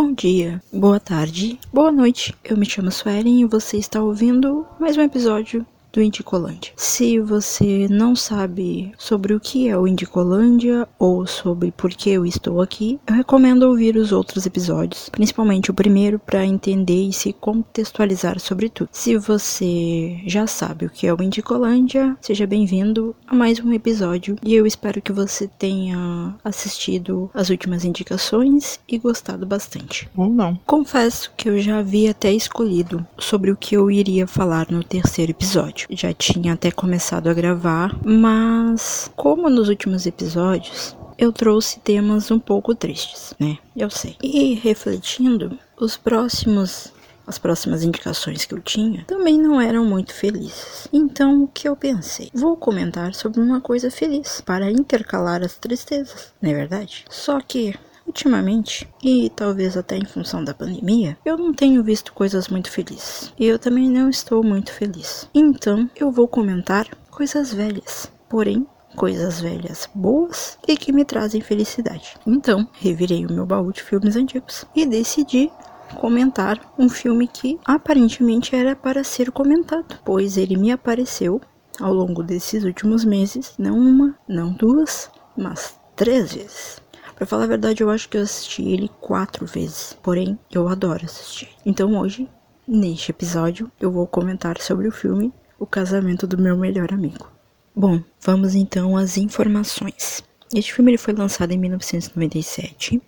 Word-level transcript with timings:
Bom 0.00 0.14
dia, 0.14 0.62
boa 0.72 0.98
tarde, 0.98 1.60
boa 1.70 1.92
noite. 1.92 2.34
Eu 2.42 2.56
me 2.56 2.64
chamo 2.64 2.90
Suelen 2.90 3.42
e 3.42 3.44
você 3.44 3.76
está 3.76 4.02
ouvindo 4.02 4.66
mais 4.78 4.96
um 4.96 5.02
episódio 5.02 5.64
do 5.92 6.02
Indicolândia. 6.02 6.72
Se 6.76 7.18
você 7.18 7.86
não 7.88 8.14
sabe 8.14 8.92
sobre 8.98 9.34
o 9.34 9.40
que 9.40 9.68
é 9.68 9.76
o 9.76 9.86
Indicolândia 9.86 10.88
ou 10.98 11.26
sobre 11.26 11.72
por 11.72 11.90
que 11.90 12.10
eu 12.10 12.24
estou 12.24 12.60
aqui, 12.60 12.98
eu 13.06 13.14
recomendo 13.14 13.64
ouvir 13.64 13.96
os 13.96 14.12
outros 14.12 14.46
episódios, 14.46 15.08
principalmente 15.08 15.70
o 15.70 15.74
primeiro, 15.74 16.18
para 16.18 16.44
entender 16.44 17.08
e 17.08 17.12
se 17.12 17.32
contextualizar 17.32 18.38
sobre 18.38 18.68
tudo. 18.68 18.88
Se 18.92 19.16
você 19.16 20.20
já 20.26 20.46
sabe 20.46 20.86
o 20.86 20.90
que 20.90 21.06
é 21.06 21.14
o 21.14 21.22
Indicolândia, 21.22 22.16
seja 22.20 22.46
bem-vindo 22.46 23.14
a 23.26 23.34
mais 23.34 23.60
um 23.60 23.72
episódio 23.72 24.36
e 24.42 24.54
eu 24.54 24.66
espero 24.66 25.02
que 25.02 25.12
você 25.12 25.48
tenha 25.48 26.34
assistido 26.44 27.30
as 27.34 27.50
últimas 27.50 27.84
indicações 27.84 28.80
e 28.88 28.98
gostado 28.98 29.46
bastante. 29.46 30.08
Ou 30.16 30.28
não. 30.28 30.58
Confesso 30.66 31.32
que 31.36 31.48
eu 31.48 31.60
já 31.60 31.78
havia 31.78 32.12
até 32.12 32.32
escolhido 32.32 33.06
sobre 33.18 33.50
o 33.50 33.56
que 33.56 33.76
eu 33.76 33.90
iria 33.90 34.26
falar 34.26 34.70
no 34.70 34.84
terceiro 34.84 35.32
episódio 35.32 35.79
Já 35.90 36.12
tinha 36.12 36.54
até 36.54 36.70
começado 36.70 37.28
a 37.28 37.34
gravar, 37.34 37.96
mas 38.04 39.10
como 39.16 39.48
nos 39.48 39.68
últimos 39.68 40.06
episódios, 40.06 40.96
eu 41.18 41.32
trouxe 41.32 41.80
temas 41.80 42.30
um 42.30 42.38
pouco 42.38 42.74
tristes, 42.74 43.34
né? 43.38 43.58
Eu 43.76 43.90
sei. 43.90 44.16
E 44.22 44.54
refletindo, 44.54 45.58
os 45.78 45.96
próximos 45.96 46.92
as 47.26 47.38
próximas 47.38 47.84
indicações 47.84 48.44
que 48.44 48.52
eu 48.52 48.60
tinha 48.60 49.04
também 49.04 49.38
não 49.38 49.60
eram 49.60 49.84
muito 49.84 50.12
felizes. 50.12 50.88
Então, 50.92 51.44
o 51.44 51.48
que 51.48 51.68
eu 51.68 51.76
pensei? 51.76 52.28
Vou 52.34 52.56
comentar 52.56 53.14
sobre 53.14 53.40
uma 53.40 53.60
coisa 53.60 53.88
feliz 53.88 54.40
para 54.40 54.68
intercalar 54.68 55.40
as 55.42 55.56
tristezas, 55.56 56.32
não 56.42 56.50
é 56.50 56.54
verdade? 56.54 57.04
Só 57.08 57.40
que 57.40 57.76
Ultimamente, 58.10 58.88
e 59.04 59.30
talvez 59.30 59.76
até 59.76 59.96
em 59.96 60.04
função 60.04 60.42
da 60.42 60.52
pandemia, 60.52 61.16
eu 61.24 61.38
não 61.38 61.54
tenho 61.54 61.80
visto 61.80 62.12
coisas 62.12 62.48
muito 62.48 62.68
felizes. 62.68 63.32
E 63.38 63.46
eu 63.46 63.56
também 63.56 63.88
não 63.88 64.10
estou 64.10 64.42
muito 64.42 64.72
feliz. 64.72 65.30
Então, 65.32 65.88
eu 65.94 66.10
vou 66.10 66.26
comentar 66.26 66.88
coisas 67.08 67.54
velhas. 67.54 68.10
Porém, 68.28 68.66
coisas 68.96 69.40
velhas 69.40 69.88
boas 69.94 70.58
e 70.66 70.76
que 70.76 70.90
me 70.90 71.04
trazem 71.04 71.40
felicidade. 71.40 72.16
Então, 72.26 72.68
revirei 72.80 73.24
o 73.24 73.32
meu 73.32 73.46
baú 73.46 73.72
de 73.72 73.80
filmes 73.80 74.16
antigos 74.16 74.64
e 74.74 74.84
decidi 74.84 75.48
comentar 75.94 76.60
um 76.76 76.88
filme 76.88 77.28
que 77.28 77.60
aparentemente 77.64 78.56
era 78.56 78.74
para 78.74 79.04
ser 79.04 79.30
comentado, 79.30 80.00
pois 80.04 80.36
ele 80.36 80.56
me 80.56 80.72
apareceu 80.72 81.40
ao 81.78 81.94
longo 81.94 82.24
desses 82.24 82.64
últimos 82.64 83.04
meses, 83.04 83.54
não 83.56 83.78
uma, 83.78 84.18
não 84.26 84.52
duas, 84.52 85.08
mas 85.36 85.78
três 85.94 86.34
vezes. 86.34 86.82
Pra 87.20 87.26
falar 87.26 87.44
a 87.44 87.48
verdade, 87.48 87.82
eu 87.82 87.90
acho 87.90 88.08
que 88.08 88.16
eu 88.16 88.22
assisti 88.22 88.62
ele 88.62 88.90
quatro 88.98 89.44
vezes. 89.44 89.94
Porém, 90.02 90.38
eu 90.50 90.66
adoro 90.66 91.04
assistir. 91.04 91.50
Então 91.66 91.94
hoje, 91.98 92.26
neste 92.66 93.10
episódio, 93.10 93.70
eu 93.78 93.90
vou 93.90 94.06
comentar 94.06 94.58
sobre 94.58 94.88
o 94.88 94.90
filme 94.90 95.30
O 95.58 95.66
Casamento 95.66 96.26
do 96.26 96.38
Meu 96.38 96.56
Melhor 96.56 96.94
Amigo. 96.94 97.30
Bom, 97.76 98.02
vamos 98.22 98.54
então 98.54 98.96
às 98.96 99.18
informações. 99.18 100.24
Este 100.54 100.72
filme 100.72 100.92
ele 100.92 100.96
foi 100.96 101.12
lançado 101.12 101.52
em 101.52 101.58
1997 101.58 103.02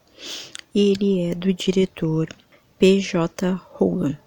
e 0.75 0.91
ele 0.91 1.23
é 1.23 1.35
do 1.35 1.51
diretor 1.51 2.29
P.J. 2.79 3.59
Hogan. 3.81 4.19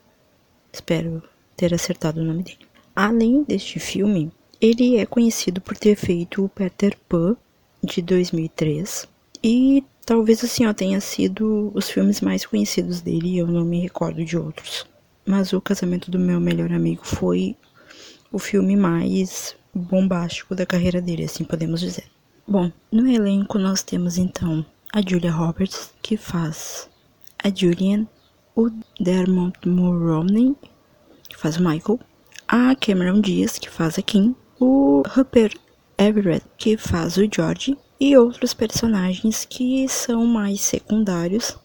Espero 0.74 1.22
ter 1.56 1.76
acertado 1.76 2.22
o 2.22 2.26
nome 2.26 2.42
dele. 2.42 2.66
Além 2.96 3.44
deste 3.44 3.80
filme, 3.80 4.32
ele 4.60 4.98
é 4.98 5.06
conhecido 5.06 5.62
por 5.62 5.78
ter 5.78 5.96
feito 5.96 6.44
o 6.44 6.50
Peter 6.50 6.98
Pan 7.08 7.38
de 7.84 8.02
2003 8.02 9.14
e 9.48 9.86
talvez 10.04 10.44
assim, 10.44 10.66
ó, 10.66 10.74
tenha 10.74 11.00
sido 11.00 11.72
os 11.76 11.88
filmes 11.88 12.20
mais 12.20 12.44
conhecidos 12.44 13.00
dele, 13.00 13.38
eu 13.38 13.46
não 13.46 13.64
me 13.64 13.80
recordo 13.80 14.26
de 14.26 14.36
outros. 14.36 14.88
Mas 15.24 15.54
o 15.54 15.62
casamento 15.62 16.10
do 16.10 16.18
meu 16.18 16.40
melhor 16.40 16.72
amigo 16.72 17.06
foi 17.06 17.56
o 18.32 18.40
filme 18.40 18.76
mais 18.76 19.56
bombástico 19.72 20.56
da 20.56 20.66
carreira 20.66 21.00
dele, 21.00 21.26
assim 21.26 21.44
podemos 21.44 21.80
dizer. 21.80 22.06
Bom, 22.48 22.72
no 22.92 23.08
elenco 23.08 23.60
nós 23.60 23.84
temos 23.84 24.18
então 24.18 24.66
a 24.92 25.00
Julia 25.08 25.32
Roberts, 25.32 25.94
que 26.02 26.18
faz 26.18 26.90
a 27.44 27.50
Julian, 27.54 28.08
o 28.56 28.72
Dermot 29.00 29.70
Mulroney, 29.70 30.56
que 31.30 31.38
faz 31.38 31.58
o 31.58 31.64
Michael, 31.64 32.00
a 32.48 32.76
Cameron 32.76 33.22
Diaz, 33.22 33.60
que 33.60 33.70
faz 33.70 34.00
a 34.00 34.02
Kim, 34.02 34.36
o 34.60 35.04
Rupert 35.08 35.56
Everett, 36.00 36.44
que 36.58 36.78
faz 36.78 37.18
o 37.18 37.30
George, 37.32 37.78
e 38.00 38.18
outros 38.18 38.54
personagens 38.54 39.46
que 39.46 39.88
são 39.88 40.26
mais 40.26 40.62
secundários, 40.62 41.58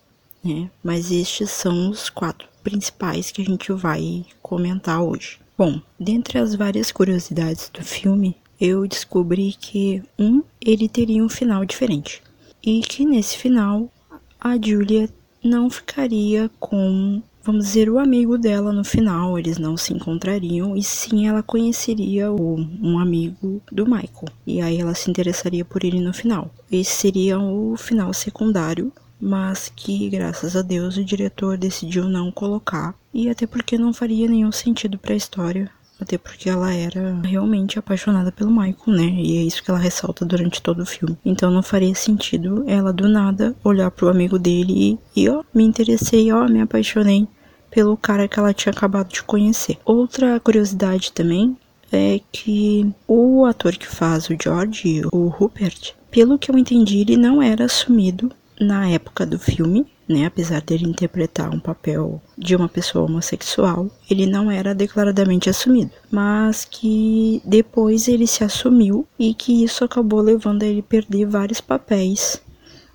né? 0.42 0.70
Mas 0.82 1.10
estes 1.10 1.50
são 1.50 1.90
os 1.90 2.08
quatro 2.08 2.48
principais 2.62 3.30
que 3.30 3.42
a 3.42 3.44
gente 3.44 3.72
vai 3.72 4.24
comentar 4.42 5.02
hoje. 5.02 5.38
Bom, 5.56 5.80
dentre 5.98 6.38
as 6.38 6.54
várias 6.54 6.90
curiosidades 6.90 7.68
do 7.68 7.82
filme, 7.82 8.36
eu 8.60 8.86
descobri 8.86 9.54
que 9.58 10.02
um 10.18 10.42
ele 10.60 10.88
teria 10.88 11.22
um 11.24 11.28
final 11.28 11.64
diferente 11.64 12.22
e 12.62 12.80
que 12.80 13.04
nesse 13.04 13.36
final 13.36 13.90
a 14.38 14.56
Julia 14.56 15.08
não 15.42 15.70
ficaria 15.70 16.50
com 16.60 17.22
vamos 17.42 17.66
dizer, 17.66 17.88
o 17.90 17.98
amigo 17.98 18.36
dela 18.38 18.72
no 18.72 18.84
final. 18.84 19.38
Eles 19.38 19.58
não 19.58 19.76
se 19.76 19.92
encontrariam 19.92 20.76
e 20.76 20.82
sim 20.82 21.26
ela 21.26 21.42
conheceria 21.42 22.30
o, 22.30 22.56
um 22.82 22.98
amigo 22.98 23.62
do 23.70 23.84
Michael. 23.84 24.28
E 24.46 24.60
aí 24.60 24.80
ela 24.80 24.94
se 24.94 25.10
interessaria 25.10 25.64
por 25.64 25.84
ele 25.84 26.00
no 26.00 26.12
final. 26.12 26.50
Esse 26.70 26.92
seria 26.92 27.38
o 27.38 27.76
final 27.76 28.12
secundário, 28.12 28.92
mas 29.20 29.72
que 29.74 30.08
graças 30.08 30.56
a 30.56 30.62
Deus 30.62 30.96
o 30.96 31.04
diretor 31.04 31.56
decidiu 31.56 32.04
não 32.04 32.30
colocar. 32.30 32.94
E 33.12 33.28
até 33.28 33.46
porque 33.46 33.76
não 33.76 33.92
faria 33.92 34.28
nenhum 34.28 34.52
sentido 34.52 34.98
para 34.98 35.14
a 35.14 35.16
história 35.16 35.70
até 36.02 36.18
porque 36.18 36.48
ela 36.48 36.72
era 36.72 37.20
realmente 37.22 37.78
apaixonada 37.78 38.32
pelo 38.32 38.50
Michael, 38.50 38.76
né? 38.86 39.14
E 39.18 39.38
é 39.38 39.42
isso 39.42 39.62
que 39.62 39.70
ela 39.70 39.78
ressalta 39.78 40.24
durante 40.24 40.62
todo 40.62 40.82
o 40.82 40.86
filme. 40.86 41.16
Então 41.24 41.50
não 41.50 41.62
faria 41.62 41.94
sentido 41.94 42.64
ela 42.66 42.92
do 42.92 43.08
nada 43.08 43.54
olhar 43.64 43.90
pro 43.90 44.08
amigo 44.08 44.38
dele 44.38 44.98
e, 45.14 45.22
e 45.22 45.28
ó, 45.28 45.42
me 45.54 45.64
interessei, 45.64 46.32
ó, 46.32 46.48
me 46.48 46.60
apaixonei 46.60 47.26
pelo 47.70 47.96
cara 47.96 48.26
que 48.26 48.38
ela 48.38 48.52
tinha 48.52 48.72
acabado 48.72 49.08
de 49.08 49.22
conhecer. 49.22 49.78
Outra 49.84 50.40
curiosidade 50.40 51.12
também 51.12 51.56
é 51.92 52.20
que 52.32 52.92
o 53.06 53.44
ator 53.44 53.76
que 53.76 53.86
faz 53.86 54.28
o 54.28 54.36
George, 54.40 55.02
o 55.12 55.28
Rupert, 55.28 55.94
pelo 56.10 56.38
que 56.38 56.50
eu 56.50 56.58
entendi, 56.58 56.98
ele 56.98 57.16
não 57.16 57.40
era 57.40 57.64
assumido 57.64 58.30
na 58.60 58.88
época 58.90 59.24
do 59.24 59.38
filme, 59.38 59.86
né? 60.06 60.26
Apesar 60.26 60.60
dele 60.60 60.86
interpretar 60.86 61.52
um 61.52 61.58
papel 61.58 62.20
de 62.36 62.54
uma 62.54 62.68
pessoa 62.68 63.06
homossexual, 63.06 63.90
ele 64.10 64.26
não 64.26 64.50
era 64.50 64.74
declaradamente 64.74 65.48
assumido, 65.48 65.92
mas 66.10 66.64
que 66.64 67.40
depois 67.44 68.06
ele 68.06 68.26
se 68.26 68.44
assumiu 68.44 69.06
e 69.18 69.32
que 69.32 69.64
isso 69.64 69.82
acabou 69.82 70.20
levando 70.20 70.62
a 70.62 70.66
ele 70.66 70.82
perder 70.82 71.26
vários 71.26 71.60
papéis, 71.60 72.42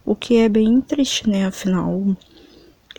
o 0.06 0.16
que 0.16 0.38
é 0.38 0.48
bem 0.48 0.80
triste, 0.82 1.28
né? 1.28 1.46
Afinal, 1.46 2.16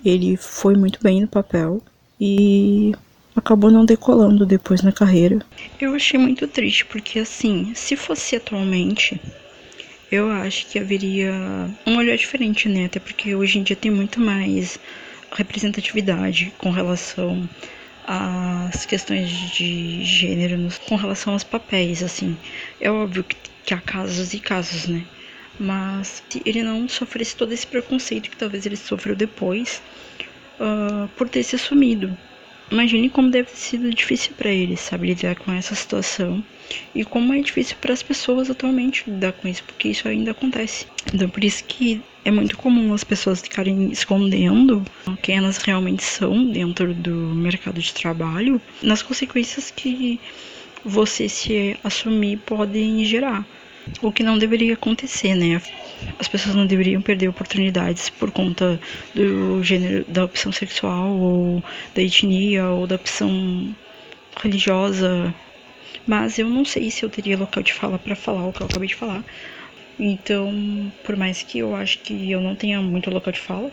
ele 0.04 0.37
foi 0.37 0.75
muito 0.75 0.98
bem 1.03 1.21
no 1.21 1.28
papel 1.28 1.81
e 2.21 2.93
acabou 3.34 3.71
não 3.71 3.84
decolando 3.84 4.47
depois 4.47 4.83
na 4.83 4.91
carreira. 4.91 5.38
Eu 5.81 5.94
achei 5.94 6.19
muito 6.19 6.48
triste 6.48 6.84
porque 6.87 7.19
assim, 7.19 7.72
se 7.75 7.94
fosse 7.94 8.37
atualmente, 8.37 9.21
eu 10.10 10.30
acho 10.30 10.66
que 10.66 10.78
haveria 10.78 11.32
um 11.86 11.96
olhar 11.96 12.16
diferente, 12.16 12.68
né? 12.68 12.86
Até 12.86 13.00
porque 13.00 13.34
hoje 13.34 13.58
em 13.58 13.62
dia 13.62 13.76
tem 13.76 13.90
muito 13.90 14.20
mais 14.20 14.78
representatividade 15.32 16.52
com 16.58 16.70
relação 16.70 17.48
às 18.06 18.86
questões 18.86 19.28
de 19.28 20.04
gênero, 20.04 20.68
com 20.88 20.94
relação 20.94 21.32
aos 21.32 21.42
papéis, 21.42 22.02
assim. 22.02 22.36
É 22.80 22.90
óbvio 22.90 23.24
que 23.64 23.74
há 23.74 23.80
casos 23.80 24.32
e 24.32 24.38
casos, 24.38 24.86
né? 24.86 25.04
Mas 25.58 26.22
se 26.28 26.42
ele 26.44 26.62
não 26.62 26.88
sofresse 26.88 27.34
todo 27.34 27.52
esse 27.52 27.66
preconceito 27.66 28.30
que 28.30 28.36
talvez 28.36 28.64
ele 28.66 28.76
sofreu 28.76 29.16
depois 29.16 29.82
uh, 30.60 31.09
por 31.16 31.28
ter 31.28 31.42
se 31.42 31.56
assumido. 31.56 32.16
Imagine 32.70 33.09
como 33.09 33.30
deve 33.30 33.50
ter 33.50 33.56
sido 33.56 33.91
difícil 33.91 34.34
para 34.36 34.50
ele, 34.50 34.76
sabe, 34.76 35.09
lidar 35.09 35.36
com 35.36 35.52
essa 35.52 35.74
situação. 35.74 36.44
E 36.95 37.04
como 37.04 37.33
é 37.33 37.41
difícil 37.41 37.77
para 37.80 37.92
as 37.92 38.03
pessoas 38.03 38.51
atualmente 38.51 39.09
lidar 39.09 39.33
com 39.33 39.48
isso, 39.48 39.63
porque 39.65 39.89
isso 39.89 40.09
ainda 40.09 40.30
acontece. 40.33 40.86
Então, 41.13 41.28
por 41.28 41.45
isso 41.45 41.65
que 41.65 42.01
é 42.24 42.30
muito 42.30 42.57
comum 42.57 42.92
as 42.92 43.04
pessoas 43.04 43.41
ficarem 43.41 43.91
escondendo 43.92 44.84
quem 45.22 45.36
elas 45.36 45.59
realmente 45.59 46.03
são 46.03 46.51
dentro 46.51 46.92
do 46.92 47.15
mercado 47.15 47.80
de 47.80 47.95
trabalho, 47.95 48.60
nas 48.83 49.03
consequências 49.03 49.71
que 49.71 50.18
você 50.84 51.28
se 51.28 51.77
assumir 51.84 52.39
podem 52.39 53.04
gerar. 53.04 53.47
O 54.03 54.10
que 54.10 54.24
não 54.24 54.36
deveria 54.36 54.74
acontecer, 54.74 55.36
né? 55.36 55.62
As 56.19 56.27
pessoas 56.27 56.57
não 56.57 56.66
deveriam 56.66 57.01
perder 57.01 57.28
oportunidades 57.28 58.10
por 58.10 58.33
conta 58.33 58.80
do 59.15 59.62
gênero, 59.62 60.04
da 60.09 60.24
opção 60.24 60.51
sexual, 60.51 61.16
ou 61.16 61.62
da 61.95 62.03
etnia, 62.03 62.66
ou 62.66 62.86
da 62.86 62.97
opção 62.97 63.74
religiosa. 64.42 65.33
Mas 66.06 66.38
eu 66.38 66.48
não 66.48 66.65
sei 66.65 66.91
se 66.91 67.04
eu 67.04 67.10
teria 67.10 67.36
local 67.38 67.62
de 67.62 67.72
fala 67.72 67.98
para 67.98 68.16
falar 68.16 68.47
o 68.47 68.53
que 68.53 68.62
eu 68.62 68.66
acabei 68.66 68.88
de 68.88 68.94
falar. 68.94 69.24
Então, 69.98 70.92
por 71.04 71.16
mais 71.16 71.42
que 71.42 71.59
eu 71.59 71.74
acho 71.74 71.98
que 72.00 72.30
eu 72.30 72.41
não 72.41 72.54
tenha 72.54 72.80
muito 72.83 73.10
local 73.10 73.33
de 73.33 73.41
fala, 73.41 73.71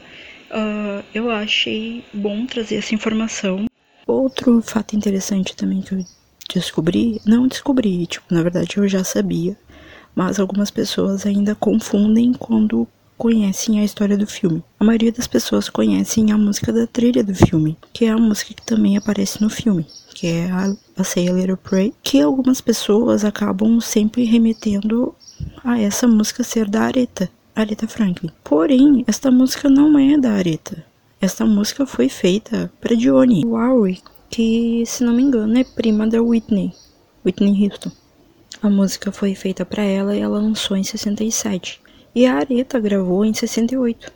Uh, 0.54 1.04
eu 1.16 1.32
achei 1.32 2.06
bom 2.14 2.46
trazer 2.46 2.76
essa 2.76 2.94
informação. 2.94 3.66
Outro 4.06 4.62
fato 4.62 4.96
interessante 4.96 5.56
também 5.56 5.82
que 5.82 5.96
eu 5.96 6.06
descobri, 6.54 7.20
não 7.26 7.48
descobri, 7.48 8.06
tipo, 8.06 8.32
na 8.32 8.44
verdade 8.44 8.78
eu 8.78 8.88
já 8.88 9.04
sabia, 9.04 9.58
mas 10.14 10.40
algumas 10.40 10.70
pessoas 10.70 11.26
ainda 11.26 11.56
confundem 11.56 12.34
quando 12.34 12.88
conhecem 13.18 13.80
a 13.80 13.84
história 13.84 14.18
do 14.18 14.28
filme. 14.28 14.64
A 14.80 14.84
maioria 14.84 15.12
das 15.12 15.28
pessoas 15.28 15.70
conhecem 15.70 16.32
a 16.32 16.38
música 16.38 16.72
da 16.72 16.88
trilha 16.88 17.24
do 17.24 17.34
filme, 17.34 17.78
que 17.92 18.06
é 18.06 18.10
a 18.10 18.18
música 18.18 18.54
que 18.54 18.66
também 18.66 18.98
aparece 18.98 19.42
no 19.42 19.50
filme, 19.50 19.86
que 20.14 20.28
é 20.28 20.52
a, 20.52 21.04
Say 21.04 21.30
a 21.30 21.34
Little 21.34 21.58
Pray, 21.58 21.94
que 22.04 22.22
algumas 22.22 22.62
pessoas 22.62 23.24
acabam 23.24 23.80
sempre 23.80 24.24
remetendo 24.24 25.14
a 25.64 25.80
essa 25.80 26.08
música 26.08 26.44
ser 26.44 26.70
da 26.70 26.82
Aretha, 26.82 27.30
Aretha 27.56 27.88
Franklin. 27.88 28.32
Porém, 28.44 29.04
esta 29.08 29.30
música 29.30 29.70
não 29.70 29.98
é 29.98 30.18
da 30.18 30.32
Aretha. 30.32 30.84
Esta 31.22 31.46
música 31.46 31.86
foi 31.86 32.10
feita 32.10 32.72
para 32.82 32.96
Dionne 32.96 33.46
Warwick, 33.46 34.04
que, 34.30 34.84
se 34.86 35.04
não 35.04 35.14
me 35.14 35.22
engano, 35.22 35.58
é 35.58 35.64
prima 35.64 36.06
da 36.08 36.22
Whitney, 36.22 36.74
Whitney 37.26 37.66
Houston. 37.66 37.92
A 38.62 38.70
música 38.70 39.12
foi 39.12 39.36
feita 39.36 39.66
para 39.66 39.84
ela 39.84 40.16
e 40.16 40.20
ela 40.20 40.40
lançou 40.40 40.76
em 40.76 40.84
67. 40.84 41.83
E 42.16 42.28
a 42.28 42.36
Aretha 42.36 42.80
gravou 42.80 43.26
em 43.26 43.34
68. 43.34 44.12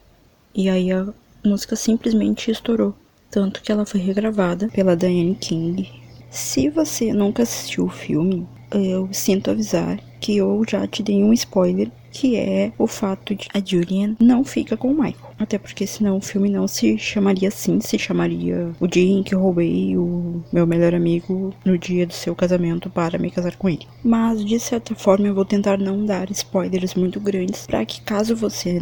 E 0.53 0.69
aí 0.69 0.91
a 0.91 1.07
música 1.43 1.75
simplesmente 1.75 2.51
estourou. 2.51 2.93
Tanto 3.31 3.61
que 3.61 3.71
ela 3.71 3.85
foi 3.85 3.99
regravada 3.99 4.67
pela 4.69 4.95
Diane 4.95 5.35
King. 5.35 5.89
Se 6.29 6.69
você 6.69 7.11
nunca 7.11 7.43
assistiu 7.43 7.85
o 7.85 7.89
filme, 7.89 8.47
eu 8.71 9.09
sinto 9.11 9.49
avisar 9.49 9.99
que 10.19 10.37
eu 10.37 10.63
já 10.69 10.85
te 10.85 11.01
dei 11.01 11.23
um 11.23 11.33
spoiler 11.33 11.89
que 12.11 12.35
é 12.35 12.71
o 12.77 12.87
fato 12.87 13.35
de 13.35 13.47
a 13.53 13.61
Julian 13.63 14.15
não 14.19 14.43
fica 14.43 14.75
com 14.75 14.91
o 14.91 14.93
Michael. 14.93 15.33
Até 15.39 15.57
porque 15.57 15.85
senão 15.85 16.17
o 16.17 16.21
filme 16.21 16.49
não 16.49 16.67
se 16.67 16.97
chamaria 16.97 17.47
assim, 17.47 17.79
se 17.79 17.97
chamaria 17.99 18.71
O 18.79 18.87
Dia 18.87 19.19
em 19.19 19.23
que 19.23 19.35
eu 19.35 19.39
roubei 19.39 19.95
o 19.97 20.43
meu 20.51 20.65
melhor 20.65 20.95
amigo 20.95 21.53
no 21.63 21.77
dia 21.77 22.07
do 22.07 22.13
seu 22.13 22.35
casamento 22.35 22.89
para 22.89 23.19
me 23.19 23.29
casar 23.29 23.55
com 23.55 23.69
ele. 23.69 23.87
Mas 24.03 24.43
de 24.43 24.59
certa 24.59 24.95
forma 24.95 25.27
eu 25.27 25.35
vou 25.35 25.45
tentar 25.45 25.77
não 25.77 26.05
dar 26.05 26.29
spoilers 26.31 26.95
muito 26.95 27.19
grandes 27.19 27.67
para 27.67 27.85
que 27.85 28.01
caso 28.01 28.35
você 28.35 28.81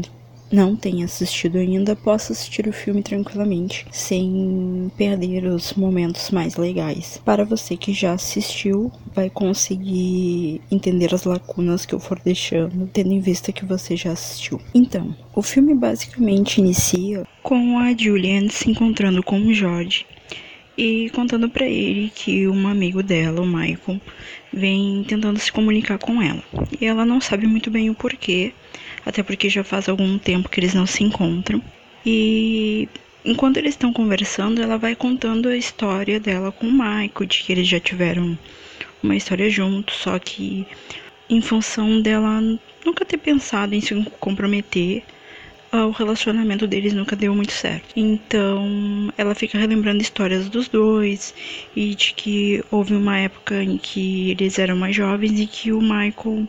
não 0.55 0.73
tenha 0.75 1.03
assistido 1.03 1.57
ainda, 1.57 1.95
possa 1.95 2.31
assistir 2.31 2.65
o 2.65 2.73
filme 2.73 3.03
tranquilamente, 3.03 3.85
sem 3.91 4.89
perder 4.97 5.45
os 5.45 5.73
momentos 5.73 6.31
mais 6.31 6.55
legais. 6.55 7.21
Para 7.25 7.43
você 7.43 7.75
que 7.75 7.91
já 7.91 8.13
assistiu, 8.13 8.89
vai 9.13 9.29
conseguir 9.29 10.61
entender 10.71 11.13
as 11.13 11.25
lacunas 11.25 11.85
que 11.85 11.93
eu 11.93 11.99
for 11.99 12.17
deixando, 12.23 12.89
tendo 12.93 13.11
em 13.11 13.19
vista 13.19 13.51
que 13.51 13.65
você 13.65 13.97
já 13.97 14.13
assistiu. 14.13 14.61
Então, 14.73 15.13
o 15.35 15.41
filme 15.41 15.75
basicamente 15.75 16.59
inicia 16.59 17.27
com 17.43 17.77
a 17.77 17.93
Julian 17.95 18.47
se 18.49 18.71
encontrando 18.71 19.21
com 19.21 19.37
o 19.39 19.53
George 19.53 20.05
e 20.77 21.09
contando 21.11 21.49
para 21.49 21.65
ele 21.65 22.11
que 22.13 22.47
um 22.47 22.67
amigo 22.67 23.01
dela, 23.03 23.41
o 23.41 23.45
Michael, 23.45 23.99
vem 24.51 25.03
tentando 25.03 25.39
se 25.39 25.51
comunicar 25.51 25.97
com 25.97 26.21
ela. 26.21 26.43
E 26.79 26.85
ela 26.85 27.05
não 27.05 27.19
sabe 27.19 27.45
muito 27.45 27.69
bem 27.69 27.89
o 27.89 27.95
porquê, 27.95 28.53
até 29.06 29.24
porque 29.24 29.50
já 29.50 29.63
faz 29.63 29.88
algum 29.89 30.18
tempo 30.18 30.50
que 30.50 30.60
eles 30.60 30.74
não 30.74 30.86
se 30.86 31.04
encontram. 31.04 31.62
E 32.06 32.88
enquanto 33.24 33.57
eles 33.57 33.74
estão 33.74 33.92
conversando, 33.92 34.62
ela 34.62 34.77
vai 34.77 34.95
contando 34.95 35.50
a 35.50 35.57
história 35.57 36.19
dela 36.19 36.51
com 36.51 36.68
o 36.68 36.72
Michael, 36.72 37.25
de 37.27 37.44
que 37.44 37.51
eles 37.51 37.68
já 37.68 37.80
tiveram 37.80 38.38
uma 39.01 39.16
história 39.16 39.50
juntos, 39.50 39.95
só 39.95 40.18
que 40.19 40.66
em 41.30 41.42
função 41.42 42.01
dela 42.01 42.42
nunca 42.86 43.04
ter 43.06 43.18
pensado 43.18 43.74
em 43.74 43.81
se 43.81 43.95
comprometer, 44.19 45.04
o 45.83 45.92
relacionamento 45.92 46.66
deles 46.68 46.94
nunca 46.94 47.16
deu 47.16 47.33
muito 47.36 47.51
certo. 47.51 47.88
Então, 47.95 49.12
ela 49.18 49.36
fica 49.36 49.57
relembrando 49.57 50.01
histórias 50.01 50.48
dos 50.50 50.68
dois 50.68 51.33
e 51.75 51.95
de 51.95 52.13
que 52.13 52.63
houve 52.72 52.95
uma 52.95 53.18
época 53.18 53.63
em 53.63 53.77
que 53.77 54.31
eles 54.31 54.57
eram 54.60 54.75
mais 54.75 54.95
jovens 54.95 55.39
e 55.39 55.48
que 55.48 55.72
o 55.72 55.81
Michael 55.81 56.48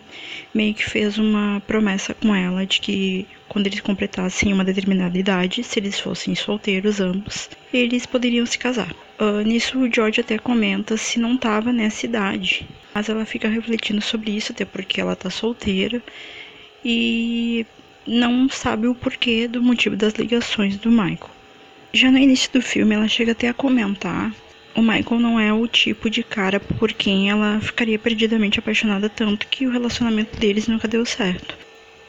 meio 0.55 0.75
que 0.75 0.89
fez 0.89 1.19
uma 1.19 1.63
promessa 1.67 2.15
com 2.15 2.35
ela 2.35 2.65
de 2.67 2.81
que 2.81 3.27
quando 3.49 3.67
eles 3.67 3.81
completassem 3.81 4.53
uma 4.53 4.65
determinada 4.65 5.17
idade, 5.19 5.63
se 5.63 5.79
eles 5.79 5.99
fossem 5.99 6.35
solteiros 6.35 7.01
ambos, 7.01 7.49
eles 7.73 8.05
poderiam 8.05 8.45
se 8.45 8.59
casar. 8.59 8.93
Uh, 9.19 9.41
nisso 9.43 9.79
o 9.79 9.93
George 9.93 10.21
até 10.21 10.39
comenta 10.39 10.97
se 10.97 11.19
não 11.19 11.37
estava 11.37 11.73
nessa 11.73 12.05
idade, 12.05 12.67
mas 12.95 13.09
ela 13.09 13.25
fica 13.25 13.49
refletindo 13.49 14.01
sobre 14.01 14.33
isso 14.33 14.53
até 14.53 14.65
porque 14.65 15.01
ela 15.01 15.17
tá 15.17 15.31
solteira 15.31 16.03
e 16.85 17.67
não 18.07 18.49
sabe 18.49 18.87
o 18.87 18.95
porquê 18.95 19.49
do 19.49 19.63
motivo 19.63 19.97
das 19.97 20.15
ligações 20.15 20.77
do 20.77 20.91
Michael. 20.91 21.31
Já 21.93 22.11
no 22.11 22.19
início 22.19 22.53
do 22.53 22.63
filme, 22.63 22.95
ela 22.95 23.09
chega 23.09 23.33
até 23.33 23.49
a 23.49 23.55
comentar: 23.55 24.33
o 24.75 24.83
Michael 24.83 25.21
não 25.21 25.41
é 25.41 25.53
o 25.53 25.67
tipo 25.67 26.11
de 26.11 26.23
cara 26.23 26.61
por 26.61 26.93
quem 26.93 27.31
ela 27.31 27.61
ficaria 27.61 27.99
perdidamente 27.99 28.59
apaixonada 28.59 29.09
tanto 29.09 29.47
que 29.49 29.67
o 29.67 29.71
relacionamento 29.71 30.39
deles 30.39 30.69
nunca 30.69 30.87
deu 30.87 31.05
certo. 31.07 31.57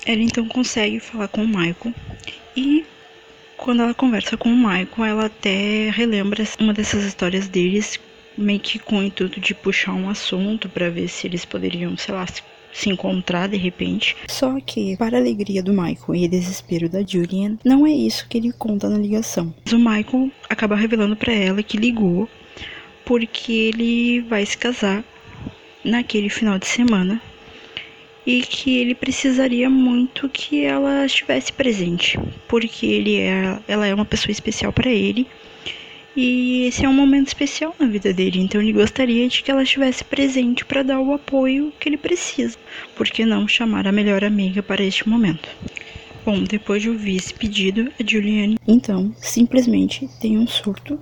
Ela 0.06 0.22
então 0.22 0.48
consegue 0.48 1.00
falar 1.00 1.28
com 1.30 1.44
o 1.44 1.48
Michael 1.48 1.94
e 2.56 2.86
quando 3.58 3.82
ela 3.82 3.94
conversa 3.94 4.38
com 4.38 4.50
o 4.50 4.56
Michael, 4.56 5.06
ela 5.06 5.26
até 5.26 5.90
relembra 5.90 6.44
uma 6.60 6.74
dessas 6.74 7.04
histórias 7.04 7.48
deles, 7.48 8.00
meio 8.38 8.60
que 8.60 8.78
com 8.78 9.00
o 9.00 9.04
intuito 9.04 9.40
de 9.40 9.56
puxar 9.56 9.94
um 9.94 10.10
assunto 10.10 10.70
para 10.70 10.90
ver 10.90 11.08
se 11.08 11.26
eles 11.26 11.44
poderiam, 11.44 11.98
sei 11.98 12.14
lá, 12.14 12.26
se 12.28 12.44
se 12.78 12.90
encontrar 12.90 13.48
de 13.48 13.58
repente. 13.58 14.16
Só 14.28 14.60
que, 14.64 14.96
para 14.98 15.18
a 15.18 15.20
alegria 15.20 15.64
do 15.64 15.74
Michael 15.74 16.16
e 16.16 16.28
desespero 16.28 16.88
da 16.88 17.02
Julian, 17.02 17.58
não 17.66 17.88
é 17.88 17.92
isso 17.92 18.28
que 18.30 18.38
ele 18.38 18.54
conta 18.54 18.88
na 18.88 18.98
ligação. 18.98 19.54
Mas 19.66 19.74
o 19.74 19.80
Michael 19.80 20.32
acaba 20.48 20.76
revelando 20.76 21.16
para 21.16 21.34
ela 21.34 21.64
que 21.64 21.76
ligou 21.76 22.30
porque 23.04 23.52
ele 23.52 24.22
vai 24.22 24.46
se 24.46 24.58
casar 24.58 25.04
naquele 25.84 26.30
final 26.30 26.60
de 26.60 26.68
semana 26.68 27.20
e 28.26 28.42
que 28.42 28.78
ele 28.78 28.94
precisaria 28.94 29.70
muito 29.70 30.28
que 30.28 30.66
ela 30.66 31.06
estivesse 31.06 31.52
presente, 31.54 32.20
porque 32.48 32.86
ele 32.86 33.18
é, 33.22 33.58
ela 33.68 33.88
é 33.88 33.96
uma 33.96 34.04
pessoa 34.04 34.32
especial 34.32 34.74
para 34.74 34.90
ele 34.90 35.26
e 36.20 36.64
esse 36.66 36.84
é 36.84 36.90
um 36.90 36.94
momento 36.94 37.28
especial 37.28 37.76
na 37.80 37.86
vida 37.86 38.12
dele, 38.12 38.40
então 38.40 38.60
ele 38.60 38.74
gostaria 38.74 39.30
de 39.30 39.44
que 39.44 39.52
ela 39.52 39.62
estivesse 39.62 40.04
presente 40.04 40.66
para 40.66 40.82
dar 40.82 41.00
o 41.00 41.14
apoio 41.14 41.72
que 41.80 41.88
ele 41.88 41.96
precisa. 41.96 42.58
Por 42.96 43.06
que 43.06 43.24
não 43.24 43.48
chamar 43.48 43.86
a 43.86 43.92
melhor 43.92 44.24
amiga 44.24 44.64
para 44.64 44.84
este 44.84 45.08
momento? 45.08 45.48
Bom, 46.26 46.44
depois 46.44 46.82
de 46.82 46.90
ouvir 46.90 47.18
esse 47.18 47.32
pedido, 47.32 47.92
a 48.00 48.04
Juliane 48.04 48.58
então 48.68 49.14
simplesmente 49.20 50.10
tem 50.20 50.40
um 50.40 50.48
surto 50.48 51.00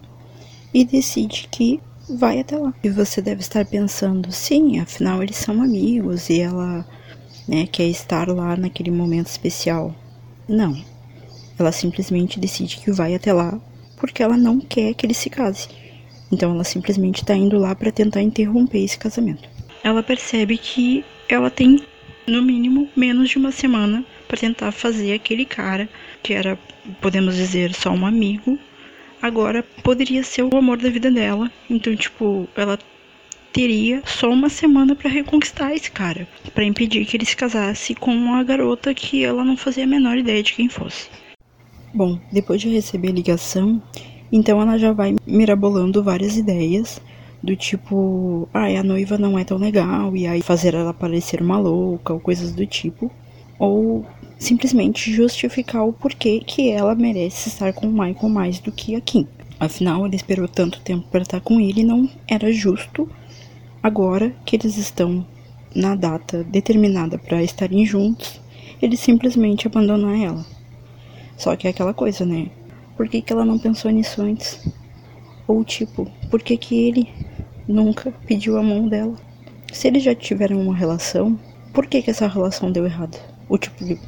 e 0.74 0.84
decide 0.84 1.48
que 1.50 1.79
vai 2.10 2.41
até 2.41 2.57
lá. 2.57 2.74
E 2.84 2.89
você 2.89 3.22
deve 3.22 3.39
estar 3.39 3.65
pensando, 3.65 4.34
sim, 4.34 4.81
afinal 4.81 5.24
eles 5.24 5.38
são 5.38 5.63
amigos 5.63 6.29
e 6.29 6.41
ela, 6.41 6.86
né, 7.48 7.65
quer 7.72 7.88
estar 7.88 8.27
lá 8.27 8.57
naquele 8.57 8.91
momento 8.91 9.27
especial. 9.27 9.95
Não. 10.45 10.75
Ela 11.57 11.72
simplesmente 11.72 12.38
decide 12.38 12.75
que 12.79 12.91
vai 12.91 13.15
até 13.15 13.31
lá 13.31 13.57
porque 13.97 14.21
ela 14.21 14.37
não 14.37 14.59
quer 14.59 14.93
que 14.93 15.05
ele 15.05 15.13
se 15.13 15.29
case. 15.29 15.67
Então 16.31 16.51
ela 16.51 16.63
simplesmente 16.63 17.21
está 17.21 17.35
indo 17.35 17.57
lá 17.57 17.75
para 17.75 17.91
tentar 17.91 18.21
interromper 18.21 18.83
esse 18.83 18.97
casamento. 18.97 19.47
Ela 19.83 20.01
percebe 20.01 20.57
que 20.57 21.05
ela 21.29 21.49
tem 21.49 21.79
no 22.27 22.41
mínimo 22.41 22.89
menos 22.95 23.29
de 23.29 23.37
uma 23.37 23.51
semana 23.51 24.03
para 24.27 24.37
tentar 24.37 24.71
fazer 24.71 25.13
aquele 25.13 25.45
cara 25.45 25.87
que 26.23 26.33
era, 26.33 26.57
podemos 27.01 27.35
dizer, 27.35 27.73
só 27.73 27.91
um 27.91 28.05
amigo, 28.05 28.57
agora 29.21 29.63
poderia 29.83 30.23
ser 30.23 30.43
o 30.43 30.57
amor 30.57 30.77
da 30.77 30.89
vida 30.89 31.11
dela. 31.11 31.51
Então, 31.69 31.95
tipo, 31.95 32.47
ela 32.55 32.79
teria 33.53 34.01
só 34.05 34.29
uma 34.29 34.49
semana 34.49 34.95
para 34.95 35.09
reconquistar 35.09 35.73
esse 35.73 35.89
cara, 35.89 36.27
para 36.53 36.65
impedir 36.65 37.05
que 37.05 37.15
ele 37.15 37.25
se 37.25 37.37
casasse 37.37 37.95
com 37.95 38.33
a 38.33 38.43
garota 38.43 38.93
que 38.93 39.23
ela 39.23 39.45
não 39.45 39.55
fazia 39.55 39.85
a 39.85 39.87
menor 39.87 40.17
ideia 40.17 40.43
de 40.43 40.53
quem 40.53 40.67
fosse. 40.67 41.09
Bom, 41.95 42.19
depois 42.29 42.59
de 42.59 42.67
receber 42.67 43.07
a 43.07 43.13
ligação, 43.13 43.81
então 44.29 44.61
ela 44.61 44.77
já 44.77 44.91
vai 44.91 45.15
mirabolando 45.25 46.03
várias 46.03 46.35
ideias 46.35 46.99
do 47.41 47.55
tipo, 47.55 48.49
ah, 48.53 48.65
a 48.65 48.83
noiva 48.83 49.17
não 49.17 49.39
é 49.39 49.45
tão 49.45 49.57
legal 49.57 50.13
e 50.13 50.27
aí 50.27 50.41
fazer 50.41 50.73
ela 50.73 50.93
parecer 50.93 51.41
uma 51.41 51.57
louca 51.57 52.11
ou 52.11 52.19
coisas 52.19 52.51
do 52.51 52.65
tipo, 52.65 53.09
ou 53.57 54.05
simplesmente 54.37 55.09
justificar 55.09 55.87
o 55.87 55.93
porquê 55.93 56.41
que 56.45 56.69
ela 56.69 56.93
merece 56.95 57.47
estar 57.47 57.71
com 57.71 57.87
o 57.87 57.93
Michael 57.93 58.27
mais 58.27 58.59
do 58.59 58.73
que 58.73 58.93
a 58.93 58.99
Kim. 58.99 59.25
Afinal, 59.57 60.05
ele 60.05 60.17
esperou 60.17 60.49
tanto 60.49 60.81
tempo 60.81 61.07
para 61.09 61.21
estar 61.21 61.39
com 61.39 61.61
ele, 61.61 61.81
não 61.81 62.09
era 62.27 62.51
justo 62.51 63.07
agora 63.81 64.35
que 64.45 64.57
eles 64.57 64.75
estão 64.75 65.25
na 65.73 65.95
data 65.95 66.43
determinada 66.43 67.17
para 67.17 67.41
estarem 67.41 67.85
juntos, 67.85 68.41
ele 68.81 68.97
simplesmente 68.97 69.65
abandonar 69.65 70.19
ela. 70.19 70.54
Só 71.37 71.55
que 71.55 71.67
é 71.67 71.69
aquela 71.69 71.93
coisa, 71.93 72.25
né? 72.25 72.49
Por 72.95 73.09
que, 73.09 73.21
que 73.21 73.33
ela 73.33 73.43
não 73.43 73.59
pensou 73.59 73.91
nisso 73.91 74.21
antes? 74.21 74.65
Ou 75.47 75.63
tipo, 75.63 76.09
por 76.29 76.41
que, 76.41 76.57
que 76.57 76.87
ele 76.87 77.09
nunca 77.67 78.11
pediu 78.25 78.57
a 78.57 78.63
mão 78.63 78.87
dela? 78.87 79.15
Se 79.71 79.87
eles 79.87 80.03
já 80.03 80.15
tiveram 80.15 80.61
uma 80.61 80.75
relação, 80.75 81.37
por 81.73 81.85
que, 81.87 82.01
que 82.01 82.09
essa 82.09 82.27
relação 82.27 82.71
deu 82.71 82.85
errado? 82.85 83.19
O 83.49 83.57
tipo. 83.57 83.99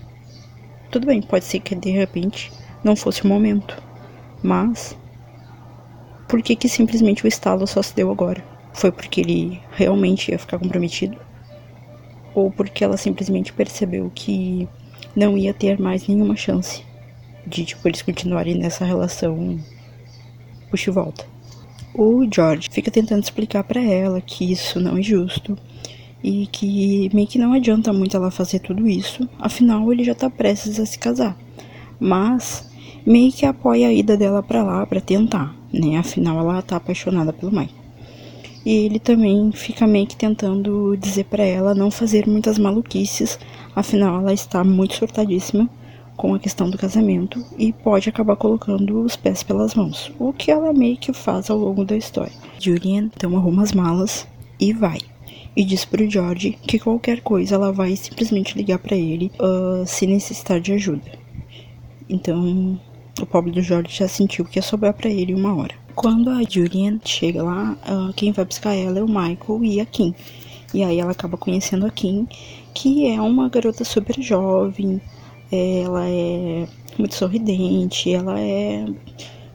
Tudo 0.90 1.06
bem, 1.06 1.22
pode 1.22 1.44
ser 1.44 1.60
que 1.60 1.76
de 1.76 1.92
repente 1.92 2.52
não 2.84 2.96
fosse 2.96 3.26
o 3.26 3.28
momento. 3.28 3.82
Mas 4.42 4.98
por 6.28 6.42
que 6.42 6.56
que 6.56 6.70
simplesmente 6.70 7.26
o 7.26 7.28
estalo 7.28 7.68
só 7.68 7.82
se 7.82 7.94
deu 7.94 8.10
agora? 8.10 8.44
Foi 8.74 8.92
porque 8.92 9.20
ele 9.20 9.62
realmente 9.72 10.32
ia 10.32 10.40
ficar 10.40 10.60
comprometido? 10.60 11.18
Ou 12.34 12.50
porque 12.50 12.84
ela 12.84 12.96
simplesmente 12.96 13.52
percebeu 13.52 14.10
que 14.16 14.68
não 15.16 15.38
ia 15.38 15.54
ter 15.54 15.80
mais 15.80 16.08
nenhuma 16.08 16.36
chance 16.36 16.88
de 17.48 17.66
tipo 17.66 17.88
eles 17.88 18.02
continuarem 18.02 18.56
nessa 18.56 18.86
relação 18.86 19.58
puxa 20.70 20.90
e 20.90 20.94
volta? 20.94 21.26
O 21.94 22.28
George 22.32 22.68
fica 22.70 22.92
tentando 22.92 23.24
explicar 23.24 23.64
para 23.64 23.82
ela 23.82 24.22
que 24.22 24.52
isso 24.52 24.80
não 24.80 24.98
é 24.98 25.02
justo 25.02 25.58
e 26.24 26.48
que 26.48 27.10
meio 27.14 27.28
que 27.28 27.40
não 27.40 27.54
adianta 27.54 27.94
muito 27.94 28.16
ela 28.16 28.30
fazer 28.30 28.60
tudo 28.60 28.88
isso, 28.88 29.28
afinal 29.40 29.92
ele 29.92 30.04
já 30.04 30.14
tá 30.14 30.30
prestes 30.30 30.80
a 30.80 30.86
se 30.86 31.00
casar. 31.00 31.38
Mas 32.00 32.70
meio 33.06 33.32
que 33.32 33.46
apoia 33.46 33.88
a 33.88 33.94
ida 33.94 34.18
dela 34.18 34.44
para 34.44 34.64
lá 34.64 34.86
para 34.86 35.02
tentar, 35.02 35.56
né? 35.72 35.98
Afinal 35.98 36.40
ela 36.40 36.62
tá 36.62 36.76
apaixonada 36.76 37.32
pelo 37.34 37.52
Mike. 37.52 37.74
E 38.66 38.72
ele 38.72 39.00
também 39.00 39.52
fica 39.54 39.88
meio 39.88 40.06
que 40.06 40.16
tentando 40.16 40.98
dizer 40.98 41.24
para 41.24 41.44
ela 41.44 41.74
não 41.74 41.90
fazer 41.90 42.28
muitas 42.28 42.60
maluquices, 42.60 43.40
afinal 43.76 44.20
ela 44.20 44.34
está 44.34 44.64
muito 44.64 44.96
surtadíssima 44.96 45.70
com 46.18 46.34
a 46.34 46.40
questão 46.40 46.68
do 46.68 46.78
casamento 46.78 47.46
e 47.58 47.72
pode 47.72 48.10
acabar 48.10 48.36
colocando 48.36 49.02
os 49.02 49.16
pés 49.16 49.44
pelas 49.44 49.76
mãos, 49.76 50.12
o 50.18 50.34
que 50.34 50.52
ela 50.52 50.74
meio 50.74 50.98
que 50.98 51.14
faz 51.14 51.50
ao 51.50 51.58
longo 51.58 51.86
da 51.86 51.96
história. 51.96 52.34
Julian 52.60 53.12
então 53.16 53.38
arruma 53.38 53.62
as 53.62 53.72
malas 53.72 54.28
e 54.60 54.74
vai. 54.74 54.98
E 55.56 55.64
diz 55.64 55.86
pro 55.86 56.10
George 56.10 56.58
que 56.64 56.80
qualquer 56.80 57.22
coisa 57.22 57.56
ela 57.56 57.72
vai 57.72 57.96
simplesmente 57.96 58.58
ligar 58.58 58.80
para 58.80 58.96
ele 58.96 59.32
uh, 59.40 59.86
se 59.86 60.08
necessitar 60.08 60.60
de 60.60 60.74
ajuda. 60.74 61.12
Então 62.10 62.80
o 63.22 63.26
pobre 63.26 63.52
do 63.52 63.62
George 63.62 63.96
já 63.96 64.08
sentiu 64.08 64.46
que 64.46 64.58
ia 64.58 64.64
sobrar 64.64 64.94
para 64.94 65.10
ele 65.10 65.34
uma 65.34 65.56
hora. 65.56 65.76
Quando 65.96 66.30
a 66.30 66.44
Julian 66.44 67.00
chega 67.04 67.44
lá, 67.44 67.78
uh, 67.88 68.14
quem 68.14 68.32
vai 68.32 68.46
buscar 68.46 68.74
ela 68.74 69.00
é 69.00 69.04
o 69.04 69.08
Michael 69.08 69.64
e 69.64 69.80
a 69.80 69.86
Kim. 69.86 70.14
E 70.74 70.84
aí 70.84 71.00
ela 71.00 71.12
acaba 71.12 71.38
conhecendo 71.38 71.86
a 71.86 71.90
Kim, 71.90 72.28
que 72.74 73.08
é 73.08 73.20
uma 73.22 73.50
garota 73.50 73.84
super 73.84 74.22
jovem, 74.22 75.02
ela 75.52 76.08
é 76.08 76.68
muito 76.98 77.16
sorridente, 77.16 78.14
ela 78.14 78.40
é, 78.40 78.86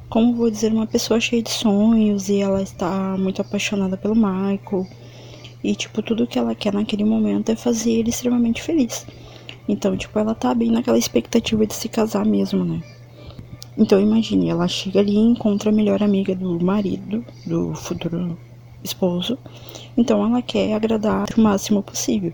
como 0.08 0.34
vou 0.34 0.50
dizer, 0.50 0.72
uma 0.72 0.86
pessoa 0.86 1.20
cheia 1.20 1.42
de 1.42 1.50
sonhos 1.50 2.28
e 2.28 2.40
ela 2.40 2.62
está 2.62 3.16
muito 3.18 3.40
apaixonada 3.40 3.96
pelo 3.96 4.14
Michael. 4.14 4.86
E, 5.64 5.74
tipo, 5.74 6.02
tudo 6.02 6.26
que 6.26 6.38
ela 6.38 6.54
quer 6.54 6.72
naquele 6.72 7.04
momento 7.04 7.50
é 7.50 7.56
fazer 7.56 7.92
ele 7.92 8.10
extremamente 8.10 8.60
feliz. 8.62 9.06
Então, 9.68 9.96
tipo, 9.96 10.18
ela 10.18 10.34
tá 10.34 10.54
bem 10.54 10.70
naquela 10.70 10.98
expectativa 10.98 11.64
de 11.66 11.74
se 11.74 11.88
casar 11.88 12.26
mesmo, 12.26 12.64
né? 12.64 12.82
Então, 13.78 14.00
imagine, 14.00 14.48
ela 14.48 14.68
chega 14.68 15.00
ali 15.00 15.14
e 15.14 15.18
encontra 15.18 15.70
a 15.70 15.72
melhor 15.72 16.02
amiga 16.02 16.34
do 16.34 16.62
marido, 16.62 17.24
do 17.46 17.74
futuro 17.74 18.36
esposo. 18.82 19.38
Então, 19.96 20.24
ela 20.24 20.42
quer 20.42 20.74
agradar 20.74 21.26
o 21.36 21.40
máximo 21.40 21.82
possível. 21.82 22.32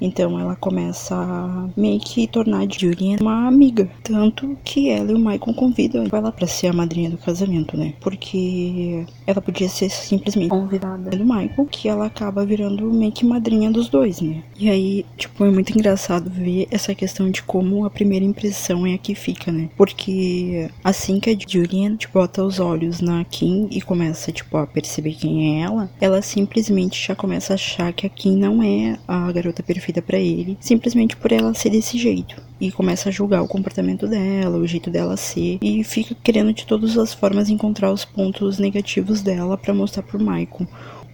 Então 0.00 0.38
ela 0.38 0.56
começa 0.56 1.14
a 1.14 1.68
meio 1.76 2.00
que 2.00 2.26
tornar 2.26 2.66
Julian 2.70 3.18
uma 3.20 3.46
amiga. 3.46 3.88
Tanto 4.02 4.56
que 4.64 4.88
ela 4.88 5.10
e 5.10 5.14
o 5.14 5.18
Michael 5.18 5.54
convidam 5.54 6.06
ela 6.10 6.32
para 6.32 6.46
ser 6.46 6.68
a 6.68 6.72
madrinha 6.72 7.10
do 7.10 7.18
casamento, 7.18 7.76
né? 7.76 7.94
Porque 8.00 9.04
ela 9.26 9.40
podia 9.40 9.68
ser 9.68 9.90
simplesmente 9.90 10.48
convidada 10.48 11.10
do 11.10 11.24
Michael, 11.24 11.66
que 11.70 11.88
ela 11.88 12.06
acaba 12.06 12.44
virando 12.44 12.90
meio 12.92 13.12
que 13.12 13.24
madrinha 13.24 13.70
dos 13.70 13.88
dois, 13.88 14.20
né? 14.20 14.42
E 14.58 14.68
aí, 14.68 15.04
tipo, 15.16 15.44
é 15.44 15.50
muito 15.50 15.70
engraçado 15.70 16.30
ver 16.30 16.66
essa 16.70 16.94
questão 16.94 17.30
de 17.30 17.42
como 17.42 17.84
a 17.84 17.90
primeira 17.90 18.24
impressão 18.24 18.86
é 18.86 18.94
a 18.94 18.98
que 18.98 19.14
fica, 19.14 19.50
né? 19.52 19.68
Porque 19.76 20.68
assim 20.82 21.18
que 21.20 21.30
a 21.30 21.36
Julian 21.36 21.96
tipo, 21.96 22.18
bota 22.18 22.44
os 22.44 22.60
olhos 22.60 23.00
na 23.00 23.24
Kim 23.24 23.68
e 23.70 23.80
começa, 23.80 24.32
tipo, 24.32 24.56
a 24.56 24.66
perceber 24.66 25.14
quem 25.14 25.60
é 25.60 25.62
ela, 25.62 25.90
ela 26.00 26.22
simplesmente 26.22 27.06
já 27.06 27.14
começa 27.14 27.52
a 27.52 27.54
achar 27.54 27.92
que 27.92 28.06
a 28.06 28.10
Kim 28.10 28.36
não 28.36 28.62
é 28.62 28.98
a 29.08 29.30
garota 29.32 29.62
perfeita 29.62 29.89
vida 29.90 30.00
para 30.00 30.18
ele, 30.18 30.56
simplesmente 30.60 31.16
por 31.16 31.32
ela 31.32 31.52
ser 31.52 31.70
desse 31.70 31.98
jeito. 31.98 32.40
E 32.60 32.70
começa 32.70 33.08
a 33.08 33.12
julgar 33.12 33.42
o 33.42 33.48
comportamento 33.48 34.06
dela, 34.06 34.56
o 34.58 34.66
jeito 34.66 34.90
dela 34.90 35.16
ser, 35.16 35.58
e 35.60 35.82
fica 35.82 36.14
querendo 36.22 36.52
de 36.52 36.66
todas 36.66 36.96
as 36.96 37.12
formas 37.12 37.48
encontrar 37.48 37.90
os 37.92 38.04
pontos 38.04 38.58
negativos 38.58 39.20
dela 39.20 39.56
para 39.56 39.74
mostrar 39.74 40.02
pro 40.02 40.18
Michael 40.18 40.68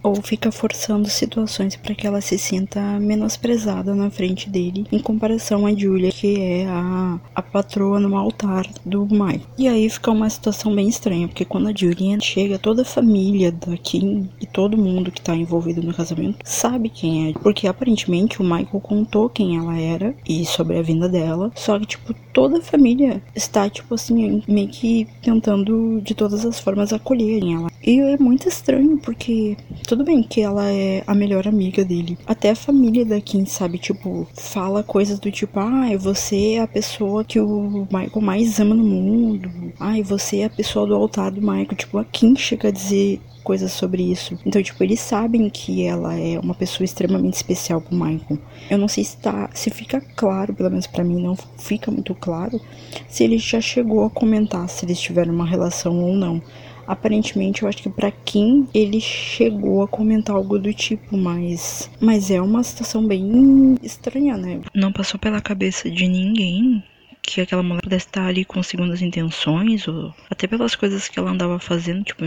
ou 0.07 0.21
fica 0.21 0.51
forçando 0.51 1.09
situações 1.09 1.75
para 1.75 1.93
que 1.93 2.07
ela 2.07 2.21
se 2.21 2.37
sinta 2.37 2.79
menosprezada 2.99 3.93
na 3.93 4.09
frente 4.09 4.49
dele, 4.49 4.87
em 4.91 4.99
comparação 4.99 5.65
a 5.65 5.73
Julia, 5.73 6.11
que 6.11 6.39
é 6.39 6.65
a, 6.65 7.19
a 7.35 7.41
patroa 7.41 7.99
no 7.99 8.15
altar 8.15 8.65
do 8.85 9.05
Mike. 9.05 9.45
E 9.57 9.67
aí 9.67 9.89
fica 9.89 10.11
uma 10.11 10.29
situação 10.29 10.73
bem 10.73 10.87
estranha, 10.87 11.27
porque 11.27 11.43
quando 11.43 11.67
a 11.67 11.73
Julian 11.75 12.19
chega, 12.21 12.57
toda 12.57 12.83
a 12.83 12.85
família 12.85 13.51
da 13.51 13.75
Kim 13.77 14.29
e 14.39 14.45
todo 14.45 14.77
mundo 14.77 15.11
que 15.11 15.21
tá 15.21 15.35
envolvido 15.35 15.83
no 15.83 15.93
casamento 15.93 16.37
sabe 16.43 16.89
quem 16.89 17.29
é, 17.29 17.33
porque 17.33 17.67
aparentemente 17.67 18.41
o 18.41 18.43
Michael 18.43 18.81
contou 18.81 19.29
quem 19.29 19.57
ela 19.57 19.77
era 19.77 20.15
e 20.27 20.45
sobre 20.45 20.77
a 20.77 20.81
vinda 20.81 21.09
dela, 21.09 21.51
só 21.55 21.77
que 21.79 21.85
tipo 21.85 22.13
toda 22.33 22.59
a 22.59 22.61
família 22.61 23.21
está 23.35 23.69
tipo 23.69 23.95
assim 23.95 24.41
meio 24.47 24.67
que 24.67 25.07
tentando 25.21 25.99
de 26.01 26.13
todas 26.13 26.45
as 26.45 26.59
formas 26.59 26.93
acolher 26.93 27.43
ela. 27.43 27.69
E 27.83 27.99
é 27.99 28.17
muito 28.17 28.47
estranho 28.47 28.97
porque 28.97 29.57
tudo 29.87 29.96
bem 30.03 30.23
que 30.23 30.41
ela 30.41 30.71
é 30.71 31.03
a 31.05 31.13
melhor 31.13 31.47
amiga 31.47 31.83
dele. 31.83 32.17
Até 32.25 32.51
a 32.51 32.55
família 32.55 33.05
da 33.05 33.19
Kim, 33.21 33.45
sabe? 33.45 33.77
Tipo, 33.77 34.27
fala 34.33 34.83
coisas 34.83 35.19
do 35.19 35.31
tipo: 35.31 35.59
ai, 35.59 35.95
ah, 35.95 35.97
você 35.97 36.53
é 36.53 36.61
a 36.61 36.67
pessoa 36.67 37.23
que 37.23 37.39
o 37.39 37.87
Michael 37.91 38.21
mais 38.21 38.59
ama 38.59 38.75
no 38.75 38.83
mundo. 38.83 39.51
Ai, 39.79 40.03
você 40.03 40.39
é 40.39 40.45
a 40.45 40.49
pessoa 40.49 40.85
do 40.85 40.95
altar 40.95 41.31
do 41.31 41.41
Michael. 41.41 41.75
Tipo, 41.75 41.97
a 41.97 42.05
Kim 42.05 42.35
chega 42.35 42.69
a 42.69 42.71
dizer 42.71 43.21
coisas 43.47 43.71
sobre 43.71 44.03
isso. 44.03 44.37
Então, 44.45 44.61
tipo, 44.61 44.83
eles 44.83 44.99
sabem 44.99 45.49
que 45.49 45.85
ela 45.85 46.13
é 46.19 46.37
uma 46.37 46.53
pessoa 46.53 46.83
extremamente 46.83 47.35
especial 47.35 47.79
pro 47.79 47.95
Michael. 47.95 48.37
Eu 48.69 48.77
não 48.77 48.89
sei 48.89 49.05
se 49.05 49.15
tá, 49.15 49.49
se 49.53 49.69
fica 49.69 50.01
claro, 50.17 50.53
pelo 50.53 50.69
menos 50.69 50.85
para 50.85 51.01
mim 51.01 51.21
não 51.21 51.37
fica 51.57 51.89
muito 51.89 52.13
claro, 52.13 52.59
se 53.07 53.23
ele 53.23 53.37
já 53.37 53.61
chegou 53.61 54.03
a 54.03 54.09
comentar 54.09 54.67
se 54.67 54.83
eles 54.83 54.99
tiveram 54.99 55.33
uma 55.33 55.45
relação 55.45 55.97
ou 56.03 56.13
não. 56.13 56.41
Aparentemente, 56.87 57.63
eu 57.63 57.69
acho 57.69 57.83
que 57.83 57.89
para 57.89 58.11
quem 58.11 58.67
ele 58.73 59.01
chegou 59.01 59.83
a 59.83 59.87
comentar 59.87 60.35
algo 60.35 60.57
do 60.57 60.73
tipo, 60.73 61.17
mas 61.17 61.89
mas 61.99 62.31
é 62.31 62.41
uma 62.41 62.63
situação 62.63 63.05
bem 63.05 63.77
estranha, 63.83 64.37
né? 64.37 64.61
Não 64.73 64.91
passou 64.91 65.19
pela 65.19 65.41
cabeça 65.41 65.91
de 65.91 66.07
ninguém 66.07 66.83
que 67.21 67.41
aquela 67.41 67.61
mulher 67.61 67.81
pudesse 67.81 68.05
estar 68.05 68.25
ali 68.25 68.45
com 68.45 68.63
segundas 68.63 69.01
intenções, 69.01 69.85
ou 69.87 70.13
até 70.29 70.47
pelas 70.47 70.75
coisas 70.75 71.09
que 71.09 71.19
ela 71.19 71.31
andava 71.31 71.59
fazendo, 71.59 72.03
tipo, 72.05 72.23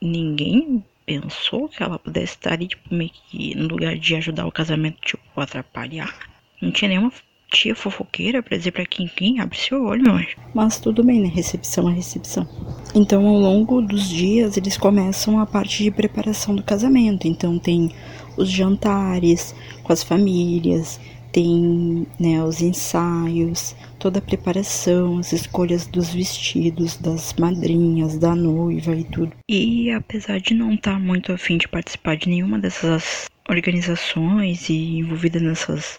ninguém 0.00 0.84
pensou 1.06 1.68
que 1.68 1.82
ela 1.82 1.98
pudesse 1.98 2.34
estar 2.34 2.52
ali, 2.52 2.68
tipo, 2.68 2.94
meio 2.94 3.10
que 3.10 3.54
no 3.54 3.68
lugar 3.68 3.96
de 3.96 4.14
ajudar 4.14 4.46
o 4.46 4.52
casamento, 4.52 4.98
tipo, 5.00 5.22
atrapalhar. 5.36 6.14
Não 6.60 6.70
tinha 6.70 6.90
nenhuma 6.90 7.12
tia 7.50 7.74
fofoqueira 7.74 8.42
pra 8.42 8.56
dizer 8.56 8.72
pra 8.72 8.86
quem 8.86 9.06
quem 9.06 9.40
abre 9.40 9.58
seu 9.58 9.84
olho, 9.84 10.02
meu 10.02 10.14
anjo. 10.14 10.36
Mas 10.54 10.80
tudo 10.80 11.04
bem, 11.04 11.20
né? 11.20 11.28
Recepção 11.28 11.88
é 11.88 11.92
recepção. 11.92 12.48
Então, 12.94 13.26
ao 13.26 13.38
longo 13.38 13.80
dos 13.80 14.06
dias, 14.08 14.56
eles 14.56 14.76
começam 14.76 15.40
a 15.40 15.46
parte 15.46 15.82
de 15.82 15.90
preparação 15.90 16.54
do 16.54 16.62
casamento. 16.62 17.26
Então, 17.26 17.58
tem 17.58 17.90
os 18.36 18.50
jantares 18.50 19.54
com 19.82 19.92
as 19.92 20.02
famílias, 20.02 21.00
tem 21.32 22.06
né, 22.20 22.44
os 22.44 22.60
ensaios, 22.60 23.74
toda 23.98 24.18
a 24.18 24.22
preparação, 24.22 25.18
as 25.18 25.32
escolhas 25.32 25.86
dos 25.86 26.12
vestidos, 26.12 26.98
das 26.98 27.34
madrinhas, 27.38 28.18
da 28.18 28.36
noiva 28.36 28.94
e 28.94 29.04
tudo. 29.04 29.32
E 29.48 29.90
apesar 29.90 30.38
de 30.38 30.52
não 30.52 30.74
estar 30.74 30.92
tá 30.92 30.98
muito 30.98 31.32
afim 31.32 31.56
de 31.56 31.66
participar 31.66 32.16
de 32.16 32.28
nenhuma 32.28 32.58
dessas 32.58 33.31
organizações 33.48 34.68
e 34.68 34.98
envolvida 34.98 35.40
nessas 35.40 35.98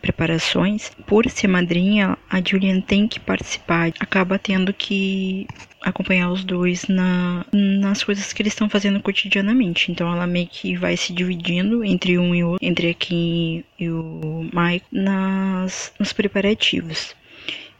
preparações, 0.00 0.90
por 1.06 1.28
ser 1.30 1.48
madrinha, 1.48 2.16
a 2.28 2.40
Julian 2.40 2.80
tem 2.80 3.06
que 3.06 3.20
participar, 3.20 3.92
acaba 4.00 4.38
tendo 4.38 4.72
que 4.72 5.46
acompanhar 5.82 6.30
os 6.30 6.44
dois 6.44 6.86
na, 6.88 7.44
nas 7.52 8.04
coisas 8.04 8.32
que 8.32 8.42
eles 8.42 8.52
estão 8.52 8.68
fazendo 8.68 9.00
cotidianamente. 9.00 9.90
Então 9.90 10.12
ela 10.12 10.26
meio 10.26 10.46
que 10.46 10.76
vai 10.76 10.96
se 10.96 11.12
dividindo 11.12 11.84
entre 11.84 12.18
um 12.18 12.34
e 12.34 12.44
outro, 12.44 12.64
entre 12.66 12.90
a 12.90 12.94
Kim 12.94 13.64
e 13.78 13.88
o 13.88 14.48
Mike, 14.52 14.86
nas, 14.92 15.92
nos 15.98 16.12
preparativos. 16.12 17.14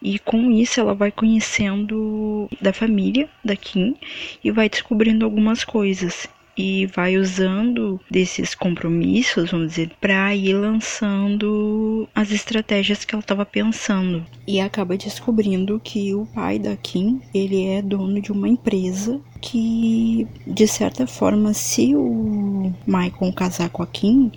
E 0.02 0.19
com 0.19 0.50
isso 0.50 0.81
ela 0.81 0.95
vai 0.95 1.11
conhecendo 1.11 2.49
da 2.59 2.73
família 2.73 3.29
da 3.45 3.55
Kim 3.55 3.95
e 4.43 4.50
vai 4.50 4.69
descobrindo 4.69 5.26
algumas 5.26 5.62
coisas 5.62 6.26
e 6.57 6.87
vai 6.87 7.16
usando 7.16 8.00
desses 8.11 8.54
compromissos, 8.54 9.50
vamos 9.50 9.71
dizer, 9.71 9.90
para 10.00 10.35
ir 10.35 10.54
lançando 10.54 12.09
as 12.14 12.30
estratégias 12.30 13.04
que 13.04 13.14
ela 13.14 13.21
estava 13.21 13.47
pensando. 13.47 14.25
E 14.47 14.61
acaba 14.61 14.97
descobrindo 14.97 15.80
que 15.83 16.14
o 16.14 16.26
pai 16.26 16.59
da 16.59 16.76
Kim, 16.76 17.21
ele 17.33 17.66
é 17.66 17.83
dono 17.83 18.21
de 18.21 18.33
uma 18.33 18.49
empresa 18.49 19.21
que, 19.40 20.26
de 20.47 20.66
certa 20.66 21.07
forma, 21.07 21.54
se 21.54 21.95
o 21.95 22.73
Michael 22.87 23.33
casar 23.33 23.71
com 23.71 23.83
a 23.83 23.87
Kim, 23.87 24.30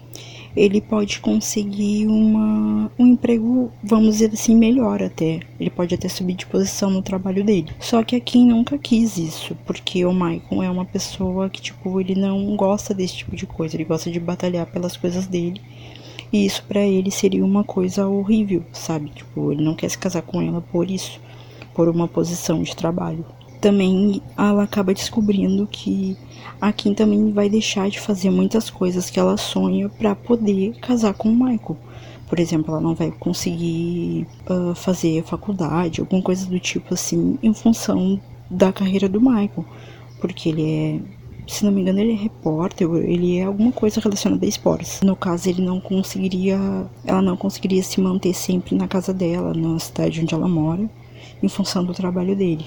ele 0.55 0.79
pode 0.79 1.19
conseguir 1.19 2.05
uma, 2.07 2.91
um 2.97 3.07
emprego, 3.07 3.71
vamos 3.83 4.17
dizer 4.17 4.31
assim, 4.33 4.55
melhor 4.55 5.01
até. 5.01 5.39
Ele 5.59 5.69
pode 5.69 5.95
até 5.95 6.07
subir 6.07 6.33
de 6.33 6.45
posição 6.45 6.89
no 6.89 7.01
trabalho 7.01 7.43
dele. 7.43 7.71
Só 7.79 8.03
que 8.03 8.15
a 8.15 8.19
Kim 8.19 8.47
nunca 8.47 8.77
quis 8.77 9.17
isso, 9.17 9.57
porque 9.65 10.05
o 10.05 10.13
Michael 10.13 10.63
é 10.63 10.69
uma 10.69 10.85
pessoa 10.85 11.49
que, 11.49 11.61
tipo, 11.61 11.99
ele 11.99 12.15
não 12.15 12.55
gosta 12.55 12.93
desse 12.93 13.17
tipo 13.17 13.35
de 13.35 13.47
coisa, 13.47 13.75
ele 13.75 13.83
gosta 13.83 14.11
de 14.11 14.19
batalhar 14.19 14.67
pelas 14.67 14.95
coisas 14.95 15.25
dele. 15.25 15.59
E 16.31 16.45
isso 16.45 16.63
para 16.67 16.81
ele 16.81 17.11
seria 17.11 17.45
uma 17.45 17.63
coisa 17.63 18.07
horrível, 18.07 18.63
sabe? 18.71 19.09
Tipo, 19.09 19.51
ele 19.51 19.63
não 19.63 19.75
quer 19.75 19.89
se 19.89 19.97
casar 19.97 20.21
com 20.21 20.41
ela 20.41 20.61
por 20.61 20.89
isso, 20.89 21.19
por 21.73 21.87
uma 21.87 22.07
posição 22.07 22.61
de 22.61 22.75
trabalho. 22.75 23.25
Também 23.63 24.21
ela 24.37 24.63
acaba 24.63 24.93
descobrindo 24.93 25.65
que 25.65 26.17
a 26.59 26.73
Kim 26.73 26.93
também 26.93 27.31
vai 27.31 27.49
deixar 27.49 27.89
de 27.89 27.97
fazer 27.97 28.29
muitas 28.29 28.69
coisas 28.69 29.09
que 29.09 29.17
ela 29.17 29.37
sonha 29.37 29.87
para 29.87 30.13
poder 30.13 30.73
casar 30.81 31.13
com 31.13 31.29
o 31.29 31.33
Michael. 31.33 31.77
Por 32.27 32.39
exemplo, 32.39 32.73
ela 32.73 32.81
não 32.81 32.93
vai 32.93 33.09
conseguir 33.09 34.27
uh, 34.49 34.75
fazer 34.75 35.23
faculdade, 35.23 36.01
alguma 36.01 36.21
coisa 36.21 36.45
do 36.45 36.59
tipo 36.59 36.93
assim, 36.93 37.39
em 37.41 37.53
função 37.53 38.19
da 38.49 38.73
carreira 38.73 39.07
do 39.07 39.21
Michael. 39.21 39.65
Porque 40.19 40.49
ele 40.49 40.69
é, 40.69 40.99
se 41.47 41.63
não 41.63 41.71
me 41.71 41.79
engano, 41.79 42.01
ele 42.01 42.11
é 42.11 42.17
repórter, 42.17 42.85
ele 42.95 43.37
é 43.37 43.43
alguma 43.43 43.71
coisa 43.71 44.01
relacionada 44.01 44.45
a 44.45 44.49
esportes. 44.49 44.99
No 45.01 45.15
caso, 45.15 45.47
ele 45.47 45.61
não 45.61 45.79
conseguiria, 45.79 46.59
ela 47.05 47.21
não 47.21 47.37
conseguiria 47.37 47.81
se 47.81 48.01
manter 48.01 48.33
sempre 48.33 48.75
na 48.75 48.89
casa 48.89 49.13
dela, 49.13 49.53
na 49.53 49.79
cidade 49.79 50.19
onde 50.19 50.33
ela 50.33 50.49
mora, 50.49 50.89
em 51.43 51.49
função 51.49 51.83
do 51.83 51.93
trabalho 51.93 52.35
dele. 52.35 52.65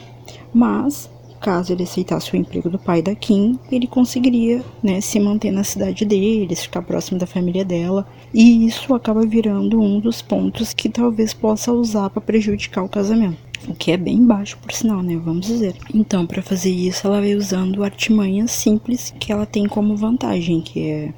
Mas 0.55 1.11
caso 1.47 1.73
ele 1.73 1.85
aceitasse 1.85 2.33
o 2.33 2.37
emprego 2.37 2.69
do 2.69 2.79
pai 2.79 3.01
da 3.03 3.15
Kim, 3.15 3.59
ele 3.71 3.87
conseguiria 3.87 4.65
né, 4.83 5.01
se 5.01 5.21
manter 5.21 5.51
na 5.51 5.63
cidade 5.63 6.05
deles, 6.05 6.63
ficar 6.63 6.83
próximo 6.83 7.19
da 7.19 7.27
família 7.27 7.65
dela. 7.65 8.07
E 8.33 8.67
isso 8.67 8.95
acaba 8.95 9.25
virando 9.25 9.81
um 9.81 10.01
dos 10.01 10.21
pontos 10.21 10.75
que 10.75 10.89
talvez 10.89 11.33
possa 11.33 11.73
usar 11.73 12.11
para 12.11 12.21
prejudicar 12.21 12.83
o 12.83 12.89
casamento. 12.89 13.39
O 13.69 13.75
que 13.75 13.91
é 13.91 13.97
bem 13.97 14.25
baixo, 14.25 14.59
por 14.59 14.73
sinal, 14.73 15.03
né? 15.03 15.17
Vamos 15.17 15.47
dizer. 15.47 15.75
Então, 15.93 16.27
para 16.27 16.43
fazer 16.43 16.71
isso, 16.71 17.07
ela 17.07 17.21
vai 17.21 17.35
usando 17.35 17.83
artimanhas 17.83 18.51
simples 18.51 19.15
que 19.19 19.33
ela 19.33 19.47
tem 19.47 19.67
como 19.67 19.97
vantagem, 19.97 20.61
que 20.61 20.89
é 20.89 21.15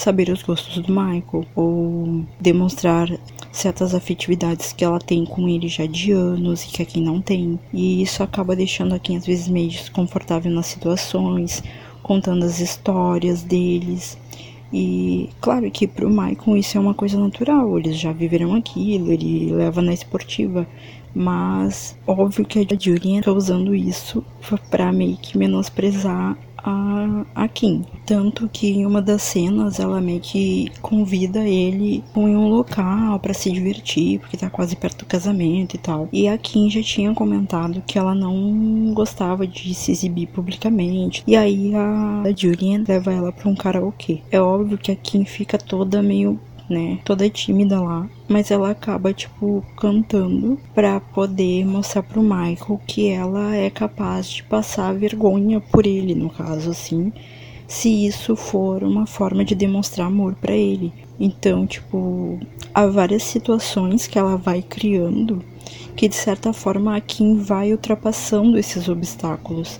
saber 0.00 0.30
os 0.30 0.42
gostos 0.42 0.78
do 0.82 0.90
Michael 0.90 1.44
ou 1.54 2.24
demonstrar 2.40 3.08
certas 3.52 3.94
afetividades 3.94 4.72
que 4.72 4.84
ela 4.84 4.98
tem 4.98 5.24
com 5.26 5.48
ele 5.48 5.68
já 5.68 5.84
de 5.86 6.12
anos 6.12 6.64
e 6.64 6.68
que 6.68 6.82
a 6.82 6.86
Kim 6.86 7.02
não 7.02 7.20
tem. 7.20 7.58
E 7.72 8.02
isso 8.02 8.22
acaba 8.22 8.56
deixando 8.56 8.94
a 8.94 8.98
Kim 8.98 9.16
às 9.16 9.26
vezes 9.26 9.48
meio 9.48 9.68
desconfortável 9.68 10.50
nas 10.50 10.66
situações, 10.66 11.62
contando 12.02 12.44
as 12.44 12.60
histórias 12.60 13.42
deles. 13.42 14.16
E 14.72 15.28
claro 15.40 15.70
que 15.70 15.86
pro 15.86 16.08
Michael 16.08 16.56
isso 16.56 16.78
é 16.78 16.80
uma 16.80 16.94
coisa 16.94 17.18
natural, 17.18 17.78
eles 17.78 17.98
já 17.98 18.12
viveram 18.12 18.54
aquilo, 18.54 19.12
ele 19.12 19.52
leva 19.52 19.82
na 19.82 19.92
esportiva, 19.92 20.66
mas 21.12 21.98
óbvio 22.06 22.44
que 22.44 22.60
a 22.60 22.78
Julian 22.78 23.20
tá 23.20 23.32
usando 23.32 23.74
isso 23.74 24.24
para 24.70 24.92
meio 24.92 25.16
que 25.16 25.36
menosprezar 25.36 26.38
a, 26.64 27.24
a 27.34 27.48
Kim. 27.48 27.84
Tanto 28.06 28.48
que 28.48 28.68
em 28.68 28.86
uma 28.86 29.00
das 29.00 29.22
cenas 29.22 29.78
ela 29.78 30.00
meio 30.00 30.20
que 30.20 30.70
convida 30.80 31.40
ele 31.40 32.02
em 32.16 32.36
um 32.36 32.48
local 32.48 33.18
para 33.20 33.34
se 33.34 33.50
divertir, 33.50 34.20
porque 34.20 34.36
tá 34.36 34.50
quase 34.50 34.76
perto 34.76 35.00
do 35.00 35.06
casamento 35.06 35.74
e 35.74 35.78
tal. 35.78 36.08
E 36.12 36.28
a 36.28 36.36
Kim 36.36 36.70
já 36.70 36.82
tinha 36.82 37.14
comentado 37.14 37.82
que 37.86 37.98
ela 37.98 38.14
não 38.14 38.92
gostava 38.94 39.46
de 39.46 39.74
se 39.74 39.92
exibir 39.92 40.26
publicamente. 40.28 41.22
E 41.26 41.36
aí 41.36 41.74
a, 41.74 42.22
a 42.22 42.32
Julian 42.34 42.84
leva 42.86 43.12
ela 43.12 43.32
pra 43.32 43.48
um 43.48 43.54
karaokê. 43.54 44.22
É 44.30 44.40
óbvio 44.40 44.78
que 44.78 44.92
a 44.92 44.96
Kim 44.96 45.24
fica 45.24 45.58
toda 45.58 46.02
meio 46.02 46.38
né, 46.70 47.00
toda 47.04 47.28
tímida 47.28 47.80
lá, 47.80 48.08
mas 48.28 48.50
ela 48.50 48.70
acaba 48.70 49.12
tipo 49.12 49.64
cantando 49.76 50.58
para 50.72 51.00
poder 51.00 51.66
mostrar 51.66 52.04
pro 52.04 52.22
Michael 52.22 52.80
que 52.86 53.08
ela 53.08 53.56
é 53.56 53.68
capaz 53.68 54.30
de 54.30 54.44
passar 54.44 54.94
vergonha 54.94 55.60
por 55.60 55.84
ele, 55.84 56.14
no 56.14 56.30
caso 56.30 56.70
assim, 56.70 57.12
se 57.66 58.06
isso 58.06 58.36
for 58.36 58.84
uma 58.84 59.04
forma 59.04 59.44
de 59.44 59.54
demonstrar 59.54 60.06
amor 60.06 60.34
para 60.34 60.54
ele. 60.54 60.92
Então, 61.18 61.66
tipo, 61.66 62.38
há 62.72 62.86
várias 62.86 63.24
situações 63.24 64.06
que 64.06 64.18
ela 64.18 64.36
vai 64.36 64.62
criando 64.62 65.44
que 65.96 66.08
de 66.08 66.16
certa 66.16 66.52
forma 66.52 66.96
a 66.96 67.00
Kim 67.00 67.36
vai 67.36 67.72
ultrapassando 67.72 68.58
esses 68.58 68.88
obstáculos 68.88 69.78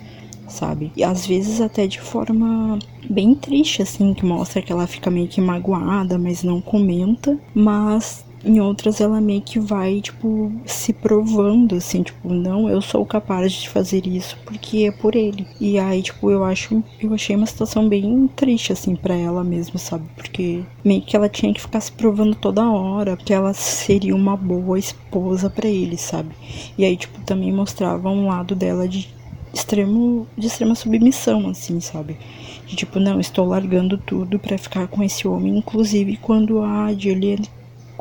sabe? 0.51 0.91
E 0.95 1.03
às 1.03 1.25
vezes 1.25 1.61
até 1.61 1.87
de 1.87 1.99
forma 1.99 2.77
bem 3.09 3.33
triste, 3.33 3.81
assim, 3.81 4.13
que 4.13 4.25
mostra 4.25 4.61
que 4.61 4.71
ela 4.71 4.87
fica 4.87 5.09
meio 5.09 5.27
que 5.27 5.41
magoada, 5.41 6.17
mas 6.17 6.43
não 6.43 6.61
comenta. 6.61 7.37
Mas 7.53 8.23
em 8.43 8.59
outras 8.59 8.99
ela 8.99 9.21
meio 9.21 9.41
que 9.41 9.59
vai, 9.59 10.01
tipo, 10.01 10.51
se 10.65 10.93
provando, 10.93 11.75
assim, 11.75 12.03
tipo, 12.03 12.33
não, 12.33 12.67
eu 12.67 12.81
sou 12.81 13.05
capaz 13.05 13.51
de 13.53 13.69
fazer 13.69 14.05
isso 14.07 14.37
porque 14.45 14.85
é 14.85 14.91
por 14.91 15.15
ele. 15.15 15.45
E 15.59 15.77
aí, 15.77 16.01
tipo, 16.01 16.29
eu 16.31 16.43
acho, 16.43 16.83
eu 16.99 17.13
achei 17.13 17.35
uma 17.35 17.45
situação 17.45 17.87
bem 17.87 18.27
triste, 18.35 18.73
assim, 18.73 18.95
para 18.95 19.15
ela 19.15 19.43
mesmo, 19.43 19.77
sabe? 19.77 20.05
Porque 20.15 20.63
meio 20.83 21.01
que 21.01 21.15
ela 21.15 21.29
tinha 21.29 21.53
que 21.53 21.61
ficar 21.61 21.81
se 21.81 21.91
provando 21.91 22.35
toda 22.35 22.69
hora, 22.69 23.15
porque 23.15 23.33
ela 23.33 23.53
seria 23.53 24.15
uma 24.15 24.35
boa 24.35 24.77
esposa 24.77 25.49
para 25.49 25.67
ele, 25.67 25.97
sabe? 25.97 26.29
E 26.77 26.85
aí, 26.85 26.97
tipo, 26.97 27.19
também 27.21 27.51
mostrava 27.53 28.09
um 28.09 28.27
lado 28.27 28.55
dela 28.55 28.87
de 28.87 29.20
extremo 29.53 30.27
de 30.37 30.47
extrema 30.47 30.75
submissão, 30.75 31.49
assim, 31.49 31.79
sabe? 31.79 32.17
De 32.65 32.75
tipo, 32.75 32.99
não, 32.99 33.19
estou 33.19 33.45
largando 33.45 33.97
tudo 33.97 34.39
para 34.39 34.57
ficar 34.57 34.87
com 34.87 35.03
esse 35.03 35.27
homem, 35.27 35.57
inclusive 35.57 36.17
quando 36.17 36.61
a 36.61 36.93
Julian 36.93 37.37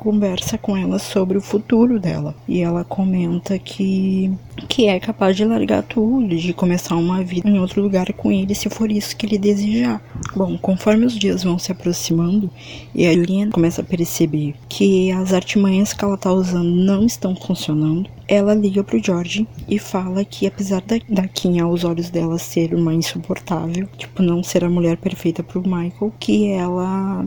conversa 0.01 0.57
com 0.57 0.77
ela 0.77 0.99
sobre 0.99 1.37
o 1.37 1.43
futuro 1.43 2.01
dela. 2.01 2.35
E 2.49 2.61
ela 2.61 2.83
comenta 2.83 3.59
que, 3.59 4.33
que 4.67 4.89
é 4.89 4.99
capaz 4.99 5.37
de 5.37 5.45
largar 5.45 5.83
tudo, 5.83 6.35
de 6.35 6.53
começar 6.55 6.97
uma 6.97 7.23
vida 7.23 7.49
em 7.49 7.61
outro 7.61 7.83
lugar 7.83 8.11
com 8.15 8.33
ele, 8.33 8.55
se 8.55 8.71
for 8.71 8.91
isso 8.91 9.15
que 9.15 9.27
ele 9.27 9.39
desejar. 9.39 10.03
Bom, 10.35 10.57
conforme 10.57 11.05
os 11.05 11.17
dias 11.17 11.45
vão 11.45 11.59
se 11.59 11.71
aproximando 11.71 12.51
e 12.95 13.07
a 13.07 13.13
Julian 13.13 13.51
começa 13.51 13.83
a 13.83 13.85
perceber 13.85 14.55
que 14.69 15.13
as 15.13 15.35
artimanhas 15.35 15.93
que 15.93 16.03
ela 16.03 16.17
tá 16.17 16.33
usando 16.33 16.71
não 16.71 17.05
estão 17.05 17.37
funcionando, 17.37 18.09
ela 18.27 18.55
liga 18.55 18.83
pro 18.83 19.03
George 19.03 19.47
e 19.69 19.79
fala 19.79 20.25
que 20.25 20.47
apesar 20.47 20.81
da, 20.83 20.97
da 21.09 21.29
Kim 21.29 21.61
aos 21.61 21.85
olhos 21.85 22.09
dela 22.11 22.39
ser 22.39 22.75
uma 22.75 22.95
insuportável, 22.95 23.89
tipo, 23.99 24.23
não 24.23 24.43
ser 24.43 24.65
a 24.65 24.71
mulher 24.71 24.97
perfeita 24.97 25.43
pro 25.43 25.63
Michael, 25.63 26.13
que 26.19 26.49
ela 26.49 27.27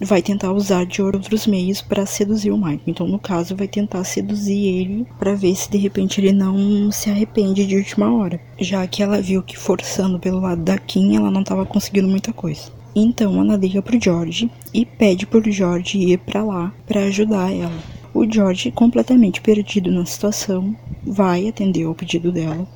vai 0.00 0.22
tentar 0.22 0.52
usar 0.52 0.84
de 0.84 1.00
outros 1.02 1.46
meios 1.46 1.80
para 1.80 2.06
seduzir 2.06 2.50
o 2.50 2.56
Michael. 2.56 2.80
Então, 2.86 3.06
no 3.06 3.18
caso, 3.18 3.56
vai 3.56 3.68
tentar 3.68 4.04
seduzir 4.04 4.66
ele 4.66 5.06
para 5.18 5.34
ver 5.34 5.54
se 5.54 5.70
de 5.70 5.78
repente 5.78 6.20
ele 6.20 6.32
não 6.32 6.90
se 6.90 7.10
arrepende 7.10 7.66
de 7.66 7.76
última 7.76 8.12
hora, 8.14 8.40
já 8.58 8.86
que 8.86 9.02
ela 9.02 9.20
viu 9.20 9.42
que 9.42 9.58
forçando 9.58 10.18
pelo 10.18 10.40
lado 10.40 10.62
da 10.62 10.78
Kim, 10.78 11.16
ela 11.16 11.30
não 11.30 11.42
estava 11.42 11.64
conseguindo 11.64 12.08
muita 12.08 12.32
coisa. 12.32 12.72
Então, 12.96 13.40
ela 13.40 13.56
liga 13.56 13.82
pro 13.82 14.00
George 14.00 14.50
e 14.72 14.84
pede 14.86 15.26
pro 15.26 15.50
George 15.50 15.98
ir 15.98 16.18
para 16.18 16.44
lá 16.44 16.72
para 16.86 17.04
ajudar 17.04 17.52
ela. 17.52 17.82
O 18.12 18.24
George, 18.30 18.70
completamente 18.70 19.40
perdido 19.40 19.90
na 19.90 20.06
situação, 20.06 20.76
vai 21.04 21.48
atender 21.48 21.84
ao 21.84 21.94
pedido 21.94 22.30
dela. 22.30 22.66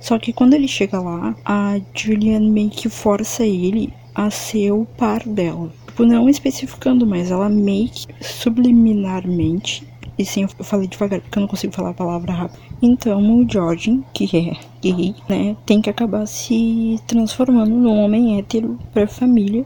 Só 0.00 0.18
que 0.18 0.32
quando 0.32 0.54
ele 0.54 0.68
chega 0.68 1.00
lá, 1.00 1.34
a 1.44 1.80
Julian 1.92 2.40
meio 2.40 2.70
que 2.70 2.88
força 2.88 3.44
ele 3.44 3.92
a 4.14 4.30
ser 4.30 4.70
o 4.70 4.84
par 4.84 5.26
dela. 5.26 5.72
Tipo, 5.94 6.06
não 6.06 6.28
especificando, 6.28 7.06
mas 7.06 7.30
ela 7.30 7.48
meio 7.48 7.88
que 7.88 8.08
subliminarmente. 8.20 9.86
E 10.18 10.24
sim, 10.24 10.42
eu 10.42 10.64
falei 10.64 10.88
devagar 10.88 11.20
porque 11.20 11.38
eu 11.38 11.42
não 11.42 11.46
consigo 11.46 11.72
falar 11.72 11.90
a 11.90 11.94
palavra 11.94 12.32
rápido. 12.32 12.58
Então, 12.82 13.38
o 13.38 13.48
George, 13.48 14.02
que 14.12 14.24
é 14.36 14.56
gay, 14.82 15.14
né, 15.28 15.56
tem 15.64 15.80
que 15.80 15.88
acabar 15.88 16.26
se 16.26 17.00
transformando 17.06 17.70
num 17.70 17.96
homem 17.96 18.36
hétero 18.36 18.76
pra 18.92 19.06
família 19.06 19.64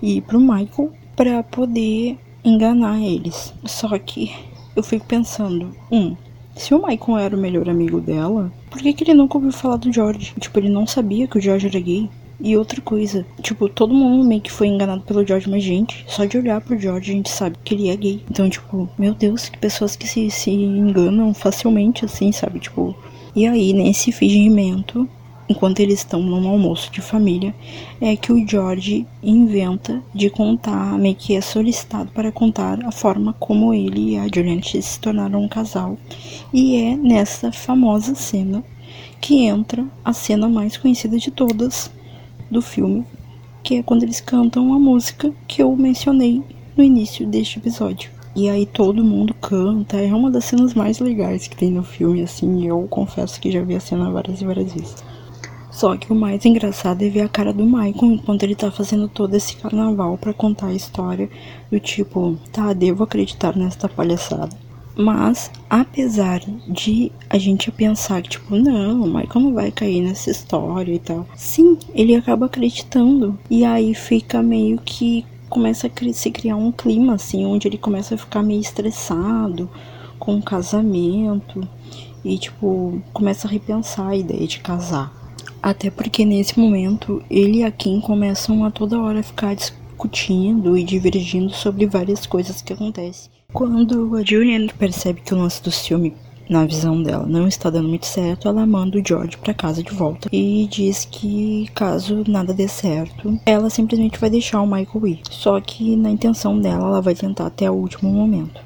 e 0.00 0.20
pro 0.20 0.38
Michael 0.38 0.92
para 1.16 1.42
poder 1.42 2.16
enganar 2.44 3.02
eles. 3.02 3.52
Só 3.64 3.98
que 3.98 4.32
eu 4.76 4.84
fico 4.84 5.04
pensando, 5.04 5.72
um, 5.90 6.14
se 6.54 6.74
o 6.74 6.86
Michael 6.86 7.18
era 7.18 7.36
o 7.36 7.40
melhor 7.40 7.68
amigo 7.68 8.00
dela, 8.00 8.52
por 8.70 8.80
que, 8.80 8.92
que 8.92 9.02
ele 9.02 9.14
nunca 9.14 9.36
ouviu 9.36 9.50
falar 9.50 9.78
do 9.78 9.92
George? 9.92 10.32
Tipo, 10.38 10.60
ele 10.60 10.68
não 10.68 10.86
sabia 10.86 11.26
que 11.26 11.38
o 11.38 11.40
George 11.40 11.66
era 11.66 11.80
gay. 11.80 12.08
E 12.38 12.56
outra 12.56 12.80
coisa, 12.82 13.26
tipo, 13.40 13.68
todo 13.68 13.94
mundo 13.94 14.26
meio 14.26 14.40
que 14.42 14.52
foi 14.52 14.66
enganado 14.66 15.02
pelo 15.02 15.26
George, 15.26 15.48
mas 15.48 15.62
gente, 15.62 16.04
só 16.06 16.24
de 16.24 16.36
olhar 16.36 16.60
pro 16.60 16.78
George 16.78 17.10
a 17.10 17.14
gente 17.14 17.30
sabe 17.30 17.56
que 17.64 17.74
ele 17.74 17.88
é 17.88 17.96
gay. 17.96 18.22
Então, 18.30 18.48
tipo, 18.48 18.88
meu 18.98 19.14
Deus, 19.14 19.48
que 19.48 19.58
pessoas 19.58 19.96
que 19.96 20.06
se, 20.06 20.30
se 20.30 20.50
enganam 20.50 21.32
facilmente, 21.32 22.04
assim, 22.04 22.30
sabe? 22.32 22.60
Tipo. 22.60 22.94
E 23.34 23.46
aí, 23.46 23.72
nesse 23.72 24.12
fingimento, 24.12 25.08
enquanto 25.48 25.80
eles 25.80 26.00
estão 26.00 26.22
num 26.22 26.48
almoço 26.48 26.90
de 26.90 27.00
família, 27.00 27.54
é 28.00 28.16
que 28.16 28.32
o 28.32 28.48
George 28.48 29.06
inventa 29.22 30.02
de 30.14 30.28
contar, 30.30 30.98
meio 30.98 31.14
que 31.14 31.34
é 31.36 31.40
solicitado 31.40 32.10
para 32.12 32.32
contar 32.32 32.84
a 32.84 32.90
forma 32.90 33.34
como 33.34 33.72
ele 33.72 34.12
e 34.12 34.18
a 34.18 34.26
Juliette 34.26 34.80
se 34.82 34.98
tornaram 34.98 35.42
um 35.42 35.48
casal. 35.48 35.96
E 36.52 36.76
é 36.76 36.96
nessa 36.96 37.52
famosa 37.52 38.14
cena 38.14 38.64
que 39.20 39.44
entra 39.44 39.84
a 40.04 40.12
cena 40.12 40.48
mais 40.48 40.76
conhecida 40.76 41.18
de 41.18 41.30
todas, 41.30 41.90
do 42.50 42.62
filme, 42.62 43.04
que 43.62 43.76
é 43.76 43.82
quando 43.82 44.02
eles 44.02 44.20
cantam 44.20 44.72
a 44.72 44.78
música 44.78 45.32
que 45.48 45.62
eu 45.62 45.74
mencionei 45.76 46.42
no 46.76 46.84
início 46.84 47.26
deste 47.26 47.58
episódio. 47.58 48.10
E 48.34 48.48
aí 48.48 48.66
todo 48.66 49.02
mundo 49.02 49.32
canta, 49.34 49.96
é 49.96 50.12
uma 50.14 50.30
das 50.30 50.44
cenas 50.44 50.74
mais 50.74 50.98
legais 50.98 51.48
que 51.48 51.56
tem 51.56 51.72
no 51.72 51.82
filme, 51.82 52.22
assim, 52.22 52.66
eu 52.66 52.86
confesso 52.88 53.40
que 53.40 53.50
já 53.50 53.62
vi 53.62 53.74
a 53.74 53.80
cena 53.80 54.10
várias 54.10 54.40
e 54.42 54.44
várias 54.44 54.72
vezes. 54.72 54.96
Só 55.70 55.96
que 55.96 56.12
o 56.12 56.14
mais 56.14 56.44
engraçado 56.44 57.02
é 57.02 57.08
ver 57.08 57.22
a 57.22 57.28
cara 57.28 57.52
do 57.52 57.64
Michael 57.64 58.12
enquanto 58.12 58.42
ele 58.42 58.54
tá 58.54 58.70
fazendo 58.70 59.08
todo 59.08 59.34
esse 59.34 59.56
carnaval 59.56 60.16
para 60.16 60.32
contar 60.32 60.68
a 60.68 60.74
história 60.74 61.28
do 61.70 61.80
tipo, 61.80 62.38
tá, 62.52 62.72
devo 62.72 63.04
acreditar 63.04 63.56
nesta 63.56 63.88
palhaçada. 63.88 64.65
Mas, 64.98 65.50
apesar 65.68 66.40
de 66.66 67.12
a 67.28 67.36
gente 67.36 67.70
pensar 67.70 68.22
que, 68.22 68.30
tipo, 68.30 68.56
não, 68.56 69.02
o 69.02 69.06
Michael 69.06 69.44
não 69.44 69.52
vai 69.52 69.70
cair 69.70 70.00
nessa 70.00 70.30
história 70.30 70.94
e 70.94 70.98
tal. 70.98 71.26
Sim, 71.36 71.76
ele 71.94 72.16
acaba 72.16 72.46
acreditando. 72.46 73.38
E 73.50 73.62
aí 73.62 73.94
fica 73.94 74.42
meio 74.42 74.78
que 74.78 75.26
começa 75.50 75.86
a 75.86 76.12
se 76.14 76.30
criar 76.30 76.56
um 76.56 76.72
clima, 76.72 77.14
assim, 77.14 77.44
onde 77.44 77.68
ele 77.68 77.76
começa 77.76 78.14
a 78.14 78.18
ficar 78.18 78.42
meio 78.42 78.60
estressado 78.60 79.68
com 80.18 80.36
o 80.36 80.42
casamento 80.42 81.68
e, 82.24 82.38
tipo, 82.38 83.00
começa 83.12 83.46
a 83.46 83.50
repensar 83.50 84.08
a 84.08 84.16
ideia 84.16 84.46
de 84.46 84.60
casar. 84.60 85.12
Até 85.62 85.90
porque 85.90 86.24
nesse 86.24 86.58
momento 86.58 87.22
ele 87.28 87.58
e 87.58 87.64
a 87.64 87.70
Kim 87.70 88.00
começam 88.00 88.64
a 88.64 88.70
toda 88.70 88.98
hora 88.98 89.22
ficar 89.22 89.54
discutindo 89.54 90.76
e 90.76 90.82
divergindo 90.82 91.52
sobre 91.52 91.86
várias 91.86 92.24
coisas 92.24 92.62
que 92.62 92.72
acontecem. 92.72 93.35
Quando 93.52 94.14
a 94.16 94.22
Julian 94.22 94.66
percebe 94.66 95.20
que 95.20 95.32
o 95.32 95.38
lance 95.38 95.62
do 95.62 95.70
ciúme 95.70 96.14
na 96.48 96.64
visão 96.66 97.02
dela 97.02 97.26
não 97.26 97.48
está 97.48 97.70
dando 97.70 97.88
muito 97.88 98.06
certo, 98.06 98.48
ela 98.48 98.66
manda 98.66 98.98
o 98.98 99.02
George 99.04 99.36
para 99.38 99.54
casa 99.54 99.82
de 99.82 99.92
volta 99.92 100.28
e 100.32 100.68
diz 100.70 101.04
que 101.04 101.68
caso 101.74 102.22
nada 102.28 102.52
dê 102.52 102.68
certo, 102.68 103.38
ela 103.46 103.70
simplesmente 103.70 104.18
vai 104.18 104.30
deixar 104.30 104.60
o 104.60 104.66
Michael 104.66 105.06
ir. 105.06 105.20
Só 105.30 105.60
que 105.60 105.96
na 105.96 106.10
intenção 106.10 106.60
dela, 106.60 106.86
ela 106.86 107.00
vai 107.00 107.14
tentar 107.14 107.46
até 107.46 107.70
o 107.70 107.74
último 107.74 108.12
momento. 108.12 108.60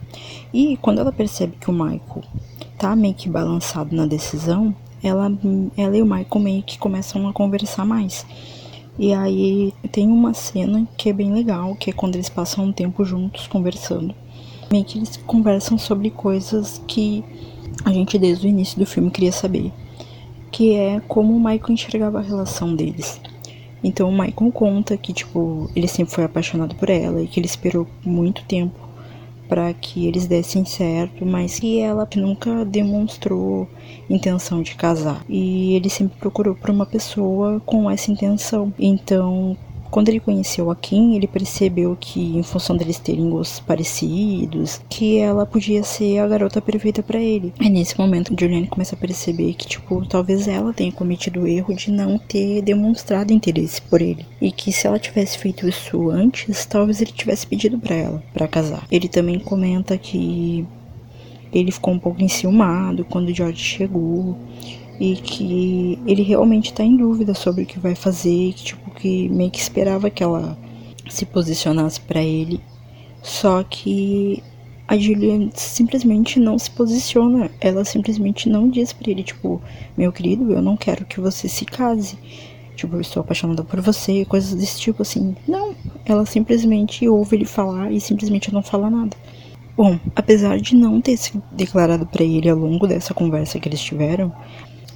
E 0.52 0.76
quando 0.78 0.98
ela 0.98 1.12
percebe 1.12 1.56
que 1.60 1.70
o 1.70 1.72
Michael 1.72 2.22
tá 2.76 2.96
meio 2.96 3.14
que 3.14 3.28
balançado 3.28 3.94
na 3.94 4.06
decisão, 4.06 4.74
ela, 5.02 5.30
ela 5.76 5.96
e 5.96 6.02
o 6.02 6.06
Michael 6.06 6.40
meio 6.40 6.62
que 6.62 6.78
começam 6.78 7.28
a 7.28 7.32
conversar 7.32 7.84
mais. 7.86 8.26
E 8.98 9.14
aí 9.14 9.72
tem 9.92 10.08
uma 10.08 10.34
cena 10.34 10.86
que 10.96 11.08
é 11.08 11.12
bem 11.12 11.32
legal, 11.32 11.74
que 11.76 11.90
é 11.90 11.92
quando 11.92 12.16
eles 12.16 12.28
passam 12.28 12.64
um 12.64 12.72
tempo 12.72 13.04
juntos 13.04 13.46
conversando. 13.46 14.14
Meio 14.70 14.84
que 14.84 14.98
eles 14.98 15.16
conversam 15.16 15.76
sobre 15.76 16.10
coisas 16.10 16.80
que 16.86 17.24
a 17.84 17.92
gente 17.92 18.18
desde 18.18 18.46
o 18.46 18.50
início 18.50 18.78
do 18.78 18.86
filme 18.86 19.10
queria 19.10 19.32
saber, 19.32 19.72
que 20.50 20.74
é 20.74 21.00
como 21.08 21.34
o 21.34 21.40
Michael 21.40 21.70
enxergava 21.70 22.18
a 22.18 22.22
relação 22.22 22.76
deles. 22.76 23.20
Então 23.82 24.08
o 24.08 24.12
Michael 24.12 24.52
conta 24.52 24.96
que 24.96 25.12
tipo, 25.12 25.68
ele 25.74 25.88
sempre 25.88 26.14
foi 26.14 26.24
apaixonado 26.24 26.74
por 26.76 26.88
ela 26.88 27.20
e 27.20 27.26
que 27.26 27.40
ele 27.40 27.46
esperou 27.46 27.86
muito 28.04 28.44
tempo 28.44 28.78
para 29.48 29.74
que 29.74 30.06
eles 30.06 30.28
dessem 30.28 30.64
certo, 30.64 31.26
mas 31.26 31.58
que 31.58 31.80
ela 31.80 32.08
nunca 32.14 32.64
demonstrou 32.64 33.68
intenção 34.08 34.62
de 34.62 34.76
casar. 34.76 35.24
E 35.28 35.74
ele 35.74 35.90
sempre 35.90 36.16
procurou 36.16 36.54
por 36.54 36.70
uma 36.70 36.86
pessoa 36.86 37.60
com 37.66 37.90
essa 37.90 38.12
intenção. 38.12 38.72
Então, 38.78 39.56
quando 39.90 40.08
ele 40.08 40.20
conheceu 40.20 40.70
a 40.70 40.76
Kim, 40.76 41.14
ele 41.14 41.26
percebeu 41.26 41.96
que, 41.98 42.36
em 42.36 42.42
função 42.42 42.76
deles 42.76 42.98
terem 42.98 43.28
gostos 43.28 43.60
parecidos, 43.60 44.80
que 44.88 45.18
ela 45.18 45.44
podia 45.44 45.82
ser 45.82 46.18
a 46.18 46.28
garota 46.28 46.60
perfeita 46.60 47.02
para 47.02 47.18
ele. 47.18 47.52
É 47.60 47.68
nesse 47.68 47.98
momento 47.98 48.34
que 48.34 48.44
Juliane 48.44 48.68
começa 48.68 48.94
a 48.94 48.98
perceber 48.98 49.54
que, 49.54 49.66
tipo, 49.66 50.06
talvez 50.06 50.46
ela 50.46 50.72
tenha 50.72 50.92
cometido 50.92 51.40
o 51.40 51.46
erro 51.46 51.74
de 51.74 51.90
não 51.90 52.18
ter 52.18 52.62
demonstrado 52.62 53.32
interesse 53.32 53.82
por 53.82 54.00
ele. 54.00 54.24
E 54.40 54.52
que 54.52 54.72
se 54.72 54.86
ela 54.86 54.98
tivesse 54.98 55.38
feito 55.38 55.68
isso 55.68 56.10
antes, 56.10 56.64
talvez 56.64 57.00
ele 57.00 57.12
tivesse 57.12 57.46
pedido 57.46 57.78
para 57.78 57.94
ela 57.94 58.22
para 58.32 58.48
casar. 58.48 58.86
Ele 58.90 59.08
também 59.08 59.38
comenta 59.38 59.98
que 59.98 60.66
ele 61.52 61.72
ficou 61.72 61.92
um 61.92 61.98
pouco 61.98 62.22
enciumado 62.22 63.04
quando 63.04 63.34
George 63.34 63.62
chegou 63.62 64.36
e 65.00 65.16
que 65.16 65.98
ele 66.06 66.22
realmente 66.22 66.74
tá 66.74 66.84
em 66.84 66.94
dúvida 66.94 67.32
sobre 67.32 67.62
o 67.62 67.66
que 67.66 67.78
vai 67.78 67.94
fazer, 67.94 68.52
que 68.52 68.64
tipo 68.64 68.90
que 68.90 69.30
meio 69.30 69.50
que 69.50 69.58
esperava 69.58 70.10
que 70.10 70.22
ela 70.22 70.58
se 71.08 71.24
posicionasse 71.24 71.98
para 72.02 72.22
ele. 72.22 72.60
Só 73.22 73.62
que 73.62 74.42
a 74.86 74.98
Julia 74.98 75.48
simplesmente 75.54 76.38
não 76.38 76.58
se 76.58 76.70
posiciona, 76.70 77.50
ela 77.60 77.84
simplesmente 77.84 78.48
não 78.48 78.68
diz 78.68 78.92
para 78.92 79.10
ele 79.10 79.22
tipo, 79.22 79.62
meu 79.96 80.12
querido, 80.12 80.52
eu 80.52 80.60
não 80.60 80.76
quero 80.76 81.06
que 81.06 81.18
você 81.18 81.48
se 81.48 81.64
case. 81.64 82.18
Tipo, 82.76 82.96
eu 82.96 83.00
estou 83.00 83.20
apaixonada 83.20 83.62
por 83.62 83.80
você, 83.80 84.24
coisas 84.24 84.54
desse 84.54 84.80
tipo 84.80 85.02
assim. 85.02 85.34
Não, 85.46 85.74
ela 86.04 86.26
simplesmente 86.26 87.06
ouve 87.08 87.36
ele 87.36 87.44
falar 87.44 87.90
e 87.92 88.00
simplesmente 88.00 88.52
não 88.52 88.62
fala 88.62 88.90
nada. 88.90 89.16
Bom, 89.76 89.98
apesar 90.14 90.58
de 90.58 90.74
não 90.74 91.00
ter 91.00 91.16
se 91.16 91.40
declarado 91.52 92.06
para 92.06 92.24
ele 92.24 92.48
ao 92.48 92.58
longo 92.58 92.86
dessa 92.86 93.14
conversa 93.14 93.58
que 93.58 93.68
eles 93.68 93.80
tiveram, 93.80 94.32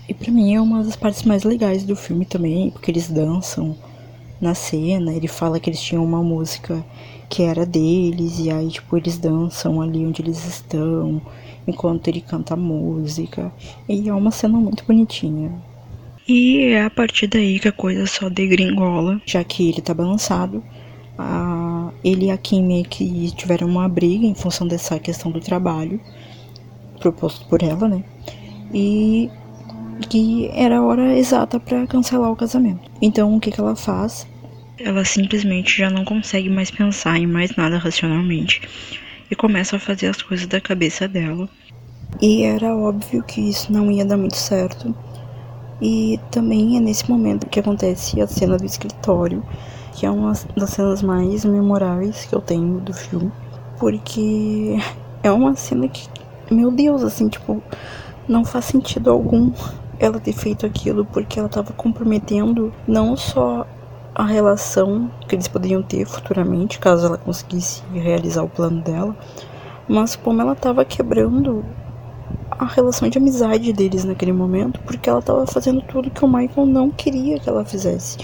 e 0.08 0.14
para 0.14 0.30
mim 0.30 0.54
é 0.54 0.60
uma 0.60 0.82
das 0.82 0.96
partes 0.96 1.22
mais 1.22 1.44
legais 1.44 1.84
do 1.84 1.96
filme 1.96 2.24
também, 2.24 2.70
porque 2.70 2.90
eles 2.90 3.08
dançam 3.08 3.76
na 4.40 4.54
cena, 4.54 5.12
ele 5.12 5.28
fala 5.28 5.58
que 5.58 5.70
eles 5.70 5.80
tinham 5.80 6.04
uma 6.04 6.22
música 6.22 6.84
que 7.28 7.42
era 7.42 7.64
deles, 7.64 8.38
e 8.38 8.50
aí, 8.50 8.68
tipo, 8.68 8.96
eles 8.96 9.16
dançam 9.16 9.80
ali 9.80 10.04
onde 10.04 10.22
eles 10.22 10.44
estão, 10.46 11.20
enquanto 11.66 12.08
ele 12.08 12.20
canta 12.20 12.54
a 12.54 12.56
música. 12.56 13.52
E 13.88 14.08
é 14.08 14.14
uma 14.14 14.30
cena 14.30 14.58
muito 14.58 14.84
bonitinha. 14.84 15.50
E 16.28 16.66
é 16.66 16.84
a 16.84 16.90
partir 16.90 17.26
daí 17.26 17.58
que 17.58 17.68
a 17.68 17.72
coisa 17.72 18.06
só 18.06 18.28
degringola, 18.28 19.20
já 19.26 19.42
que 19.42 19.68
ele 19.68 19.80
tá 19.80 19.92
balançado. 19.92 20.62
A, 21.18 21.90
ele 22.02 22.26
e 22.26 22.30
a 22.30 22.36
Kim 22.36 22.62
meio 22.64 22.84
que 22.84 23.30
tiveram 23.32 23.68
uma 23.68 23.88
briga 23.88 24.26
em 24.26 24.34
função 24.34 24.66
dessa 24.66 24.98
questão 24.98 25.30
do 25.30 25.40
trabalho, 25.40 26.00
proposto 26.98 27.46
por 27.46 27.62
ela, 27.62 27.88
né? 27.88 28.02
E 28.72 29.30
que 30.08 30.50
era 30.52 30.78
a 30.78 30.82
hora 30.82 31.16
exata 31.16 31.58
para 31.58 31.86
cancelar 31.86 32.30
o 32.30 32.36
casamento. 32.36 32.90
Então 33.00 33.34
o 33.34 33.40
que, 33.40 33.50
que 33.50 33.60
ela 33.60 33.76
faz? 33.76 34.26
Ela 34.78 35.04
simplesmente 35.04 35.78
já 35.78 35.88
não 35.88 36.04
consegue 36.04 36.48
mais 36.48 36.70
pensar 36.70 37.16
em 37.16 37.26
mais 37.26 37.54
nada 37.56 37.78
racionalmente 37.78 38.62
e 39.30 39.36
começa 39.36 39.76
a 39.76 39.78
fazer 39.78 40.08
as 40.08 40.20
coisas 40.20 40.46
da 40.46 40.60
cabeça 40.60 41.06
dela. 41.06 41.48
E 42.20 42.42
era 42.42 42.74
óbvio 42.74 43.22
que 43.22 43.40
isso 43.40 43.72
não 43.72 43.90
ia 43.90 44.04
dar 44.04 44.16
muito 44.16 44.36
certo. 44.36 44.94
E 45.80 46.18
também 46.30 46.76
é 46.76 46.80
nesse 46.80 47.10
momento 47.10 47.48
que 47.48 47.60
acontece 47.60 48.20
a 48.20 48.26
cena 48.26 48.56
do 48.56 48.64
escritório, 48.64 49.44
que 49.92 50.06
é 50.06 50.10
uma 50.10 50.32
das 50.56 50.70
cenas 50.70 51.02
mais 51.02 51.44
memoráveis 51.44 52.24
que 52.24 52.34
eu 52.34 52.40
tenho 52.40 52.80
do 52.80 52.92
filme, 52.92 53.30
porque 53.78 54.76
é 55.22 55.30
uma 55.30 55.54
cena 55.56 55.88
que, 55.88 56.08
meu 56.50 56.70
Deus, 56.70 57.02
assim, 57.02 57.28
tipo, 57.28 57.62
não 58.28 58.44
faz 58.44 58.66
sentido 58.66 59.10
algum 59.10 59.52
ela 59.98 60.18
ter 60.18 60.32
feito 60.32 60.66
aquilo 60.66 61.04
porque 61.04 61.38
ela 61.38 61.46
estava 61.46 61.72
comprometendo 61.72 62.72
não 62.86 63.16
só 63.16 63.66
a 64.14 64.24
relação 64.24 65.10
que 65.26 65.34
eles 65.34 65.48
poderiam 65.48 65.82
ter 65.82 66.06
futuramente, 66.06 66.78
caso 66.78 67.06
ela 67.06 67.18
conseguisse 67.18 67.82
realizar 67.92 68.42
o 68.42 68.48
plano 68.48 68.80
dela, 68.80 69.16
mas 69.88 70.14
como 70.14 70.40
ela 70.40 70.52
estava 70.52 70.84
quebrando 70.84 71.64
a 72.50 72.64
relação 72.64 73.08
de 73.08 73.18
amizade 73.18 73.72
deles 73.72 74.04
naquele 74.04 74.32
momento, 74.32 74.80
porque 74.80 75.10
ela 75.10 75.18
estava 75.18 75.46
fazendo 75.46 75.82
tudo 75.82 76.10
que 76.10 76.24
o 76.24 76.28
Michael 76.28 76.66
não 76.66 76.90
queria 76.90 77.40
que 77.40 77.48
ela 77.48 77.64
fizesse. 77.64 78.18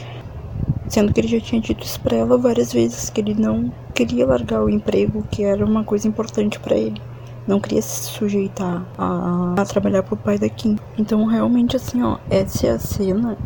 Sendo 0.88 1.12
que 1.12 1.20
ele 1.20 1.28
já 1.28 1.40
tinha 1.40 1.60
dito 1.60 1.84
isso 1.84 2.00
para 2.00 2.16
ela 2.16 2.38
várias 2.38 2.72
vezes, 2.72 3.10
que 3.10 3.20
ele 3.20 3.34
não 3.34 3.72
queria 3.94 4.26
largar 4.26 4.62
o 4.62 4.70
emprego, 4.70 5.24
que 5.30 5.42
era 5.42 5.64
uma 5.64 5.84
coisa 5.84 6.06
importante 6.06 6.58
para 6.58 6.76
ele 6.76 7.00
não 7.46 7.60
queria 7.60 7.82
se 7.82 8.04
sujeitar 8.04 8.84
a, 8.96 9.54
a 9.58 9.64
trabalhar 9.64 10.02
pro 10.02 10.16
pai 10.16 10.38
da 10.38 10.48
Kim. 10.48 10.76
Então, 10.98 11.24
realmente, 11.24 11.76
assim, 11.76 12.02
ó, 12.02 12.18
essa 12.30 12.66
é 12.66 12.70
a 12.70 12.78
cena 12.78 13.36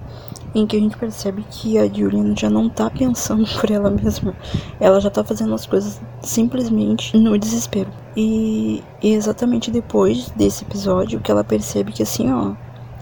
em 0.55 0.67
que 0.67 0.77
a 0.77 0.81
gente 0.81 0.97
percebe 0.97 1.45
que 1.51 1.79
a 1.79 1.87
Julian 1.87 2.35
já 2.37 2.49
não 2.49 2.69
tá 2.69 2.89
pensando 2.89 3.45
por 3.59 3.71
ela 3.71 3.91
mesma. 3.91 4.35
Ela 4.79 5.01
já 5.01 5.11
tá 5.11 5.25
fazendo 5.25 5.55
as 5.55 5.67
coisas 5.67 6.01
simplesmente 6.23 7.17
no 7.17 7.37
desespero. 7.39 7.91
E, 8.17 8.83
e 9.03 9.13
exatamente 9.13 9.71
depois 9.71 10.31
desse 10.31 10.65
episódio 10.65 11.21
que 11.21 11.31
ela 11.31 11.43
percebe 11.43 11.93
que 11.93 12.03
assim, 12.03 12.33
ó, 12.33 12.53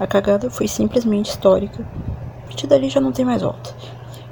a 0.00 0.06
cagada 0.06 0.50
foi 0.50 0.66
simplesmente 0.66 1.30
histórica. 1.30 1.86
A 2.42 2.46
partir 2.46 2.66
dali 2.66 2.88
já 2.88 3.00
não 3.00 3.12
tem 3.12 3.24
mais 3.24 3.42
volta. 3.42 3.74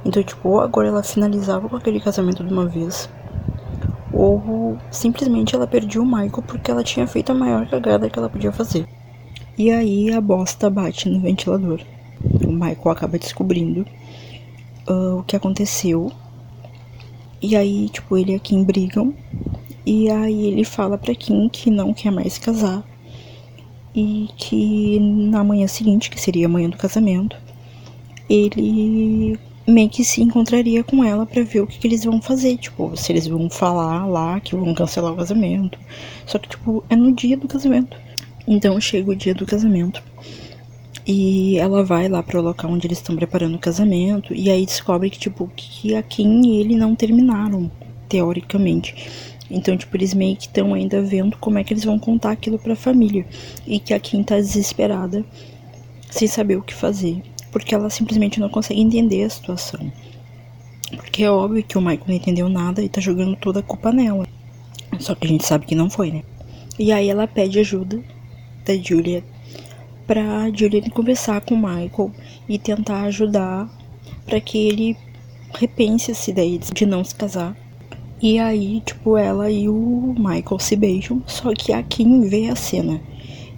Então, 0.05 0.23
tipo, 0.23 0.61
agora 0.61 0.89
ela 0.89 1.03
finalizava 1.03 1.69
com 1.69 1.77
aquele 1.77 2.01
casamento 2.01 2.43
de 2.43 2.53
uma 2.53 2.67
vez 2.67 3.09
ou 4.13 4.77
simplesmente 4.91 5.55
ela 5.55 5.67
perdia 5.67 6.03
o 6.03 6.05
Michael 6.05 6.43
porque 6.47 6.71
ela 6.71 6.83
tinha 6.83 7.07
feito 7.07 7.31
a 7.31 7.35
maior 7.35 7.69
cagada 7.69 8.09
que 8.09 8.19
ela 8.19 8.29
podia 8.29 8.53
fazer. 8.53 8.87
E 9.57 9.71
aí 9.71 10.13
a 10.13 10.21
bosta 10.21 10.71
bate 10.71 11.09
no 11.09 11.21
ventilador. 11.21 11.81
O 12.45 12.53
Michael 12.53 12.91
acaba 12.91 13.19
descobrindo 13.19 13.87
uh, 14.89 15.19
o 15.19 15.23
que 15.23 15.37
aconteceu. 15.37 16.11
E 17.43 17.57
aí, 17.57 17.89
tipo, 17.89 18.17
ele 18.17 18.33
e 18.33 18.35
a 18.35 18.39
Kim 18.39 18.65
brigam. 18.65 19.15
E 19.85 20.11
aí 20.11 20.47
ele 20.47 20.65
fala 20.65 20.99
pra 20.99 21.15
Kim 21.15 21.49
que 21.49 21.71
não 21.71 21.93
quer 21.93 22.11
mais 22.11 22.39
casar. 22.39 22.85
E 23.95 24.29
que 24.37 24.99
na 25.01 25.43
manhã 25.43 25.67
seguinte, 25.67 26.11
que 26.11 26.21
seria 26.21 26.47
a 26.47 26.49
manhã 26.49 26.69
do 26.69 26.77
casamento, 26.77 27.37
ele 28.29 29.39
meio 29.67 29.89
que 29.89 30.05
se 30.05 30.23
encontraria 30.23 30.83
com 30.83 31.05
ela 31.05 31.27
para 31.27 31.43
ver 31.43 31.61
o 31.61 31.67
que, 31.67 31.79
que, 31.79 31.87
eles 31.87 32.05
vão 32.05 32.21
fazer, 32.21 32.57
tipo, 32.57 32.97
se 32.97 33.13
eles 33.13 33.27
vão 33.27 33.49
falar 33.49 34.07
lá 34.07 34.41
que 34.41 34.57
vão 34.57 34.75
cancelar 34.75 35.13
o 35.13 35.17
casamento. 35.17 35.79
Só 36.27 36.39
que, 36.39 36.49
tipo, 36.49 36.85
é 36.89 36.97
no 36.97 37.13
dia 37.13 37.37
do 37.37 37.49
casamento. 37.49 37.97
Então 38.47 38.81
chega 38.81 39.11
o 39.11 39.17
dia 39.17 39.35
do 39.35 39.47
casamento. 39.47 40.03
E 41.07 41.59
ela 41.59 41.85
vai 41.85 42.09
lá 42.09 42.23
pro 42.23 42.43
local 42.43 42.71
onde 42.71 42.87
eles 42.87 42.99
estão 42.99 43.17
preparando 43.17 43.55
o 43.55 43.59
casamento. 43.59 44.35
E 44.35 44.51
aí 44.51 44.65
descobre 44.67 45.11
que, 45.11 45.19
tipo, 45.19 45.51
que 45.57 45.95
a 45.95 46.03
Kim 46.03 46.43
e 46.45 46.61
ele 46.61 46.77
não 46.77 46.95
terminaram, 46.95 47.71
teoricamente. 48.09 48.95
Então, 49.51 49.77
tipo, 49.77 49.97
eles 49.97 50.15
meio 50.15 50.37
que 50.37 50.47
estão 50.47 50.75
ainda 50.75 51.03
vendo 51.03 51.37
como 51.39 51.59
é 51.59 51.65
que 51.65 51.73
eles 51.73 51.85
vão 51.85 51.99
contar 51.99 52.33
aquilo 52.33 52.59
pra 52.59 52.77
família. 52.77 53.27
E 53.67 53.79
que 53.81 53.93
a 53.93 54.01
Kim 54.01 54.23
tá 54.23 54.37
desesperada, 54.37 55.25
sem 56.11 56.29
saber 56.29 56.57
o 56.57 56.63
que 56.63 56.75
fazer 56.75 57.23
porque 57.51 57.75
ela 57.75 57.91
simplesmente 57.91 58.41
não 58.41 58.49
consegue 58.49 58.81
entender 58.81 59.25
a 59.25 59.31
situação. 59.31 59.93
Porque 60.97 61.23
é 61.23 61.31
óbvio 61.31 61.63
que 61.63 61.79
o 61.79 61.81
Michael 61.81 62.05
não 62.07 62.15
entendeu 62.15 62.49
nada 62.49 62.83
e 62.83 62.89
tá 62.89 63.01
jogando 63.01 63.37
toda 63.37 63.61
a 63.61 63.63
culpa 63.63 63.93
nela. 63.93 64.27
Só 64.99 65.15
que 65.15 65.27
a 65.27 65.29
gente 65.29 65.47
sabe 65.47 65.67
que 65.67 65.75
não 65.75 65.89
foi, 65.89 66.11
né? 66.11 66.23
E 66.79 66.93
aí 66.93 67.09
ela 67.09 67.27
pede 67.27 67.59
ajuda 67.59 68.03
da 68.65 68.77
Julia 68.77 69.25
pra 70.07 70.51
Julia 70.53 70.83
conversar 70.91 71.41
com 71.41 71.55
o 71.55 71.59
Michael 71.59 72.11
e 72.49 72.59
tentar 72.59 73.03
ajudar 73.03 73.71
para 74.27 74.41
que 74.41 74.59
ele 74.67 74.97
repense 75.55 76.11
essa 76.11 76.31
ideia 76.31 76.59
de 76.59 76.85
não 76.85 77.05
se 77.05 77.15
casar. 77.15 77.57
E 78.21 78.39
aí, 78.39 78.81
tipo, 78.81 79.17
ela 79.17 79.49
e 79.51 79.69
o 79.69 80.15
Michael 80.19 80.59
se 80.59 80.75
beijam, 80.75 81.23
só 81.27 81.55
que 81.55 81.73
a 81.73 81.81
Kim 81.83 82.23
vê 82.23 82.49
a 82.49 82.57
cena. 82.57 83.01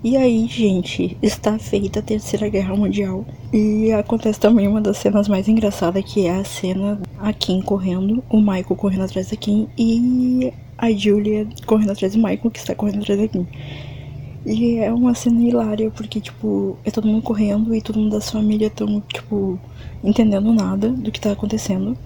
E 0.05 0.17
aí, 0.17 0.49
gente, 0.49 1.17
está 1.23 1.57
feita 1.61 2.01
a 2.01 2.03
Terceira 2.03 2.49
Guerra 2.49 2.75
Mundial. 2.75 3.25
E 3.53 3.93
acontece 3.93 4.41
também 4.41 4.67
uma 4.67 4.81
das 4.81 4.97
cenas 4.99 5.29
mais 5.29 5.47
engraçadas, 5.47 6.05
que 6.05 6.27
é 6.27 6.35
a 6.41 6.45
cena 6.45 7.01
a 7.21 7.33
Kim 7.33 7.63
correndo, 7.63 8.23
o 8.29 8.41
Michael 8.41 8.75
correndo 8.77 9.05
atrás 9.05 9.31
da 9.31 9.37
Kim 9.37 9.69
e 9.79 10.53
a 10.77 10.91
Julia 10.91 11.47
correndo 11.67 11.93
atrás 11.93 12.15
do 12.15 12.19
Michael, 12.19 12.51
que 12.51 12.59
está 12.59 12.75
correndo 12.75 13.03
atrás 13.03 13.21
da 13.21 13.29
Kim. 13.29 13.47
E 14.45 14.79
é 14.79 14.93
uma 14.93 15.15
cena 15.15 15.41
hilária, 15.41 15.89
porque, 15.93 16.21
tipo, 16.21 16.77
é 16.85 16.91
todo 16.91 17.07
mundo 17.07 17.23
correndo 17.23 17.73
e 17.73 17.81
todo 17.81 18.01
mundo 18.01 18.11
da 18.11 18.21
família 18.21 18.67
estão, 18.67 19.01
tipo, 19.03 19.57
entendendo 20.03 20.53
nada 20.53 20.89
do 20.89 21.13
que 21.13 21.21
tá 21.21 21.31
acontecendo. 21.31 21.97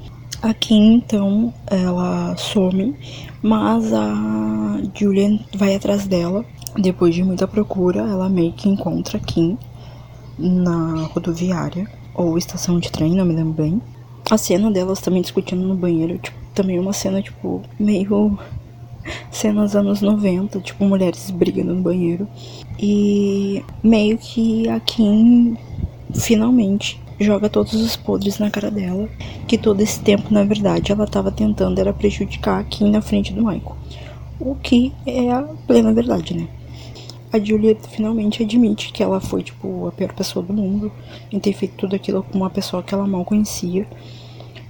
A 0.43 0.53
Kim, 0.53 0.97
então, 0.97 1.55
ela 1.67 2.37
some, 2.37 2.95
mas 3.43 3.91
a 3.95 4.83
Julia 4.95 5.41
vai 5.55 5.75
atrás 5.75 6.07
dela 6.07 6.45
depois 6.79 7.15
de 7.15 7.23
muita 7.23 7.47
procura, 7.47 8.01
ela 8.01 8.29
meio 8.29 8.53
que 8.53 8.69
encontra 8.69 9.19
Kim 9.19 9.59
na 10.39 11.07
rodoviária 11.07 11.89
ou 12.15 12.37
estação 12.37 12.79
de 12.79 12.91
trem, 12.91 13.15
não 13.15 13.25
me 13.25 13.35
lembro 13.35 13.53
bem. 13.53 13.81
A 14.31 14.37
cena 14.37 14.71
delas 14.71 15.01
também 15.01 15.23
discutindo 15.23 15.67
no 15.67 15.75
banheiro, 15.75 16.19
tipo, 16.19 16.37
também 16.55 16.79
uma 16.79 16.93
cena, 16.93 17.23
tipo, 17.23 17.63
meio 17.79 18.39
cenas 19.31 19.77
anos 19.77 20.01
90, 20.01 20.61
tipo, 20.61 20.85
mulheres 20.85 21.31
brigando 21.31 21.75
no 21.75 21.83
banheiro. 21.83 22.27
E 22.79 23.63
meio 23.83 24.19
que 24.19 24.69
a 24.69 24.81
Kim 24.81 25.57
finalmente 26.13 27.01
joga 27.19 27.49
todos 27.49 27.75
os 27.75 27.97
podres 27.97 28.39
na 28.39 28.51
cara 28.51 28.71
dela, 28.71 29.09
que 29.47 29.57
todo 29.57 29.81
esse 29.81 30.01
tempo, 30.01 30.33
na 30.33 30.45
verdade, 30.45 30.93
ela 30.93 31.07
tava 31.07 31.31
tentando 31.31 31.81
era 31.81 31.93
prejudicar 31.93 32.61
a 32.61 32.65
Kim 32.65 32.91
na 32.91 33.01
frente 33.01 33.33
do 33.33 33.45
Michael. 33.45 33.77
O 34.39 34.55
que 34.55 34.93
é 35.07 35.31
a 35.31 35.43
plena 35.67 35.95
verdade, 35.95 36.37
né? 36.37 36.49
A 37.37 37.45
Julia 37.45 37.77
finalmente 37.91 38.43
admite 38.43 38.93
que 38.93 39.03
ela 39.03 39.21
foi, 39.21 39.43
tipo, 39.43 39.87
a 39.87 39.93
pior 39.93 40.13
pessoa 40.13 40.45
do 40.45 40.53
mundo 40.53 40.91
em 41.31 41.39
ter 41.39 41.53
feito 41.53 41.75
tudo 41.77 41.95
aquilo 41.95 42.23
com 42.23 42.37
uma 42.39 42.51
pessoa 42.51 42.83
que 42.83 42.95
ela 42.95 43.07
mal 43.07 43.25
conhecia. 43.25 43.87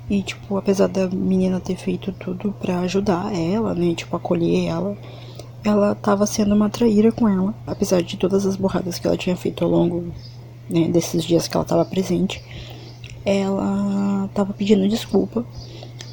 E, 0.08 0.22
tipo, 0.22 0.56
apesar 0.56 0.86
da 0.86 1.08
menina 1.08 1.58
ter 1.58 1.76
feito 1.76 2.12
tudo 2.12 2.52
para 2.60 2.80
ajudar 2.80 3.34
ela, 3.34 3.74
né, 3.74 3.94
tipo, 3.94 4.14
acolher 4.14 4.66
ela, 4.66 4.96
ela 5.64 5.94
tava 5.94 6.26
sendo 6.26 6.54
uma 6.54 6.70
traíra 6.70 7.10
com 7.10 7.28
ela, 7.28 7.54
apesar 7.66 8.02
de 8.02 8.16
todas 8.16 8.46
as 8.46 8.54
borradas 8.54 8.98
que 8.98 9.06
ela 9.06 9.16
tinha 9.16 9.36
feito 9.36 9.64
ao 9.64 9.70
longo, 9.70 10.12
né, 10.70 10.88
desses 10.88 11.24
dias 11.24 11.48
que 11.48 11.56
ela 11.56 11.66
tava 11.66 11.84
presente. 11.84 12.42
Ela 13.24 14.28
tava 14.32 14.52
pedindo 14.52 14.88
desculpa 14.88 15.44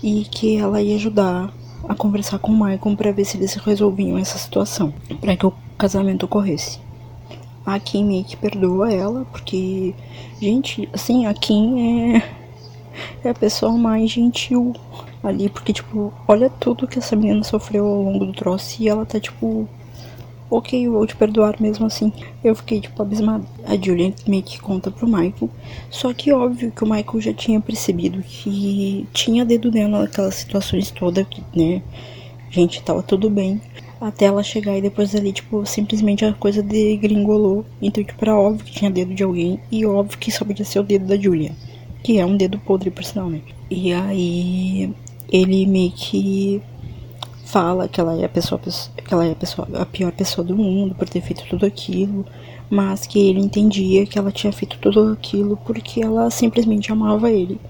e 0.01 0.23
que 0.23 0.57
ela 0.57 0.81
ia 0.81 0.95
ajudar 0.95 1.53
a 1.87 1.95
conversar 1.95 2.39
com 2.39 2.51
o 2.51 2.55
Michael 2.55 2.95
para 2.97 3.11
ver 3.11 3.25
se 3.25 3.37
eles 3.37 3.53
resolviam 3.55 4.17
essa 4.17 4.37
situação, 4.37 4.93
para 5.19 5.35
que 5.35 5.45
o 5.45 5.53
casamento 5.77 6.23
ocorresse. 6.23 6.79
A 7.65 7.79
Kim 7.79 8.05
meio 8.05 8.25
que 8.25 8.35
perdoa 8.35 8.91
ela, 8.91 9.25
porque, 9.31 9.93
gente, 10.41 10.89
assim, 10.91 11.25
a 11.25 11.33
Kim 11.33 12.15
é, 12.15 12.23
é 13.23 13.29
a 13.29 13.33
pessoa 13.33 13.71
mais 13.73 14.11
gentil 14.11 14.73
ali, 15.23 15.49
porque, 15.49 15.71
tipo, 15.71 16.13
olha 16.27 16.49
tudo 16.49 16.87
que 16.87 16.99
essa 16.99 17.15
menina 17.15 17.43
sofreu 17.43 17.85
ao 17.85 18.03
longo 18.03 18.25
do 18.25 18.33
troço 18.33 18.81
e 18.81 18.89
ela 18.89 19.05
tá, 19.05 19.19
tipo, 19.19 19.67
ok, 20.57 20.87
vou 20.87 21.05
te 21.07 21.15
perdoar 21.15 21.55
mesmo 21.59 21.85
assim. 21.85 22.11
Eu 22.43 22.55
fiquei, 22.55 22.79
tipo, 22.79 23.01
abismada. 23.01 23.45
A 23.65 23.75
Julian 23.75 24.13
meio 24.27 24.43
que 24.43 24.59
conta 24.59 24.91
pro 24.91 25.07
Michael, 25.07 25.49
só 25.89 26.13
que 26.13 26.31
óbvio 26.31 26.71
que 26.71 26.83
o 26.83 26.87
Michael 26.89 27.21
já 27.21 27.33
tinha 27.33 27.59
percebido 27.59 28.21
que 28.21 29.07
tinha 29.13 29.43
dedo 29.45 29.71
nela 29.71 30.01
naquelas 30.01 30.35
situações 30.35 30.91
todas, 30.91 31.25
né? 31.55 31.81
Gente, 32.49 32.83
tava 32.83 33.01
tudo 33.01 33.29
bem 33.29 33.59
até 33.99 34.25
ela 34.25 34.43
chegar 34.43 34.77
e 34.77 34.81
depois 34.81 35.15
ali, 35.15 35.31
tipo, 35.31 35.65
simplesmente 35.65 36.25
a 36.25 36.33
coisa 36.33 36.61
degringolou. 36.61 37.65
Então, 37.81 38.03
tipo, 38.03 38.23
era 38.23 38.35
óbvio 38.35 38.65
que 38.65 38.73
tinha 38.73 38.91
dedo 38.91 39.13
de 39.13 39.23
alguém 39.23 39.59
e 39.71 39.85
óbvio 39.85 40.17
que 40.17 40.31
só 40.31 40.43
podia 40.43 40.65
ser 40.65 40.79
o 40.79 40.83
dedo 40.83 41.05
da 41.05 41.17
Julia, 41.17 41.53
que 42.03 42.19
é 42.19 42.25
um 42.25 42.35
dedo 42.35 42.59
podre, 42.59 42.91
por 42.91 43.03
sinal, 43.03 43.29
né? 43.29 43.41
E 43.69 43.93
aí 43.93 44.93
ele 45.31 45.65
meio 45.65 45.91
que 45.91 46.61
fala 47.53 47.87
que 47.87 48.01
ela 48.01 48.19
é 48.19 48.25
a 48.25 48.29
pessoa, 48.29 48.59
que 48.59 49.13
ela 49.13 49.27
é 49.27 49.31
a 49.33 49.35
pessoa, 49.35 49.67
a 49.75 49.85
pior 49.85 50.11
pessoa 50.11 50.43
do 50.43 50.55
mundo 50.55 50.95
por 50.95 51.07
ter 51.07 51.21
feito 51.21 51.45
tudo 51.47 51.67
aquilo, 51.67 52.25
mas 52.67 53.05
que 53.05 53.29
ele 53.29 53.39
entendia 53.39 54.07
que 54.07 54.17
ela 54.17 54.31
tinha 54.31 54.51
feito 54.51 54.79
tudo 54.79 55.11
aquilo 55.11 55.55
porque 55.57 56.01
ela 56.01 56.31
simplesmente 56.31 56.91
amava 56.91 57.29
ele 57.29 57.61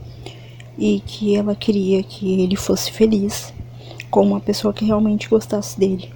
e 0.78 1.02
que 1.06 1.36
ela 1.36 1.54
queria 1.54 2.02
que 2.02 2.42
ele 2.42 2.56
fosse 2.56 2.94
feliz 2.94 3.54
com 4.10 4.22
uma 4.22 4.40
pessoa 4.40 4.74
que 4.74 4.86
realmente 4.86 5.28
gostasse 5.28 5.78
dele 5.78 6.10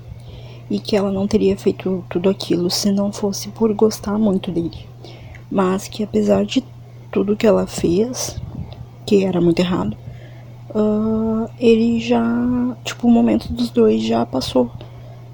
e 0.69 0.79
que 0.79 0.95
ela 0.95 1.11
não 1.11 1.27
teria 1.27 1.57
feito 1.57 2.05
tudo 2.09 2.29
aquilo 2.29 2.71
se 2.71 2.89
não 2.89 3.11
fosse 3.11 3.49
por 3.49 3.73
gostar 3.73 4.17
muito 4.17 4.49
dele. 4.49 4.87
Mas 5.51 5.89
que 5.89 6.03
apesar 6.03 6.45
de 6.45 6.63
tudo 7.11 7.35
que 7.35 7.45
ela 7.45 7.67
fez, 7.67 8.39
que 9.05 9.25
era 9.25 9.41
muito 9.41 9.59
errado, 9.59 9.97
uh, 10.69 11.49
ele 11.59 11.99
já, 11.99 12.23
tipo, 12.83 13.07
o 13.07 13.11
momento 13.11 13.51
dos 13.51 13.69
dois 13.69 14.01
já 14.01 14.25
passou. 14.25 14.71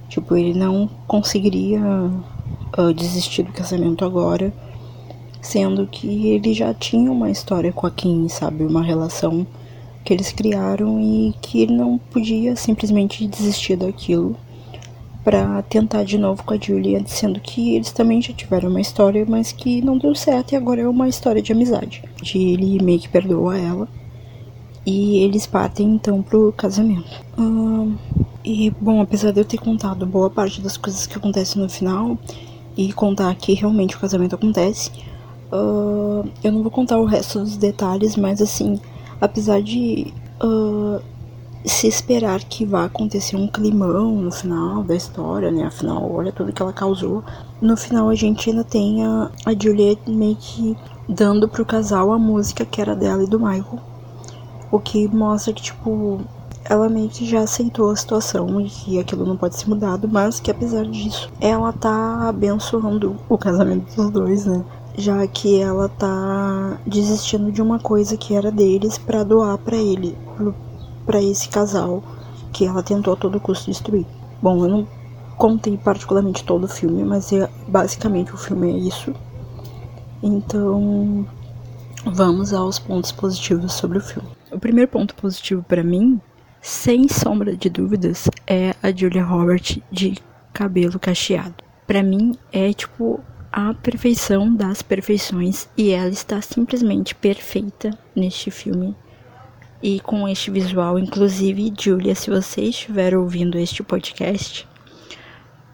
Tipo, 0.10 0.36
ele 0.36 0.54
não 0.54 0.90
conseguiria 1.08 1.82
uh, 1.82 2.94
desistir 2.94 3.44
do 3.44 3.52
casamento 3.52 4.06
agora, 4.06 4.54
sendo 5.42 5.88
que 5.88 6.28
ele 6.28 6.54
já 6.54 6.74
tinha 6.74 7.12
uma 7.12 7.32
história 7.32 7.72
com 7.72 7.88
a 7.88 7.92
Kim, 7.92 8.28
sabe? 8.30 8.64
Uma 8.64 8.84
relação 8.84 9.46
que 10.04 10.14
eles 10.14 10.32
criaram 10.32 11.00
e 11.00 11.34
que 11.42 11.62
ele 11.62 11.76
não 11.76 11.98
podia 11.98 12.56
simplesmente 12.56 13.26
desistir 13.26 13.76
daquilo 13.78 14.36
para 15.24 15.62
tentar 15.64 16.04
de 16.04 16.18
novo 16.18 16.44
com 16.44 16.54
a 16.54 16.58
Julia, 16.58 17.02
sendo 17.08 17.40
que 17.40 17.76
eles 17.76 17.94
também 17.94 18.22
já 18.22 18.34
tiveram 18.34 18.70
uma 18.70 18.82
história, 18.82 19.26
mas 19.28 19.54
que 19.54 19.82
não 19.82 19.98
deu 19.98 20.14
certo 20.14 20.52
e 20.52 20.56
agora 20.58 20.82
é 20.82 20.88
uma 20.88 21.08
história 21.08 21.42
de 21.42 21.54
amizade. 21.54 22.04
De 22.22 22.38
ele 22.38 22.84
meio 22.84 23.00
que 23.00 23.08
perdoa 23.08 23.58
ela 23.58 23.88
e 24.86 25.18
eles 25.24 25.46
partem 25.46 25.96
então 25.96 26.22
pro 26.22 26.52
casamento. 26.54 27.24
e 28.44 28.72
bom, 28.82 29.02
apesar 29.02 29.32
de 29.32 29.40
eu 29.40 29.46
ter 29.46 29.58
contado 29.58 30.06
boa 30.06 30.30
parte 30.30 30.62
das 30.62 30.76
coisas 30.76 31.08
que 31.08 31.18
acontecem 31.18 31.62
no 31.62 31.70
final 31.70 32.18
e 32.76 32.92
contar 32.92 33.34
que 33.36 33.54
realmente 33.54 33.96
o 33.96 34.00
casamento 34.00 34.36
acontece, 34.36 34.92
uh, 35.52 36.28
eu 36.44 36.52
não 36.52 36.62
vou 36.62 36.72
contar 36.72 36.98
o 36.98 37.06
resto 37.06 37.40
dos 37.40 37.56
detalhes, 37.56 38.18
mas 38.18 38.42
assim, 38.42 38.80
apesar 39.22 39.62
de 39.62 40.14
uh, 40.44 41.02
se 41.66 41.88
esperar 41.88 42.44
que 42.44 42.66
vá 42.66 42.86
acontecer 42.86 43.38
um 43.38 43.48
climão 43.48 44.16
no 44.16 44.32
final 44.32 44.84
da 44.84 44.96
história, 44.96 45.50
né? 45.50 45.64
Afinal, 45.64 46.12
olha 46.12 46.32
tudo 46.32 46.52
que 46.52 46.62
ela 46.62 46.74
causou. 46.74 47.24
No 47.62 47.78
final, 47.78 48.10
a 48.10 48.16
gente 48.16 48.50
ainda 48.50 48.64
tem 48.64 49.06
a, 49.06 49.32
a 49.46 50.12
meio 50.12 50.36
que 50.36 50.76
dando 51.08 51.48
pro 51.48 51.66
casal 51.66 52.12
a 52.12 52.20
música 52.20 52.66
que 52.66 52.82
era 52.82 52.96
dela 52.96 53.24
e 53.24 53.28
do 53.28 53.40
Michael. 53.40 53.93
O 54.74 54.80
que 54.80 55.08
mostra 55.08 55.54
que, 55.54 55.62
tipo, 55.62 56.20
ela 56.66 56.90
meio 56.90 57.08
que 57.08 57.28
já 57.28 57.42
aceitou 57.42 57.92
a 57.92 57.96
situação 57.96 58.60
e 58.60 58.68
que 58.68 59.00
aquilo 59.00 59.24
não 59.24 59.38
pode 59.38 59.56
ser 59.56 59.70
mudado, 59.70 60.10
mas 60.12 60.40
que 60.40 60.50
apesar 60.50 60.84
disso, 60.88 61.32
ela 61.40 61.72
tá 61.72 62.28
abençoando 62.28 63.16
o 63.30 63.38
casamento 63.38 63.96
dos 63.96 64.10
dois, 64.10 64.48
né? 64.48 64.66
Já 64.98 65.28
que 65.28 65.60
ela 65.60 65.88
tá 65.90 66.80
desistindo 66.88 67.52
de 67.52 67.62
uma 67.62 67.78
coisa 67.78 68.18
que 68.18 68.34
era 68.34 68.52
deles 68.52 68.98
para 68.98 69.22
doar 69.24 69.60
para 69.60 69.78
ele, 69.78 70.18
para 71.06 71.22
esse 71.22 71.48
casal 71.50 72.02
que 72.52 72.66
ela 72.66 72.82
tentou 72.82 73.14
a 73.14 73.16
todo 73.16 73.40
custo 73.40 73.70
destruir. 73.70 74.08
Bom, 74.42 74.66
eu 74.66 74.70
não 74.70 74.88
contei 75.38 75.78
particularmente 75.78 76.44
todo 76.44 76.64
o 76.64 76.68
filme, 76.68 77.04
mas 77.04 77.32
é, 77.32 77.48
basicamente 77.68 78.34
o 78.34 78.38
filme 78.38 78.72
é 78.72 78.78
isso. 78.78 79.14
Então, 80.24 81.28
vamos 82.08 82.52
aos 82.52 82.80
pontos 82.80 83.12
positivos 83.12 83.72
sobre 83.74 84.00
o 84.00 84.02
filme. 84.02 84.30
O 84.54 84.60
primeiro 84.60 84.90
ponto 84.90 85.16
positivo 85.16 85.64
para 85.64 85.84
mim, 85.84 86.22
sem 86.62 87.08
sombra 87.08 87.58
de 87.58 87.72
dúvidas, 87.72 88.30
é 88.46 88.76
a 88.84 88.92
Julia 88.92 89.24
Roberts 89.24 89.80
de 89.92 90.16
cabelo 90.54 91.00
cacheado. 91.00 91.56
Para 91.88 92.04
mim 92.04 92.38
é 92.52 92.72
tipo 92.72 93.20
a 93.52 93.74
perfeição 93.74 94.54
das 94.56 94.84
perfeições 94.84 95.68
e 95.76 95.90
ela 95.90 96.10
está 96.10 96.40
simplesmente 96.40 97.16
perfeita 97.16 97.98
neste 98.16 98.52
filme 98.52 98.96
e 99.82 100.00
com 100.00 100.28
este 100.28 100.52
visual. 100.52 101.00
Inclusive, 101.00 101.74
Julia, 101.80 102.14
se 102.14 102.30
você 102.30 102.62
estiver 102.62 103.16
ouvindo 103.16 103.58
este 103.58 103.82
podcast, 103.82 104.68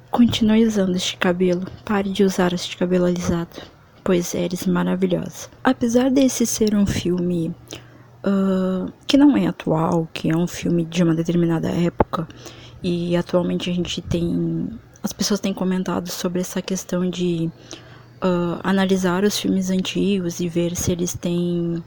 continue 0.10 0.66
usando 0.66 0.96
este 0.96 1.18
cabelo. 1.18 1.68
Pare 1.84 2.10
de 2.10 2.24
usar 2.24 2.54
este 2.54 2.78
cabelo 2.78 3.06
alisado, 3.06 3.62
pois 4.06 4.34
eres 4.34 4.66
maravilhosa. 4.66 5.50
Apesar 5.62 6.10
desse 6.10 6.46
ser 6.46 6.74
um 6.74 6.86
filme 6.86 7.54
uh, 8.26 8.92
que 9.08 9.18
não 9.18 9.36
é 9.36 9.48
atual, 9.48 10.08
que 10.14 10.30
é 10.30 10.36
um 10.36 10.48
filme 10.48 10.86
de 10.86 11.04
uma 11.04 11.16
determinada 11.16 11.70
época, 11.70 12.28
e 12.84 13.16
atualmente 13.16 13.70
a 13.70 13.74
gente 13.74 14.02
tem. 14.02 14.70
As 15.02 15.14
pessoas 15.14 15.40
têm 15.40 15.54
comentado 15.54 16.10
sobre 16.10 16.42
essa 16.42 16.62
questão 16.62 17.10
de 17.10 17.50
uh, 18.22 18.60
analisar 18.64 19.24
os 19.24 19.38
filmes 19.38 19.70
antigos 19.70 20.40
e 20.40 20.50
ver 20.50 20.76
se 20.76 20.92
eles 20.92 21.14
têm 21.14 21.82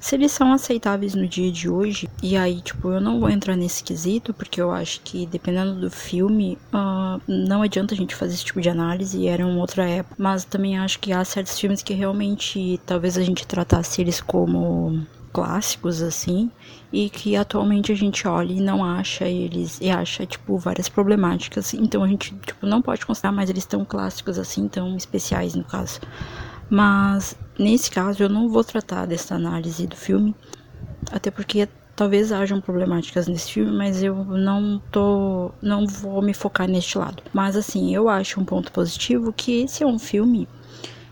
se 0.00 0.14
eles 0.14 0.30
são 0.32 0.52
aceitáveis 0.52 1.14
no 1.14 1.26
dia 1.26 1.50
de 1.50 1.68
hoje. 1.68 2.08
E 2.22 2.36
aí, 2.36 2.60
tipo, 2.60 2.92
eu 2.92 3.00
não 3.00 3.18
vou 3.20 3.28
entrar 3.28 3.56
nesse 3.56 3.82
quesito, 3.82 4.32
porque 4.32 4.60
eu 4.60 4.70
acho 4.70 5.00
que 5.00 5.26
dependendo 5.26 5.74
do 5.74 5.90
filme, 5.90 6.56
uh, 6.72 7.20
não 7.26 7.62
adianta 7.62 7.94
a 7.94 7.96
gente 7.96 8.14
fazer 8.14 8.34
esse 8.34 8.44
tipo 8.44 8.60
de 8.60 8.68
análise, 8.68 9.26
era 9.26 9.44
uma 9.44 9.60
outra 9.60 9.88
época. 9.88 10.14
Mas 10.18 10.44
também 10.44 10.78
acho 10.78 11.00
que 11.00 11.12
há 11.12 11.24
certos 11.24 11.58
filmes 11.58 11.82
que 11.82 11.94
realmente 11.94 12.80
talvez 12.86 13.18
a 13.18 13.22
gente 13.22 13.46
tratasse 13.46 14.00
eles 14.00 14.20
como 14.20 15.04
clássicos 15.32 16.02
assim 16.02 16.50
e 16.92 17.08
que 17.10 17.36
atualmente 17.36 17.92
a 17.92 17.94
gente 17.94 18.26
olha 18.26 18.52
e 18.52 18.60
não 18.60 18.84
acha 18.84 19.26
eles 19.26 19.78
e 19.80 19.90
acha 19.90 20.24
tipo 20.26 20.56
várias 20.58 20.88
problemáticas 20.88 21.74
então 21.74 22.02
a 22.02 22.08
gente 22.08 22.34
tipo 22.34 22.66
não 22.66 22.80
pode 22.80 23.04
considerar 23.04 23.32
mais 23.32 23.50
eles 23.50 23.66
tão 23.66 23.84
clássicos 23.84 24.38
assim 24.38 24.68
tão 24.68 24.96
especiais 24.96 25.54
no 25.54 25.64
caso 25.64 26.00
mas 26.70 27.36
nesse 27.58 27.90
caso 27.90 28.22
eu 28.22 28.28
não 28.28 28.48
vou 28.48 28.62
tratar 28.62 29.06
dessa 29.06 29.34
análise 29.34 29.86
do 29.86 29.96
filme, 29.96 30.34
até 31.10 31.30
porque 31.30 31.68
talvez 31.96 32.30
hajam 32.30 32.60
problemáticas 32.60 33.26
nesse 33.26 33.52
filme, 33.52 33.72
mas 33.72 34.02
eu 34.02 34.14
não 34.24 34.80
tô, 34.92 35.50
não 35.62 35.86
vou 35.86 36.20
me 36.22 36.34
focar 36.34 36.68
neste 36.68 36.98
lado. 36.98 37.22
Mas 37.32 37.56
assim, 37.56 37.94
eu 37.94 38.08
acho 38.08 38.40
um 38.40 38.44
ponto 38.44 38.70
positivo 38.70 39.32
que 39.32 39.62
esse 39.62 39.82
é 39.82 39.86
um 39.86 39.98
filme 39.98 40.46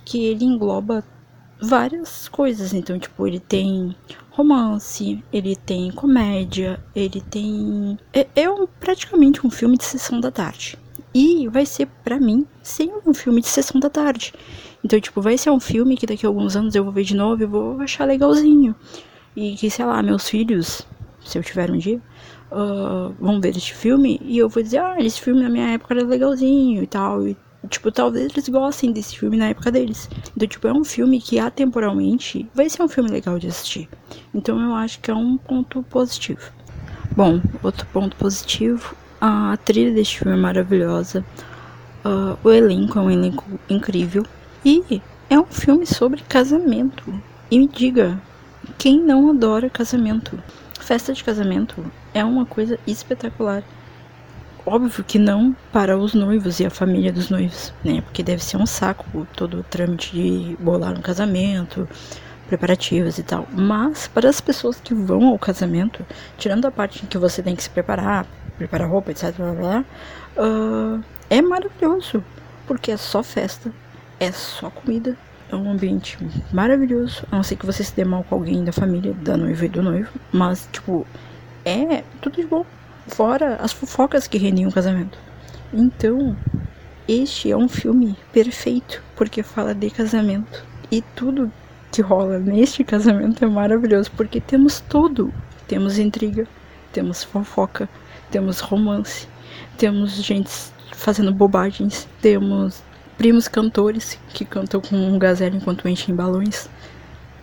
que 0.04 0.24
ele 0.24 0.44
engloba 0.44 1.02
várias 1.60 2.28
coisas, 2.28 2.72
então 2.72 2.98
tipo, 2.98 3.26
ele 3.26 3.40
tem 3.40 3.94
romance, 4.30 5.22
ele 5.32 5.56
tem 5.56 5.90
comédia, 5.90 6.78
ele 6.94 7.20
tem 7.20 7.98
é, 8.12 8.26
é 8.36 8.50
um, 8.50 8.66
praticamente 8.66 9.46
um 9.46 9.50
filme 9.50 9.76
de 9.76 9.84
sessão 9.84 10.20
da 10.20 10.30
tarde. 10.30 10.78
E 11.14 11.48
vai 11.48 11.64
ser 11.64 11.86
para 12.04 12.20
mim 12.20 12.46
sempre 12.62 13.00
um 13.08 13.14
filme 13.14 13.40
de 13.40 13.48
sessão 13.48 13.80
da 13.80 13.88
tarde. 13.88 14.34
Então, 14.84 15.00
tipo, 15.00 15.22
vai 15.22 15.38
ser 15.38 15.50
um 15.50 15.58
filme 15.58 15.96
que 15.96 16.06
daqui 16.06 16.26
a 16.26 16.28
alguns 16.28 16.54
anos 16.54 16.74
eu 16.74 16.84
vou 16.84 16.92
ver 16.92 17.04
de 17.04 17.16
novo 17.16 17.42
e 17.42 17.46
vou 17.46 17.80
achar 17.80 18.04
legalzinho. 18.04 18.74
E 19.34 19.54
que, 19.56 19.70
sei 19.70 19.86
lá, 19.86 20.02
meus 20.02 20.28
filhos, 20.28 20.86
se 21.24 21.38
eu 21.38 21.42
tiver 21.42 21.70
um 21.70 21.78
dia, 21.78 22.00
uh, 22.52 23.14
vão 23.18 23.40
ver 23.40 23.56
este 23.56 23.74
filme 23.74 24.20
e 24.22 24.36
eu 24.36 24.48
vou 24.48 24.62
dizer, 24.62 24.78
ah, 24.78 24.96
esse 24.98 25.20
filme 25.20 25.42
na 25.42 25.48
minha 25.48 25.70
época 25.70 25.94
era 25.94 26.04
legalzinho 26.04 26.82
e 26.82 26.86
tal. 26.86 27.26
E, 27.26 27.36
tipo, 27.66 27.90
talvez 27.92 28.32
eles 28.32 28.48
gostem 28.48 28.92
desse 28.92 29.18
filme 29.18 29.36
na 29.36 29.48
época 29.48 29.70
deles. 29.70 30.08
Então, 30.34 30.48
tipo, 30.48 30.66
é 30.68 30.72
um 30.72 30.84
filme 30.84 31.20
que 31.20 31.38
atemporalmente 31.38 32.48
vai 32.54 32.68
ser 32.68 32.82
um 32.82 32.88
filme 32.88 33.10
legal 33.10 33.38
de 33.38 33.48
assistir. 33.48 33.88
Então, 34.34 34.60
eu 34.60 34.74
acho 34.74 35.00
que 35.00 35.10
é 35.10 35.14
um 35.14 35.36
ponto 35.36 35.82
positivo. 35.84 36.52
Bom, 37.16 37.40
outro 37.62 37.86
ponto 37.92 38.16
positivo, 38.16 38.94
a 39.20 39.56
trilha 39.64 39.92
deste 39.92 40.18
filme 40.18 40.36
é 40.36 40.40
maravilhosa. 40.40 41.24
Uh, 42.04 42.38
o 42.44 42.50
elenco 42.50 42.98
é 42.98 43.02
um 43.02 43.10
elenco 43.10 43.44
incrível. 43.68 44.24
E 44.64 45.00
é 45.30 45.38
um 45.38 45.46
filme 45.46 45.86
sobre 45.86 46.22
casamento. 46.22 47.12
E 47.50 47.58
me 47.58 47.68
diga, 47.68 48.20
quem 48.78 49.00
não 49.00 49.30
adora 49.30 49.70
casamento? 49.70 50.38
Festa 50.80 51.12
de 51.12 51.24
casamento 51.24 51.84
é 52.12 52.24
uma 52.24 52.44
coisa 52.44 52.78
espetacular. 52.86 53.62
Óbvio 54.68 55.04
que 55.04 55.16
não 55.16 55.54
para 55.72 55.96
os 55.96 56.12
noivos 56.12 56.58
e 56.58 56.66
a 56.66 56.70
família 56.70 57.12
dos 57.12 57.30
noivos, 57.30 57.72
né? 57.84 58.00
Porque 58.00 58.20
deve 58.20 58.42
ser 58.42 58.56
um 58.56 58.66
saco 58.66 59.24
todo 59.36 59.60
o 59.60 59.62
trâmite 59.62 60.12
de 60.12 60.56
bolar 60.58 60.92
um 60.92 61.00
casamento, 61.00 61.88
preparativos 62.48 63.16
e 63.16 63.22
tal. 63.22 63.46
Mas 63.52 64.08
para 64.08 64.28
as 64.28 64.40
pessoas 64.40 64.80
que 64.80 64.92
vão 64.92 65.28
ao 65.28 65.38
casamento, 65.38 66.04
tirando 66.36 66.66
a 66.66 66.72
parte 66.72 67.04
em 67.04 67.06
que 67.06 67.16
você 67.16 67.44
tem 67.44 67.54
que 67.54 67.62
se 67.62 67.70
preparar, 67.70 68.26
preparar 68.58 68.90
roupa, 68.90 69.12
etc, 69.12 69.32
blá, 69.36 69.52
blá, 69.52 69.84
uh, 70.36 71.00
é 71.30 71.40
maravilhoso, 71.40 72.24
porque 72.66 72.90
é 72.90 72.96
só 72.96 73.22
festa, 73.22 73.72
é 74.18 74.32
só 74.32 74.68
comida. 74.68 75.16
É 75.48 75.54
um 75.54 75.70
ambiente 75.70 76.18
maravilhoso. 76.52 77.24
A 77.30 77.36
não 77.36 77.42
ser 77.44 77.54
que 77.54 77.64
você 77.64 77.84
se 77.84 77.94
dê 77.94 78.04
mal 78.04 78.24
com 78.24 78.34
alguém 78.34 78.64
da 78.64 78.72
família, 78.72 79.14
da 79.14 79.36
noiva 79.36 79.64
e 79.64 79.68
do 79.68 79.80
noivo. 79.80 80.10
Mas, 80.32 80.68
tipo, 80.72 81.06
é 81.64 82.02
tudo 82.20 82.34
de 82.34 82.46
bom. 82.48 82.66
Fora 83.08 83.56
as 83.56 83.72
fofocas 83.72 84.26
que 84.26 84.38
rendem 84.38 84.66
um 84.66 84.70
casamento. 84.70 85.18
Então, 85.72 86.36
este 87.08 87.50
é 87.50 87.56
um 87.56 87.68
filme 87.68 88.16
perfeito, 88.32 89.02
porque 89.14 89.42
fala 89.42 89.74
de 89.74 89.90
casamento. 89.90 90.64
E 90.90 91.02
tudo 91.14 91.52
que 91.92 92.02
rola 92.02 92.38
neste 92.38 92.84
casamento 92.84 93.44
é 93.44 93.48
maravilhoso, 93.48 94.10
porque 94.16 94.40
temos 94.40 94.80
tudo. 94.80 95.32
Temos 95.68 95.98
intriga, 95.98 96.46
temos 96.92 97.24
fofoca, 97.24 97.88
temos 98.30 98.60
romance, 98.60 99.28
temos 99.78 100.12
gente 100.22 100.50
fazendo 100.92 101.32
bobagens, 101.32 102.08
temos 102.20 102.82
primos 103.16 103.48
cantores 103.48 104.18
que 104.34 104.44
cantam 104.44 104.80
com 104.80 104.96
um 104.96 105.18
gazelle 105.18 105.56
enquanto 105.56 105.88
enchem 105.88 106.14
balões. 106.14 106.68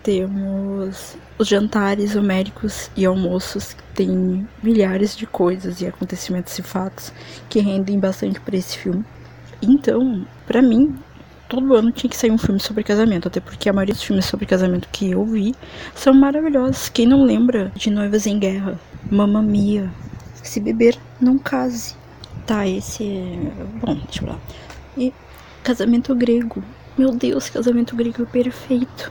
Temos 0.04 1.16
os 1.38 1.48
jantares 1.48 2.16
homéricos 2.16 2.92
e 2.96 3.06
almoços 3.06 3.74
que 3.74 3.84
tem 3.96 4.48
milhares 4.62 5.16
de 5.16 5.26
coisas 5.26 5.82
e 5.82 5.88
acontecimentos 5.88 6.58
e 6.60 6.62
fatos 6.62 7.13
que 7.50 7.60
rendem 7.60 8.00
bastante 8.00 8.39
para 8.39 8.58
esse 8.58 8.78
filme. 8.78 9.06
Então, 9.62 10.28
para 10.46 10.62
mim, 10.62 10.96
todo 11.48 11.74
ano 11.74 11.92
tinha 11.92 12.10
que 12.10 12.18
sair 12.18 12.32
um 12.32 12.38
filme 12.38 12.60
sobre 12.60 12.84
casamento, 12.84 13.30
até 13.30 13.39
porque 13.39 13.70
a 13.70 13.74
maioria 13.74 13.94
dos 13.94 14.04
filmes 14.04 14.26
sobre 14.26 14.46
casamento 14.46 14.89
que 14.92 15.12
eu 15.12 15.26
vi 15.26 15.56
são 15.96 16.13
maravilhosos. 16.13 16.89
Quem 16.89 17.08
não 17.08 17.24
lembra 17.24 17.72
de 17.76 17.89
Noivas 17.89 18.28
em 18.28 18.38
Guerra, 18.38 18.78
Mamma 19.10 19.42
Mia, 19.42 19.89
Se 20.44 20.60
Beber, 20.60 20.98
Não 21.22 21.38
Case. 21.38 21.96
Tá, 22.46 22.68
esse 22.68 23.04
é... 23.04 23.52
Bom, 23.80 23.96
deixa 23.96 24.22
eu 24.22 24.28
lá. 24.28 24.39
E 24.98 25.13
Casamento 25.63 26.13
grego. 26.13 26.62
Meu 26.98 27.12
Deus, 27.12 27.50
casamento 27.50 27.96
grego 27.96 28.24
é 28.24 28.26
perfeito. 28.26 29.10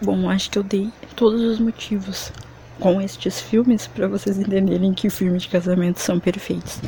Bom, 0.00 0.28
acho 0.28 0.50
que 0.50 0.58
eu 0.58 0.62
dei 0.62 0.90
todos 1.14 1.40
os 1.40 1.58
motivos 1.58 2.30
com 2.78 3.00
estes 3.00 3.40
filmes 3.40 3.86
para 3.86 4.06
vocês 4.06 4.38
entenderem 4.38 4.92
que 4.92 5.08
filmes 5.08 5.42
de 5.42 5.48
casamento 5.48 6.00
são 6.00 6.20
perfeitos 6.20 6.80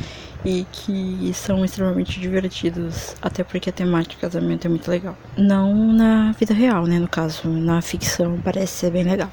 e 0.45 0.65
que 0.71 1.31
são 1.33 1.65
extremamente 1.65 2.19
divertidos, 2.19 3.15
até 3.21 3.43
porque 3.43 3.69
a 3.69 3.73
temática 3.73 4.15
de 4.15 4.21
casamento 4.21 4.65
é 4.65 4.69
muito 4.69 4.89
legal. 4.89 5.17
Não 5.35 5.91
na 5.91 6.31
vida 6.33 6.53
real, 6.53 6.85
né, 6.85 6.99
no 6.99 7.07
caso, 7.07 7.49
na 7.49 7.81
ficção 7.81 8.39
parece 8.43 8.73
ser 8.73 8.91
bem 8.91 9.03
legal. 9.03 9.31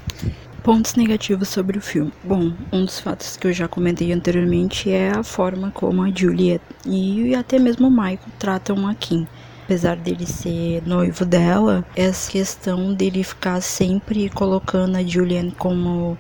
Pontos 0.63 0.97
negativos 0.97 1.49
sobre 1.49 1.79
o 1.79 1.81
filme. 1.81 2.13
Bom, 2.25 2.53
um 2.73 2.85
dos 2.85 2.99
fatos 2.99 3.37
que 3.37 3.47
eu 3.47 3.53
já 3.53 3.69
comentei 3.69 4.13
anteriormente 4.13 4.91
é 4.91 5.11
a 5.11 5.23
forma 5.23 5.71
como 5.71 6.03
a 6.03 6.11
Juliet 6.11 6.61
e 6.85 7.35
até 7.37 7.59
mesmo 7.59 7.87
o 7.87 7.91
Michael 7.91 8.19
tratam 8.39 8.89
a 8.89 8.95
Kim 8.95 9.29
apesar 9.67 9.97
dele 9.97 10.25
ser 10.25 10.81
noivo 10.87 11.25
dela, 11.25 11.85
essa 11.97 12.31
questão 12.31 12.95
dele 12.95 13.25
ficar 13.25 13.61
sempre 13.61 14.31
colocando 14.31 14.97
a 14.97 15.03
Julian 15.03 15.51
como 15.51 16.17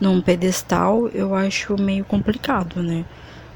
num 0.00 0.22
pedestal, 0.22 1.08
eu 1.08 1.34
acho 1.34 1.80
meio 1.80 2.06
complicado, 2.06 2.82
né? 2.82 3.04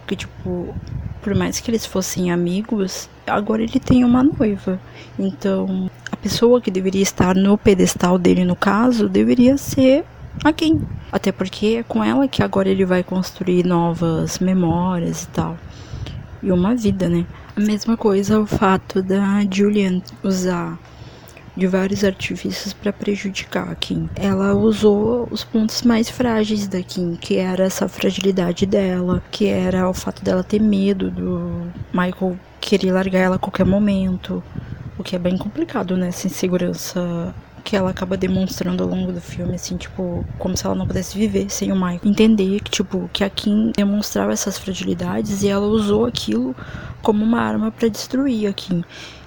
Porque, 0.01 0.15
tipo, 0.15 0.75
por 1.23 1.35
mais 1.35 1.59
que 1.59 1.71
eles 1.71 1.87
fossem 1.87 2.31
amigos, 2.31 3.09
agora 3.27 3.63
ele 3.63 3.81
tem 3.81 4.05
uma 4.05 4.23
noiva. 4.23 4.79
Então, 5.19 5.91
a 6.13 6.17
pessoa 6.17 6.61
que 6.61 6.71
deveria 6.71 7.03
estar 7.03 7.35
no 7.35 7.57
pedestal 7.57 8.19
dele, 8.19 8.45
no 8.45 8.55
caso, 8.55 9.09
deveria 9.09 9.57
ser 9.57 10.05
a 10.45 10.53
quem? 10.53 10.83
Até 11.11 11.33
porque 11.33 11.79
é 11.79 11.83
com 11.83 12.05
ela 12.05 12.29
que 12.29 12.43
agora 12.43 12.69
ele 12.69 12.85
vai 12.85 13.03
construir 13.03 13.65
novas 13.65 14.39
memórias 14.39 15.23
e 15.23 15.29
tal. 15.29 15.57
E 16.43 16.53
uma 16.53 16.75
vida, 16.75 17.09
né? 17.09 17.27
A 17.59 17.61
mesma 17.61 17.97
coisa 17.97 18.39
o 18.39 18.47
fato 18.47 19.03
da 19.03 19.45
Julian 19.51 20.01
usar 20.23 20.79
de 21.57 21.67
vários 21.67 22.05
artifícios 22.05 22.73
para 22.73 22.93
prejudicar 22.93 23.69
a 23.69 23.75
Kim. 23.75 24.09
Ela 24.15 24.55
usou 24.55 25.27
os 25.29 25.43
pontos 25.43 25.83
mais 25.83 26.09
frágeis 26.09 26.69
da 26.69 26.81
Kim, 26.81 27.17
que 27.17 27.37
era 27.37 27.65
essa 27.65 27.89
fragilidade 27.89 28.65
dela, 28.65 29.21
que 29.33 29.49
era 29.49 29.91
o 29.91 29.93
fato 29.93 30.23
dela 30.23 30.45
ter 30.45 30.61
medo 30.61 31.11
do 31.11 31.67
Michael 31.93 32.39
querer 32.61 32.93
largar 32.93 33.19
ela 33.23 33.35
a 33.35 33.41
qualquer 33.41 33.67
momento, 33.67 34.41
o 34.97 35.03
que 35.03 35.17
é 35.17 35.19
bem 35.19 35.37
complicado, 35.37 35.97
né? 35.97 36.11
Essa 36.11 36.29
insegurança 36.29 37.35
que 37.65 37.77
ela 37.77 37.91
acaba 37.91 38.17
demonstrando 38.17 38.83
ao 38.83 38.89
longo 38.89 39.13
do 39.13 39.21
filme, 39.21 39.55
assim, 39.55 39.77
tipo, 39.77 40.25
como 40.39 40.57
se 40.57 40.65
ela 40.65 40.75
não 40.75 40.87
pudesse 40.87 41.17
viver 41.17 41.51
sem 41.51 41.71
o 41.73 41.75
Michael. 41.75 42.01
Entender 42.05 42.61
que, 42.61 42.71
tipo, 42.71 43.09
que 43.13 43.25
a 43.25 43.31
Kim 43.31 43.73
demonstrava 43.77 44.33
essas 44.33 44.59
fragilidades 44.59 45.43
e 45.43 45.49
ela 45.49 45.67
usou 45.67 46.07
aquilo 46.07 46.55
como 47.03 47.25
uma 47.25 47.41
arma 47.41 47.71
para 47.71 47.89
destruir 47.89 48.49
a 48.49 48.53
Kim. 48.53 48.85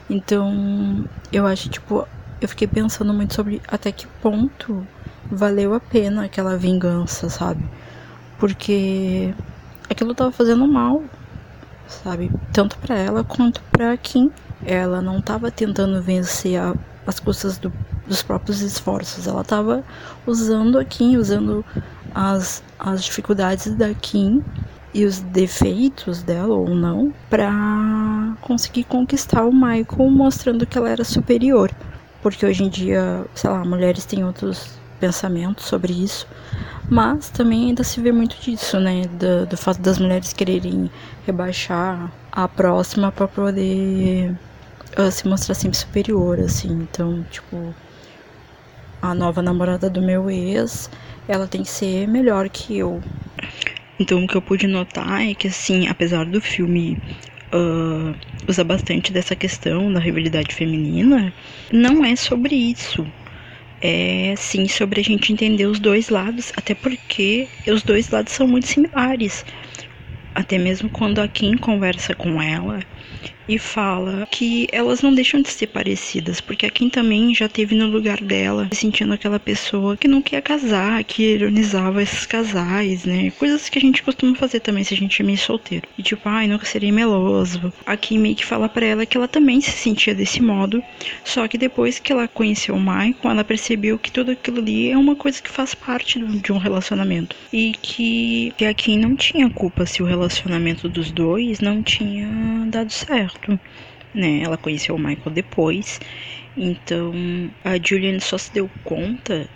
Então, 0.10 1.06
eu 1.32 1.46
acho, 1.46 1.70
tipo, 1.70 2.08
eu 2.42 2.48
fiquei 2.48 2.68
pensando 2.68 3.14
muito 3.14 3.34
sobre 3.34 3.62
até 3.68 3.92
que 3.92 4.08
ponto 4.22 4.86
valeu 5.32 5.74
a 5.74 5.80
pena 5.80 6.26
aquela 6.26 6.58
vingança, 6.58 7.30
sabe? 7.30 7.64
Porque 8.38 9.34
aquilo 9.90 10.16
tava 10.16 10.32
fazendo 10.32 10.68
mal, 10.68 11.04
sabe? 11.88 12.32
Tanto 12.52 12.78
para 12.80 12.98
ela 12.98 13.24
quanto 13.24 13.62
para 13.72 13.96
Kim. 13.98 14.32
Ela 14.66 15.02
não 15.02 15.22
tava 15.22 15.50
tentando 15.50 16.02
vencer 16.02 16.60
a, 16.60 16.76
as 17.06 17.20
custas 17.20 17.58
do, 17.58 17.72
dos 18.12 18.22
próprios 18.22 18.62
esforços. 18.62 19.26
Ela 19.26 19.44
tava 19.44 19.84
usando 20.28 20.78
a 20.78 20.84
Kim, 20.84 21.16
usando 21.16 21.66
as, 22.14 22.62
as 22.78 23.04
dificuldades 23.06 23.74
da 23.74 23.94
Kim 23.94 24.44
e 24.94 25.06
os 25.06 25.20
defeitos 25.20 26.22
dela 26.22 26.54
ou 26.54 26.76
não 26.76 27.14
para 27.30 28.36
conseguir 28.42 28.84
conquistar 28.84 29.46
o 29.46 29.54
Michael, 29.54 30.10
mostrando 30.10 30.66
que 30.66 30.78
ela 30.78 30.90
era 30.90 31.06
superior. 31.06 31.72
Porque 32.22 32.46
hoje 32.46 32.64
em 32.66 32.70
dia, 32.70 33.26
sei 33.34 33.50
lá, 33.50 33.64
mulheres 33.64 34.06
têm 34.06 34.26
outros 34.26 34.80
pensamentos 35.00 35.66
sobre 35.66 35.94
isso, 35.94 36.28
mas 36.88 37.30
também 37.30 37.70
ainda 37.70 37.84
se 37.84 38.00
vê 38.00 38.12
muito 38.12 38.36
disso, 38.40 38.80
né? 38.80 39.04
Do, 39.20 39.48
do 39.48 39.58
fato 39.58 39.82
das 39.82 39.98
mulheres 39.98 40.34
quererem 40.34 40.92
rebaixar 41.26 42.12
a 42.32 42.48
próxima 42.48 43.12
para 43.12 43.28
poder 43.28 44.38
uh, 45.00 45.10
se 45.10 45.28
mostrar 45.28 45.56
sempre 45.56 45.78
superior, 45.78 46.40
assim. 46.40 46.88
Então, 46.92 47.26
tipo, 47.32 47.74
a 49.02 49.16
nova 49.16 49.42
namorada 49.42 49.90
do 49.90 50.02
meu 50.02 50.30
ex, 50.30 50.90
ela 51.28 51.48
tem 51.48 51.64
que 51.64 51.70
ser 51.70 52.08
melhor 52.08 52.50
que 52.50 52.78
eu. 52.78 53.02
Então, 54.00 54.24
o 54.24 54.28
que 54.28 54.36
eu 54.36 54.42
pude 54.42 54.68
notar 54.68 55.22
é 55.22 55.34
que, 55.34 55.48
assim, 55.48 55.88
apesar 55.88 56.26
do 56.26 56.42
filme 56.42 56.98
uh, 57.54 58.16
usar 58.48 58.64
bastante 58.64 59.12
dessa 59.12 59.36
questão 59.36 59.92
da 59.92 60.00
rivalidade 60.00 60.54
feminina, 60.54 61.34
não 61.72 62.04
é 62.04 62.16
sobre 62.16 62.56
isso. 62.56 63.06
É 63.82 64.36
sim 64.38 64.68
sobre 64.68 65.02
a 65.02 65.04
gente 65.04 65.34
entender 65.34 65.66
os 65.66 65.80
dois 65.80 66.10
lados, 66.10 66.52
até 66.56 66.76
porque 66.76 67.48
os 67.68 67.82
dois 67.82 68.10
lados 68.10 68.34
são 68.34 68.48
muito 68.48 68.68
similares. 68.68 69.44
Até 70.36 70.58
mesmo 70.58 70.90
quando 70.90 71.20
a 71.20 71.28
Kim 71.28 71.58
conversa 71.58 72.14
com 72.14 72.42
ela, 72.42 72.80
e 73.52 73.60
fala 73.60 74.26
que 74.32 74.66
elas 74.72 75.02
não 75.02 75.14
deixam 75.14 75.42
de 75.42 75.50
ser 75.50 75.68
parecidas, 75.68 76.40
porque 76.40 76.66
a 76.66 76.70
Kim 76.70 76.90
também 76.90 77.36
já 77.36 77.50
teve 77.50 77.76
no 77.76 77.86
lugar 77.86 78.22
dela, 78.22 78.70
sentindo 78.72 79.14
aquela 79.14 79.42
pessoa 79.42 79.98
que 79.98 80.08
não 80.08 80.22
quer 80.22 80.42
casar, 80.42 81.04
que 81.04 81.34
ironizava 81.34 82.02
esses 82.02 82.26
casais, 82.26 83.04
né? 83.04 83.30
Coisas 83.32 83.68
que 83.68 83.78
a 83.78 83.82
gente 83.82 84.04
costuma 84.04 84.34
fazer 84.36 84.62
também 84.62 84.86
se 84.86 84.94
a 84.94 84.98
gente 84.98 85.22
é 85.22 85.26
meio 85.26 85.38
solteiro. 85.38 85.86
E 85.98 86.02
tipo, 86.02 86.30
ai, 86.30 86.48
nunca 86.48 86.66
serei 86.66 86.94
meloso. 86.94 87.74
A 87.86 87.98
Kim 87.98 88.20
meio 88.20 88.38
que 88.38 88.46
fala 88.46 88.70
para 88.70 88.86
ela 88.86 89.06
que 89.06 89.18
ela 89.18 89.28
também 89.28 89.60
se 89.60 89.72
sentia 89.72 90.16
desse 90.16 90.42
modo, 90.42 90.82
só 91.26 91.46
que 91.46 91.58
depois 91.58 92.00
que 92.00 92.14
ela 92.14 92.30
conheceu 92.30 92.76
o 92.76 92.80
Michael, 92.80 93.16
ela 93.26 93.44
percebeu 93.44 94.00
que 94.00 94.12
tudo 94.12 94.32
aquilo 94.32 94.60
ali 94.60 94.92
é 94.92 94.98
uma 94.98 95.16
coisa 95.16 95.42
que 95.42 95.50
faz 95.50 95.76
parte 95.76 96.20
de 96.20 96.54
um 96.54 96.58
relacionamento. 96.58 97.36
E 97.52 97.74
que, 97.82 98.54
que 98.56 98.64
a 98.64 98.74
Kim 98.74 98.98
não 98.98 99.14
tinha 99.14 99.50
culpa 99.50 99.86
se 99.86 100.02
o 100.02 100.06
relacionamento 100.06 100.88
dos 100.88 101.12
dois 101.12 101.60
não 101.60 101.84
tinha 101.84 102.30
dado 102.68 102.94
certo 102.94 103.41
né? 104.14 104.42
Ela 104.42 104.58
conheceu 104.58 104.96
o 104.96 105.00
Michael 105.00 105.32
depois, 105.32 106.00
então 106.56 107.14
a 107.64 107.78
Julian 107.78 108.20
só 108.20 108.38
se 108.38 108.54
deu 108.54 108.70
conta 108.84 109.50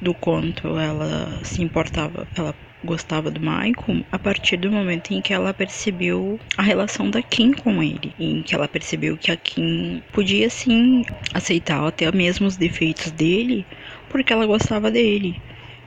do 0.00 0.14
quanto 0.14 0.78
ela 0.78 1.40
se 1.42 1.62
importava, 1.62 2.26
ela 2.36 2.54
gostava 2.84 3.30
do 3.30 3.40
Michael 3.40 4.04
a 4.12 4.18
partir 4.18 4.56
do 4.56 4.70
momento 4.70 5.12
em 5.12 5.20
que 5.20 5.32
ela 5.32 5.52
percebeu 5.52 6.38
a 6.56 6.62
relação 6.62 7.10
da 7.10 7.20
Kim 7.20 7.52
com 7.52 7.82
ele, 7.82 8.14
em 8.18 8.42
que 8.42 8.54
ela 8.54 8.68
percebeu 8.68 9.16
que 9.16 9.32
a 9.32 9.36
Kim 9.36 10.00
podia 10.12 10.48
sim 10.48 11.02
aceitar 11.34 11.84
até 11.84 12.10
mesmo 12.12 12.46
os 12.46 12.56
defeitos 12.56 13.10
dele, 13.10 13.66
porque 14.08 14.32
ela 14.32 14.46
gostava 14.46 14.90
dele 14.90 15.40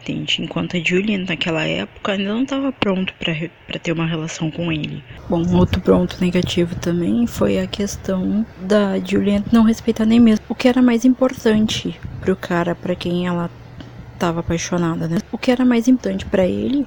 Enquanto 0.10 0.78
a 0.78 0.80
Julian, 0.80 1.26
naquela 1.28 1.64
época, 1.64 2.14
ainda 2.14 2.34
não 2.34 2.44
estava 2.44 2.72
pronto 2.72 3.14
para 3.20 3.80
ter 3.80 3.92
uma 3.92 4.06
relação 4.06 4.50
com 4.50 4.72
ele. 4.72 5.04
Bom, 5.30 5.44
outro 5.56 5.82
ponto 5.82 6.18
negativo 6.20 6.76
também 6.76 7.28
foi 7.28 7.60
a 7.60 7.68
questão 7.68 8.46
da 8.62 9.00
Julian 9.00 9.44
não 9.52 9.64
respeitar 9.64 10.06
nem 10.06 10.20
mesmo 10.20 10.46
o 10.50 10.56
que 10.56 10.68
era 10.68 10.82
mais 10.82 11.06
importante 11.06 12.00
pro 12.20 12.36
cara 12.36 12.74
para 12.74 12.96
quem 12.96 13.28
ela 13.28 13.50
estava 14.14 14.42
apaixonada, 14.42 15.08
né? 15.08 15.18
O 15.32 15.38
que 15.38 15.52
era 15.52 15.66
mais 15.66 15.88
importante 15.88 16.26
para 16.26 16.46
ele 16.46 16.86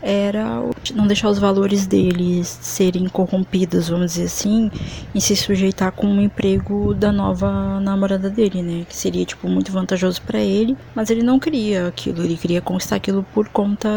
era 0.00 0.62
não 0.94 1.06
deixar 1.06 1.28
os 1.28 1.38
valores 1.38 1.86
deles 1.86 2.46
serem 2.60 3.08
corrompidos, 3.08 3.88
vamos 3.88 4.12
dizer 4.12 4.24
assim, 4.24 4.70
e 5.14 5.20
se 5.20 5.34
sujeitar 5.34 5.92
com 5.92 6.06
o 6.06 6.20
emprego 6.20 6.94
da 6.94 7.10
nova 7.10 7.80
namorada 7.80 8.30
dele, 8.30 8.62
né? 8.62 8.86
Que 8.88 8.96
seria 8.96 9.24
tipo 9.24 9.48
muito 9.48 9.72
vantajoso 9.72 10.22
para 10.22 10.38
ele, 10.38 10.76
mas 10.94 11.10
ele 11.10 11.22
não 11.22 11.38
queria 11.38 11.88
aquilo, 11.88 12.22
ele 12.22 12.36
queria 12.36 12.60
conquistar 12.60 12.96
aquilo 12.96 13.24
por 13.34 13.48
conta 13.48 13.88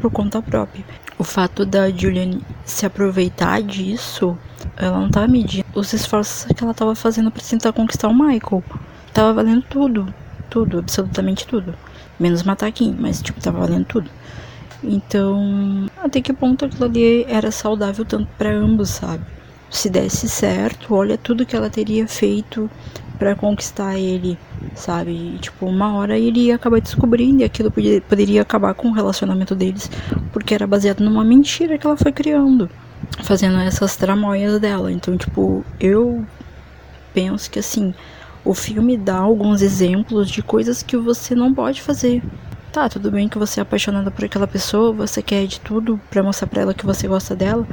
por 0.00 0.10
conta 0.10 0.42
própria. 0.42 0.84
O 1.18 1.24
fato 1.24 1.64
da 1.64 1.88
Julian 1.90 2.40
se 2.64 2.84
aproveitar 2.84 3.62
disso, 3.62 4.36
ela 4.76 4.98
não 4.98 5.10
tava 5.10 5.28
medindo 5.28 5.64
os 5.74 5.92
esforços 5.92 6.44
que 6.52 6.64
ela 6.64 6.74
tava 6.74 6.94
fazendo 6.94 7.30
para 7.30 7.42
tentar 7.42 7.72
conquistar 7.72 8.08
o 8.08 8.14
Michael. 8.14 8.62
Tava 9.12 9.32
valendo 9.32 9.62
tudo, 9.62 10.12
tudo, 10.50 10.78
absolutamente 10.78 11.46
tudo. 11.46 11.74
Menos 12.18 12.42
matar 12.42 12.70
Kim, 12.72 12.96
mas 12.98 13.22
tipo, 13.22 13.40
tava 13.40 13.60
valendo 13.60 13.84
tudo. 13.84 14.10
Então, 14.86 15.86
até 15.96 16.20
que 16.20 16.32
ponto 16.32 16.64
aquilo 16.64 16.84
ali 16.84 17.24
era 17.24 17.50
saudável 17.50 18.04
tanto 18.04 18.28
para 18.36 18.50
ambos, 18.50 18.90
sabe? 18.90 19.24
Se 19.70 19.88
desse 19.88 20.28
certo, 20.28 20.94
olha 20.94 21.16
tudo 21.16 21.46
que 21.46 21.56
ela 21.56 21.70
teria 21.70 22.06
feito 22.06 22.70
para 23.18 23.34
conquistar 23.34 23.96
ele, 23.98 24.38
sabe? 24.74 25.10
E, 25.12 25.38
tipo, 25.38 25.66
uma 25.66 25.94
hora 25.94 26.18
ele 26.18 26.46
ia 26.46 26.56
acabar 26.56 26.80
descobrindo 26.80 27.40
e 27.40 27.44
aquilo 27.44 27.70
podia, 27.70 28.00
poderia 28.02 28.42
acabar 28.42 28.74
com 28.74 28.88
o 28.88 28.92
relacionamento 28.92 29.54
deles, 29.54 29.90
porque 30.32 30.54
era 30.54 30.66
baseado 30.66 31.00
numa 31.00 31.24
mentira 31.24 31.78
que 31.78 31.86
ela 31.86 31.96
foi 31.96 32.12
criando, 32.12 32.68
fazendo 33.22 33.58
essas 33.58 33.96
tramóias 33.96 34.60
dela. 34.60 34.92
Então, 34.92 35.16
tipo, 35.16 35.64
eu 35.80 36.24
penso 37.14 37.50
que 37.50 37.58
assim, 37.58 37.94
o 38.44 38.52
filme 38.52 38.96
dá 38.96 39.16
alguns 39.16 39.62
exemplos 39.62 40.30
de 40.30 40.42
coisas 40.42 40.82
que 40.82 40.96
você 40.96 41.34
não 41.34 41.54
pode 41.54 41.80
fazer, 41.80 42.22
Tá, 42.74 42.88
tudo 42.88 43.08
bem 43.08 43.28
que 43.28 43.38
você 43.38 43.60
é 43.60 43.62
apaixonada 43.62 44.10
por 44.10 44.24
aquela 44.24 44.48
pessoa, 44.48 44.92
você 44.92 45.22
quer 45.22 45.46
de 45.46 45.60
tudo 45.60 46.00
para 46.10 46.24
mostrar 46.24 46.48
para 46.48 46.62
ela 46.62 46.74
que 46.74 46.84
você 46.84 47.06
gosta 47.06 47.36
dela. 47.36 47.64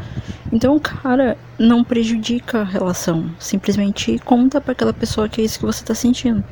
Então, 0.53 0.77
cara, 0.77 1.35
não 1.57 1.83
prejudica 1.83 2.61
a 2.61 2.63
relação. 2.63 3.31
Simplesmente 3.39 4.19
conta 4.19 4.61
para 4.61 4.73
aquela 4.73 4.93
pessoa 4.93 5.27
que 5.27 5.41
é 5.41 5.43
isso 5.43 5.57
que 5.57 5.65
você 5.65 5.83
tá 5.83 5.95
sentindo. 5.95 6.43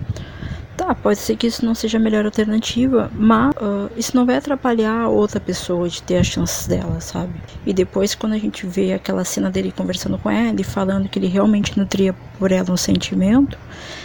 Tá, 0.80 0.96
pode 0.96 1.20
ser 1.20 1.36
que 1.36 1.46
isso 1.46 1.66
não 1.66 1.76
seja 1.76 1.98
a 1.98 2.00
melhor 2.00 2.24
alternativa, 2.24 3.12
mas 3.14 3.54
uh, 3.58 3.92
isso 3.98 4.16
não 4.16 4.26
vai 4.26 4.38
atrapalhar 4.38 5.02
a 5.02 5.10
outra 5.10 5.38
pessoa 5.38 5.90
de 5.90 6.02
ter 6.02 6.16
as 6.16 6.28
chances 6.28 6.68
dela, 6.68 7.02
sabe? 7.02 7.34
E 7.66 7.74
depois, 7.74 8.16
quando 8.16 8.32
a 8.32 8.38
gente 8.38 8.66
vê 8.66 8.94
aquela 8.94 9.26
cena 9.26 9.52
dele 9.52 9.74
conversando 9.76 10.18
com 10.18 10.30
ela 10.30 10.56
e 10.58 10.64
falando 10.64 11.10
que 11.10 11.20
ele 11.20 11.28
realmente 11.28 11.78
nutria 11.78 12.16
por 12.40 12.54
ela 12.54 12.72
um 12.72 12.78
sentimento, 12.78 13.58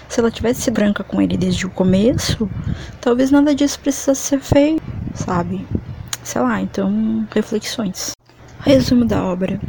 se 0.09 0.18
ela 0.18 0.33
tivesse 0.33 0.68
branca 0.68 1.05
com 1.05 1.22
ele 1.22 1.37
desde 1.37 1.64
o 1.64 1.70
começo, 1.70 2.51
talvez 3.01 3.31
nada 3.31 3.55
disso 3.55 3.79
precisasse 3.79 4.22
ser 4.22 4.41
feito, 4.41 4.83
sabe? 5.14 5.64
Sei 6.25 6.43
lá, 6.43 6.61
então, 6.61 7.25
reflexões. 7.33 8.11
Resumo 8.59 9.05
da 9.05 9.22
obra. 9.22 9.61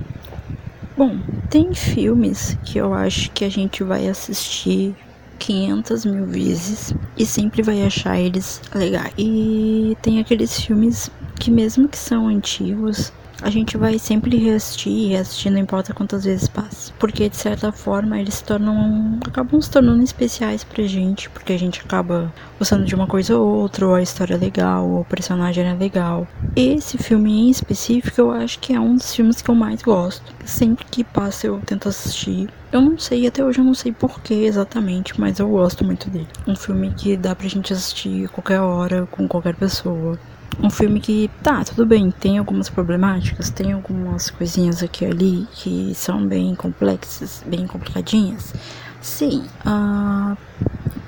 Bom, 0.97 1.19
tem 1.51 1.71
filmes 1.71 2.57
que 2.65 2.79
eu 2.79 2.95
acho 2.95 3.29
que 3.29 3.45
a 3.45 3.49
gente 3.49 3.83
vai 3.83 4.07
assistir 4.07 4.95
500 5.37 6.05
mil 6.05 6.25
vezes 6.25 6.93
e 7.17 7.25
sempre 7.25 7.61
vai 7.61 7.83
achar 7.83 8.19
eles 8.19 8.61
legais. 8.73 9.13
E 9.17 9.97
tem 10.01 10.19
aqueles 10.19 10.59
filmes 10.59 11.09
que, 11.39 11.51
mesmo 11.51 11.87
que 11.87 11.97
são 11.97 12.27
antigos, 12.27 13.11
a 13.45 13.49
gente 13.51 13.77
vai 13.77 13.99
sempre 13.99 14.37
reassistir 14.37 14.91
e 14.91 15.07
reassistir, 15.09 15.51
não 15.51 15.59
importa 15.59 15.93
quantas 15.93 16.25
vezes 16.25 16.47
passa. 16.47 16.91
Porque 16.97 17.29
de 17.29 17.37
certa 17.37 17.71
forma 17.71 18.19
eles 18.19 18.33
se 18.33 18.43
tornam. 18.43 19.19
acabam 19.23 19.61
se 19.61 19.69
tornando 19.69 20.03
especiais 20.03 20.63
pra 20.63 20.83
gente, 20.85 21.29
porque 21.29 21.53
a 21.53 21.59
gente 21.59 21.79
acaba 21.79 22.33
gostando 22.57 22.85
de 22.85 22.95
uma 22.95 23.05
coisa 23.05 23.37
ou 23.37 23.47
outra, 23.47 23.85
ou 23.85 23.93
a 23.93 24.01
história 24.01 24.33
é 24.33 24.37
legal, 24.37 24.89
ou 24.89 25.01
o 25.01 25.05
personagem 25.05 25.63
é 25.63 25.75
legal. 25.75 26.27
Esse 26.55 26.97
filme 26.97 27.31
em 27.31 27.51
específico 27.51 28.19
eu 28.19 28.31
acho 28.31 28.57
que 28.57 28.73
é 28.73 28.79
um 28.79 28.95
dos 28.95 29.13
filmes 29.13 29.43
que 29.43 29.49
eu 29.51 29.55
mais 29.55 29.83
gosto. 29.83 30.33
Sempre 30.43 30.83
que 30.85 31.03
passa 31.03 31.45
eu 31.45 31.61
tento 31.63 31.87
assistir. 31.87 32.49
Eu 32.71 32.81
não 32.81 32.97
sei, 32.97 33.27
até 33.27 33.45
hoje 33.45 33.59
eu 33.59 33.63
não 33.63 33.75
sei 33.75 33.91
porquê 33.91 34.33
exatamente, 34.33 35.19
mas 35.19 35.37
eu 35.37 35.47
gosto 35.47 35.85
muito 35.85 36.09
dele. 36.09 36.27
Um 36.47 36.55
filme 36.55 36.91
que 36.97 37.15
dá 37.15 37.35
pra 37.35 37.47
gente 37.47 37.71
assistir 37.71 38.25
a 38.25 38.29
qualquer 38.29 38.59
hora, 38.59 39.07
com 39.11 39.27
qualquer 39.27 39.55
pessoa 39.55 40.17
um 40.61 40.69
filme 40.69 40.99
que, 40.99 41.29
tá, 41.43 41.63
tudo 41.63 41.85
bem, 41.85 42.11
tem 42.11 42.37
algumas 42.37 42.69
problemáticas, 42.69 43.49
tem 43.49 43.73
algumas 43.73 44.29
coisinhas 44.29 44.81
aqui 44.81 45.05
e 45.05 45.07
ali 45.07 45.47
que 45.53 45.93
são 45.95 46.25
bem 46.25 46.55
complexas, 46.55 47.43
bem 47.45 47.67
complicadinhas. 47.67 48.53
Sim, 49.01 49.43
uh, 49.65 50.35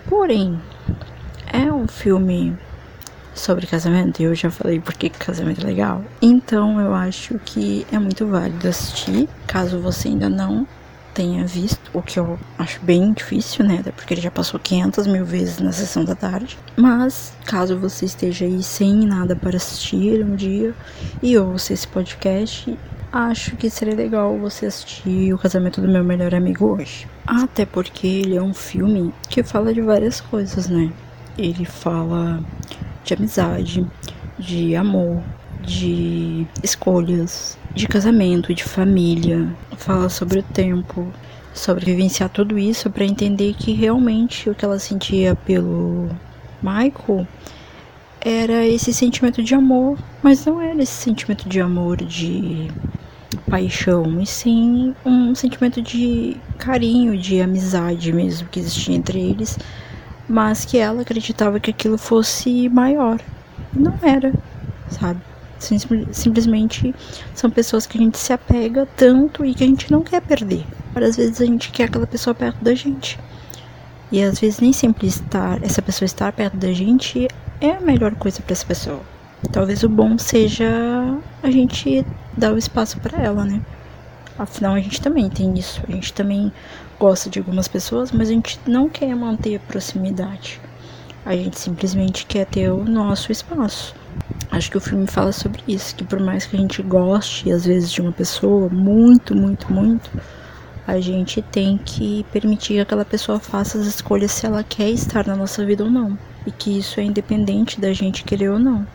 Porém, 0.09 0.57
é 1.51 1.71
um 1.71 1.85
filme 1.85 2.57
sobre 3.35 3.67
casamento, 3.67 4.21
e 4.21 4.23
eu 4.23 4.33
já 4.33 4.49
falei 4.49 4.79
porque 4.79 5.09
casamento 5.09 5.61
é 5.61 5.65
legal. 5.65 6.01
Então 6.21 6.79
eu 6.79 6.93
acho 6.93 7.37
que 7.39 7.85
é 7.91 7.99
muito 7.99 8.25
válido 8.25 8.69
assistir, 8.69 9.27
caso 9.45 9.81
você 9.81 10.07
ainda 10.07 10.29
não 10.29 10.65
tenha 11.17 11.47
visto, 11.47 11.89
o 11.95 12.01
que 12.03 12.19
eu 12.19 12.37
acho 12.59 12.79
bem 12.83 13.11
difícil, 13.11 13.65
né? 13.65 13.81
Porque 13.95 14.13
ele 14.13 14.21
já 14.21 14.29
passou 14.29 14.59
500 14.59 15.07
mil 15.07 15.25
vezes 15.25 15.57
na 15.57 15.71
sessão 15.71 16.05
da 16.05 16.13
tarde. 16.13 16.59
Mas, 16.75 17.33
caso 17.43 17.75
você 17.75 18.05
esteja 18.05 18.45
aí 18.45 18.61
sem 18.61 18.93
nada 18.97 19.35
para 19.35 19.57
assistir 19.57 20.23
um 20.23 20.35
dia 20.35 20.75
e 21.23 21.35
ouça 21.35 21.73
esse 21.73 21.87
podcast, 21.87 22.77
acho 23.11 23.55
que 23.55 23.67
seria 23.67 23.95
legal 23.95 24.37
você 24.37 24.67
assistir 24.67 25.33
O 25.33 25.39
Casamento 25.39 25.81
do 25.81 25.87
Meu 25.87 26.03
Melhor 26.03 26.35
Amigo 26.35 26.77
hoje. 26.77 27.07
Até 27.25 27.65
porque 27.65 28.05
ele 28.05 28.35
é 28.35 28.41
um 28.41 28.53
filme 28.53 29.11
que 29.27 29.41
fala 29.41 29.73
de 29.73 29.81
várias 29.81 30.21
coisas, 30.21 30.69
né? 30.69 30.91
Ele 31.35 31.65
fala 31.65 32.43
de 33.03 33.15
amizade, 33.15 33.87
de 34.37 34.75
amor, 34.75 35.23
de 35.61 36.45
escolhas, 36.63 37.57
de 37.73 37.87
casamento, 37.87 38.53
de 38.53 38.63
família. 38.63 39.47
Fala 39.77 40.09
sobre 40.09 40.39
o 40.39 40.43
tempo, 40.43 41.07
sobre 41.53 41.85
vivenciar 41.85 42.29
tudo 42.29 42.57
isso 42.57 42.89
para 42.89 43.05
entender 43.05 43.53
que 43.53 43.73
realmente 43.73 44.49
o 44.49 44.55
que 44.55 44.65
ela 44.65 44.79
sentia 44.79 45.35
pelo 45.35 46.09
Michael 46.61 47.27
era 48.21 48.65
esse 48.65 48.93
sentimento 48.93 49.43
de 49.43 49.53
amor, 49.53 49.97
mas 50.21 50.45
não 50.45 50.61
era 50.61 50.81
esse 50.81 50.93
sentimento 50.93 51.47
de 51.47 51.61
amor 51.61 51.97
de 51.97 52.69
paixão, 53.49 54.19
e 54.19 54.25
sim 54.25 54.93
um 55.05 55.33
sentimento 55.35 55.81
de 55.81 56.35
carinho, 56.57 57.17
de 57.17 57.39
amizade 57.39 58.11
mesmo 58.11 58.47
que 58.49 58.59
existia 58.59 58.95
entre 58.95 59.19
eles 59.19 59.57
mas 60.27 60.65
que 60.65 60.77
ela 60.77 61.01
acreditava 61.01 61.59
que 61.59 61.71
aquilo 61.71 61.97
fosse 61.97 62.67
maior. 62.69 63.19
Não 63.73 63.97
era, 64.01 64.33
sabe? 64.89 65.21
Sim, 65.59 65.77
simplesmente 66.11 66.93
são 67.33 67.49
pessoas 67.49 67.87
que 67.87 67.97
a 67.97 68.01
gente 68.01 68.17
se 68.17 68.31
apega 68.31 68.87
tanto 68.95 69.43
e 69.43 69.53
que 69.55 69.63
a 69.63 69.67
gente 69.67 69.91
não 69.91 70.01
quer 70.03 70.21
perder. 70.21 70.65
Às 70.95 71.17
vezes 71.17 71.41
a 71.41 71.45
gente 71.45 71.71
quer 71.71 71.85
aquela 71.85 72.07
pessoa 72.07 72.33
perto 72.33 72.63
da 72.63 72.73
gente. 72.75 73.19
E 74.11 74.21
às 74.23 74.39
vezes 74.39 74.59
nem 74.59 74.71
sempre 74.71 75.07
estar, 75.07 75.61
essa 75.63 75.81
pessoa 75.81 76.05
estar 76.05 76.31
perto 76.31 76.57
da 76.57 76.71
gente 76.71 77.27
é 77.59 77.71
a 77.71 77.81
melhor 77.81 78.15
coisa 78.15 78.41
para 78.41 78.53
essa 78.53 78.65
pessoa. 78.65 79.01
Talvez 79.51 79.83
o 79.83 79.89
bom 79.89 80.17
seja 80.17 80.67
a 81.43 81.51
gente 81.51 82.05
dar 82.35 82.53
o 82.53 82.57
espaço 82.57 82.99
para 82.99 83.21
ela, 83.21 83.43
né? 83.43 83.61
Afinal, 84.37 84.75
a 84.75 84.79
gente 84.79 85.01
também 85.01 85.29
tem 85.29 85.57
isso. 85.57 85.81
A 85.87 85.91
gente 85.91 86.13
também 86.13 86.51
gosta 86.99 87.29
de 87.29 87.39
algumas 87.39 87.67
pessoas, 87.67 88.11
mas 88.11 88.29
a 88.29 88.33
gente 88.33 88.59
não 88.67 88.87
quer 88.87 89.15
manter 89.15 89.55
a 89.55 89.59
proximidade. 89.59 90.61
A 91.25 91.35
gente 91.35 91.59
simplesmente 91.59 92.25
quer 92.25 92.45
ter 92.45 92.69
o 92.69 92.85
nosso 92.85 93.31
espaço. 93.31 93.95
Acho 94.51 94.71
que 94.71 94.77
o 94.77 94.81
filme 94.81 95.05
fala 95.07 95.31
sobre 95.31 95.61
isso, 95.67 95.95
que 95.95 96.03
por 96.03 96.19
mais 96.19 96.45
que 96.45 96.55
a 96.55 96.59
gente 96.59 96.81
goste 96.81 97.51
às 97.51 97.65
vezes 97.65 97.91
de 97.91 98.01
uma 98.01 98.11
pessoa 98.11 98.69
muito, 98.69 99.35
muito, 99.35 99.71
muito, 99.71 100.09
a 100.87 100.99
gente 101.01 101.41
tem 101.41 101.77
que 101.77 102.25
permitir 102.31 102.75
que 102.75 102.79
aquela 102.79 103.03
pessoa 103.03 103.39
faça 103.39 103.77
as 103.77 103.85
escolhas 103.85 104.31
se 104.31 104.45
ela 104.45 104.63
quer 104.63 104.89
estar 104.89 105.27
na 105.27 105.35
nossa 105.35 105.65
vida 105.65 105.83
ou 105.83 105.91
não. 105.91 106.17
E 106.45 106.51
que 106.51 106.79
isso 106.79 106.99
é 106.99 107.03
independente 107.03 107.79
da 107.79 107.91
gente 107.91 108.23
querer 108.23 108.49
ou 108.49 108.57
não. 108.57 108.87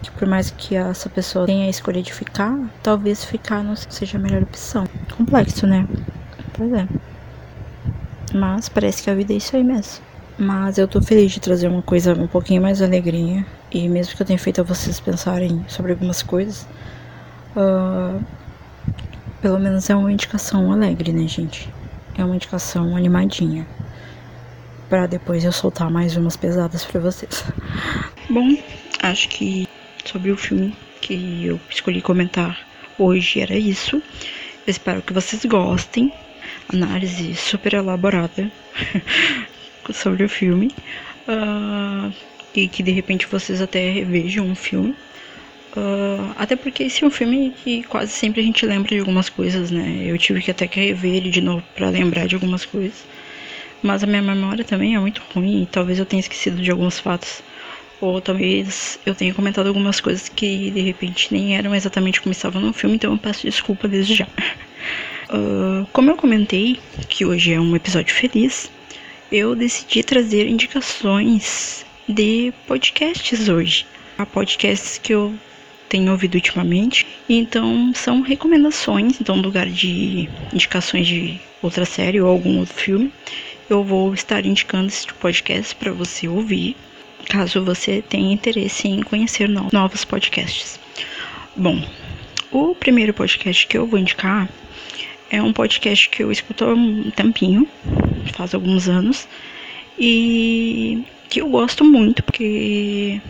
Que 0.00 0.10
por 0.12 0.28
mais 0.28 0.50
que 0.50 0.76
essa 0.76 1.08
pessoa 1.10 1.46
tenha 1.46 1.66
a 1.66 1.70
escolha 1.70 2.00
de 2.00 2.14
ficar, 2.14 2.56
talvez 2.82 3.24
ficar 3.24 3.64
não 3.64 3.74
seja 3.74 4.16
a 4.16 4.20
melhor 4.20 4.42
opção. 4.42 4.84
Complexo, 5.16 5.66
né? 5.66 5.88
Pois 6.54 6.72
é. 6.72 6.86
Mas 8.32 8.68
parece 8.68 9.02
que 9.02 9.10
a 9.10 9.14
vida 9.14 9.32
é 9.32 9.36
isso 9.36 9.56
aí 9.56 9.64
mesmo. 9.64 10.09
Mas 10.40 10.78
eu 10.78 10.88
tô 10.88 11.02
feliz 11.02 11.32
de 11.32 11.38
trazer 11.38 11.68
uma 11.68 11.82
coisa 11.82 12.14
um 12.14 12.26
pouquinho 12.26 12.62
mais 12.62 12.80
alegrinha. 12.80 13.46
E 13.70 13.86
mesmo 13.90 14.16
que 14.16 14.22
eu 14.22 14.26
tenha 14.26 14.38
feito 14.38 14.64
vocês 14.64 14.98
pensarem 14.98 15.62
sobre 15.68 15.92
algumas 15.92 16.22
coisas, 16.22 16.66
uh, 17.54 18.24
pelo 19.42 19.58
menos 19.58 19.90
é 19.90 19.94
uma 19.94 20.10
indicação 20.10 20.72
alegre, 20.72 21.12
né, 21.12 21.28
gente? 21.28 21.68
É 22.16 22.24
uma 22.24 22.34
indicação 22.34 22.96
animadinha. 22.96 23.66
Para 24.88 25.06
depois 25.06 25.44
eu 25.44 25.52
soltar 25.52 25.90
mais 25.90 26.16
umas 26.16 26.38
pesadas 26.38 26.86
para 26.86 27.00
vocês. 27.02 27.44
Bom, 28.30 28.56
acho 29.02 29.28
que 29.28 29.68
sobre 30.06 30.30
o 30.30 30.38
filme 30.38 30.74
que 31.02 31.44
eu 31.44 31.60
escolhi 31.68 32.00
comentar 32.00 32.58
hoje 32.98 33.40
era 33.40 33.58
isso. 33.58 33.96
Eu 33.96 34.70
espero 34.70 35.02
que 35.02 35.12
vocês 35.12 35.44
gostem 35.44 36.10
análise 36.72 37.34
super 37.34 37.74
elaborada 37.74 38.50
sobre 39.92 40.24
o 40.24 40.28
filme. 40.28 40.70
Uh, 41.28 42.12
e 42.54 42.68
que 42.68 42.82
de 42.82 42.90
repente 42.90 43.26
vocês 43.26 43.60
até 43.60 43.90
revejam 43.90 44.50
o 44.50 44.54
filme. 44.54 44.94
Uh, 45.76 46.34
até 46.36 46.56
porque 46.56 46.84
esse 46.84 47.04
é 47.04 47.06
um 47.06 47.10
filme 47.10 47.54
que 47.62 47.84
quase 47.84 48.10
sempre 48.10 48.40
a 48.40 48.44
gente 48.44 48.66
lembra 48.66 48.88
de 48.88 48.98
algumas 48.98 49.28
coisas, 49.28 49.70
né? 49.70 50.02
Eu 50.04 50.18
tive 50.18 50.42
que 50.42 50.50
até 50.50 50.66
que 50.66 50.80
rever 50.80 51.14
ele 51.14 51.30
de 51.30 51.40
novo 51.40 51.62
para 51.76 51.88
lembrar 51.90 52.26
de 52.26 52.34
algumas 52.34 52.64
coisas. 52.64 53.04
Mas 53.82 54.02
a 54.02 54.06
minha 54.06 54.20
memória 54.20 54.64
também 54.64 54.94
é 54.94 54.98
muito 54.98 55.22
ruim 55.32 55.62
e 55.62 55.66
talvez 55.66 55.98
eu 55.98 56.06
tenha 56.06 56.20
esquecido 56.20 56.60
de 56.60 56.70
alguns 56.70 56.98
fatos. 56.98 57.42
Ou 58.00 58.20
talvez 58.20 58.98
eu 59.06 59.14
tenha 59.14 59.32
comentado 59.32 59.68
algumas 59.68 60.00
coisas 60.00 60.28
que 60.28 60.70
de 60.70 60.80
repente 60.80 61.28
nem 61.32 61.56
eram 61.56 61.74
exatamente 61.74 62.20
como 62.20 62.32
estavam 62.32 62.60
no 62.60 62.72
filme, 62.72 62.96
então 62.96 63.12
eu 63.12 63.18
peço 63.18 63.46
desculpa 63.46 63.86
desde 63.86 64.14
já. 64.14 64.26
Uh, 65.28 65.86
como 65.92 66.10
eu 66.10 66.16
comentei 66.16 66.80
que 67.08 67.24
hoje 67.24 67.52
é 67.52 67.60
um 67.60 67.76
episódio 67.76 68.14
feliz, 68.14 68.70
eu 69.30 69.54
decidi 69.54 70.02
trazer 70.02 70.48
indicações 70.48 71.86
de 72.08 72.52
podcasts 72.66 73.48
hoje. 73.48 73.86
Há 74.18 74.26
podcasts 74.26 74.98
que 74.98 75.14
eu 75.14 75.32
tenho 75.88 76.10
ouvido 76.10 76.34
ultimamente, 76.34 77.06
então 77.28 77.92
são 77.94 78.20
recomendações, 78.20 79.20
então 79.20 79.36
no 79.36 79.42
lugar 79.42 79.66
de 79.66 80.28
indicações 80.52 81.06
de 81.06 81.40
outra 81.62 81.84
série 81.84 82.20
ou 82.20 82.28
algum 82.28 82.58
outro 82.58 82.74
filme, 82.74 83.12
eu 83.68 83.84
vou 83.84 84.12
estar 84.14 84.44
indicando 84.44 84.88
esse 84.88 85.06
podcast 85.14 85.74
para 85.76 85.92
você 85.92 86.28
ouvir, 86.28 86.76
caso 87.28 87.64
você 87.64 88.02
tenha 88.02 88.32
interesse 88.32 88.88
em 88.88 89.02
conhecer 89.02 89.48
novos 89.48 90.04
podcasts. 90.04 90.78
Bom, 91.56 91.82
o 92.50 92.74
primeiro 92.74 93.14
podcast 93.14 93.66
que 93.66 93.78
eu 93.78 93.86
vou 93.86 93.98
indicar 93.98 94.48
é 95.30 95.40
um 95.40 95.52
podcast 95.52 96.08
que 96.08 96.22
eu 96.22 96.32
escuto 96.32 96.64
há 96.64 96.74
um 96.74 97.10
tempinho, 97.10 97.68
faz 98.32 98.54
alguns 98.54 98.88
anos, 98.88 99.28
e 99.98 101.04
que 101.28 101.40
eu 101.40 101.48
gosto 101.48 101.84
muito 101.84 102.22
porque 102.22 103.20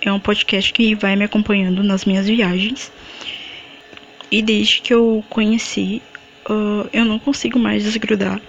é 0.00 0.12
um 0.12 0.20
podcast 0.20 0.72
que 0.72 0.94
vai 0.94 1.16
me 1.16 1.24
acompanhando 1.24 1.82
nas 1.82 2.04
minhas 2.04 2.26
viagens. 2.26 2.92
E 4.30 4.42
desde 4.42 4.82
que 4.82 4.92
eu 4.92 5.24
conheci, 5.30 6.02
uh, 6.48 6.88
eu 6.92 7.04
não 7.04 7.18
consigo 7.18 7.58
mais 7.58 7.82
desgrudar, 7.82 8.40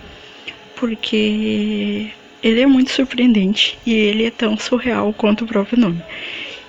porque 0.76 2.12
ele 2.44 2.62
é 2.62 2.68
muito 2.68 2.92
surpreendente 2.92 3.78
e 3.86 3.94
ele 3.94 4.26
é 4.26 4.32
tão 4.32 4.58
surreal 4.58 5.14
quanto 5.14 5.46
o 5.46 5.48
próprio 5.48 5.80
nome. 5.80 6.02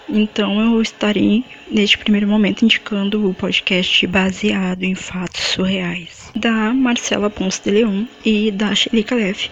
Então 0.08 0.60
eu 0.60 0.80
estarei 0.80 1.44
neste 1.70 1.98
primeiro 1.98 2.26
momento 2.26 2.64
indicando 2.64 3.28
o 3.28 3.34
podcast 3.34 4.06
baseado 4.06 4.82
em 4.84 4.94
fatos 4.94 5.42
surreais 5.42 6.19
da 6.34 6.72
Marcela 6.72 7.30
Ponce 7.30 7.62
de 7.62 7.70
Leon 7.70 8.04
e 8.24 8.50
da 8.50 8.74
Shelly 8.74 9.04
Calef, 9.04 9.50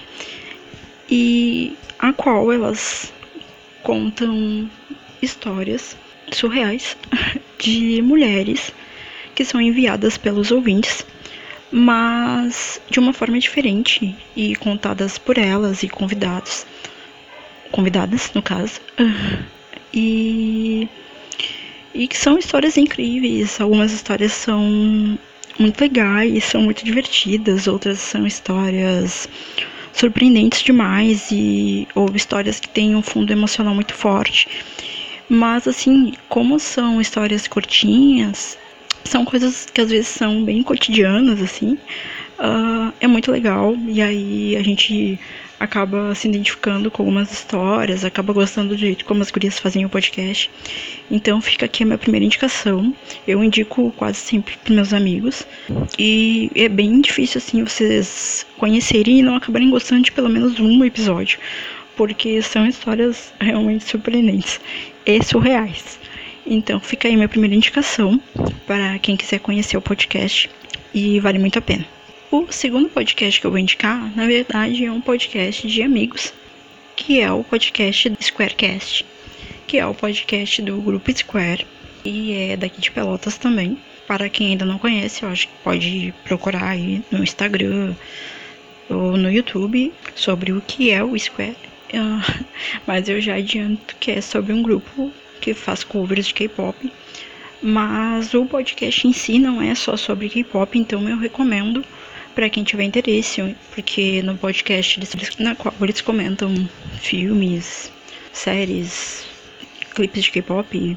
e 1.10 1.76
a 1.98 2.12
qual 2.12 2.52
elas 2.52 3.12
contam 3.82 4.70
histórias 5.20 5.96
surreais 6.32 6.96
de 7.58 8.02
mulheres 8.02 8.72
que 9.34 9.44
são 9.44 9.60
enviadas 9.60 10.18
pelos 10.18 10.50
ouvintes, 10.50 11.06
mas 11.70 12.80
de 12.90 12.98
uma 12.98 13.12
forma 13.12 13.38
diferente 13.38 14.16
e 14.34 14.56
contadas 14.56 15.18
por 15.18 15.38
elas 15.38 15.82
e 15.82 15.88
convidados, 15.88 16.66
convidadas 17.70 18.32
no 18.34 18.42
caso. 18.42 18.80
E, 19.90 20.86
e 21.94 22.06
que 22.06 22.16
são 22.16 22.38
histórias 22.38 22.76
incríveis. 22.76 23.58
Algumas 23.58 23.90
histórias 23.90 24.32
são 24.32 25.18
muito 25.58 25.80
legais, 25.80 26.44
são 26.44 26.62
muito 26.62 26.84
divertidas, 26.84 27.66
outras 27.66 27.98
são 27.98 28.26
histórias 28.26 29.28
surpreendentes 29.92 30.62
demais 30.62 31.28
e 31.32 31.88
ou 31.94 32.14
histórias 32.14 32.60
que 32.60 32.68
têm 32.68 32.94
um 32.94 33.02
fundo 33.02 33.32
emocional 33.32 33.74
muito 33.74 33.94
forte. 33.94 34.46
Mas 35.28 35.66
assim, 35.66 36.14
como 36.28 36.58
são 36.58 37.00
histórias 37.00 37.46
curtinhas, 37.48 38.56
são 39.04 39.24
coisas 39.24 39.66
que 39.66 39.80
às 39.80 39.90
vezes 39.90 40.08
são 40.08 40.44
bem 40.44 40.62
cotidianas 40.62 41.42
assim. 41.42 41.76
Uh, 42.38 42.92
é 43.00 43.08
muito 43.08 43.32
legal 43.32 43.76
e 43.88 44.00
aí 44.00 44.56
a 44.56 44.62
gente 44.62 45.18
acaba 45.58 46.14
se 46.14 46.28
identificando 46.28 46.88
com 46.88 47.02
algumas 47.02 47.32
histórias, 47.32 48.04
acaba 48.04 48.32
gostando 48.32 48.68
do 48.68 48.76
jeito 48.76 49.04
como 49.04 49.22
as 49.22 49.30
gurias 49.30 49.58
fazem 49.58 49.84
o 49.84 49.88
podcast. 49.88 50.48
Então 51.10 51.40
fica 51.40 51.66
aqui 51.66 51.82
a 51.82 51.86
minha 51.86 51.98
primeira 51.98 52.24
indicação. 52.24 52.94
Eu 53.26 53.42
indico 53.42 53.92
quase 53.96 54.18
sempre 54.18 54.56
para 54.58 54.72
meus 54.72 54.92
amigos. 54.92 55.44
E 55.98 56.50
é 56.54 56.68
bem 56.68 57.00
difícil 57.00 57.38
assim 57.38 57.64
vocês 57.64 58.46
conhecerem 58.56 59.18
e 59.18 59.22
não 59.22 59.34
acabarem 59.34 59.70
gostando 59.70 60.02
de 60.02 60.12
pelo 60.12 60.28
menos 60.28 60.60
um 60.60 60.84
episódio. 60.84 61.38
porque 61.96 62.40
são 62.42 62.64
histórias 62.64 63.32
realmente 63.40 63.82
surpreendentes 63.84 64.60
e 65.04 65.20
surreais. 65.24 65.98
Então 66.46 66.78
fica 66.78 67.08
aí 67.08 67.16
minha 67.16 67.28
primeira 67.28 67.56
indicação 67.56 68.20
para 68.68 68.96
quem 69.00 69.16
quiser 69.16 69.40
conhecer 69.40 69.76
o 69.76 69.82
podcast 69.82 70.48
e 70.94 71.18
vale 71.18 71.40
muito 71.40 71.58
a 71.58 71.62
pena. 71.62 71.97
O 72.30 72.46
segundo 72.52 72.90
podcast 72.90 73.40
que 73.40 73.46
eu 73.46 73.50
vou 73.50 73.58
indicar, 73.58 74.14
na 74.14 74.26
verdade, 74.26 74.84
é 74.84 74.92
um 74.92 75.00
podcast 75.00 75.66
de 75.66 75.82
amigos, 75.82 76.34
que 76.94 77.22
é 77.22 77.32
o 77.32 77.42
podcast 77.42 78.12
Squarecast, 78.20 79.06
que 79.66 79.78
é 79.78 79.86
o 79.86 79.94
podcast 79.94 80.60
do 80.60 80.78
grupo 80.78 81.10
Square 81.16 81.66
e 82.04 82.34
é 82.34 82.56
daqui 82.58 82.82
de 82.82 82.90
Pelotas 82.90 83.38
também. 83.38 83.78
Para 84.06 84.28
quem 84.28 84.48
ainda 84.48 84.66
não 84.66 84.78
conhece, 84.78 85.22
eu 85.22 85.30
acho 85.30 85.48
que 85.48 85.54
pode 85.64 86.14
procurar 86.24 86.68
aí 86.68 87.02
no 87.10 87.22
Instagram 87.22 87.94
ou 88.90 89.16
no 89.16 89.32
YouTube 89.32 89.90
sobre 90.14 90.52
o 90.52 90.60
que 90.60 90.90
é 90.90 91.02
o 91.02 91.18
Square. 91.18 91.56
Uh, 91.94 92.44
mas 92.86 93.08
eu 93.08 93.22
já 93.22 93.36
adianto 93.36 93.96
que 93.96 94.10
é 94.10 94.20
sobre 94.20 94.52
um 94.52 94.62
grupo 94.62 95.10
que 95.40 95.54
faz 95.54 95.82
covers 95.82 96.26
de 96.26 96.34
K-pop. 96.34 96.92
Mas 97.62 98.34
o 98.34 98.44
podcast 98.44 99.08
em 99.08 99.14
si 99.14 99.38
não 99.38 99.62
é 99.62 99.74
só 99.74 99.96
sobre 99.96 100.28
K-pop, 100.28 100.78
então 100.78 101.08
eu 101.08 101.16
recomendo 101.16 101.82
para 102.38 102.48
quem 102.48 102.62
tiver 102.62 102.84
interesse, 102.84 103.56
porque 103.74 104.22
no 104.22 104.38
podcast 104.38 104.96
eles, 104.96 105.36
na 105.40 105.56
qual 105.56 105.74
eles 105.80 106.00
comentam 106.00 106.54
filmes, 107.00 107.90
séries, 108.32 109.26
clipes 109.92 110.22
de 110.22 110.30
K-pop, 110.30 110.96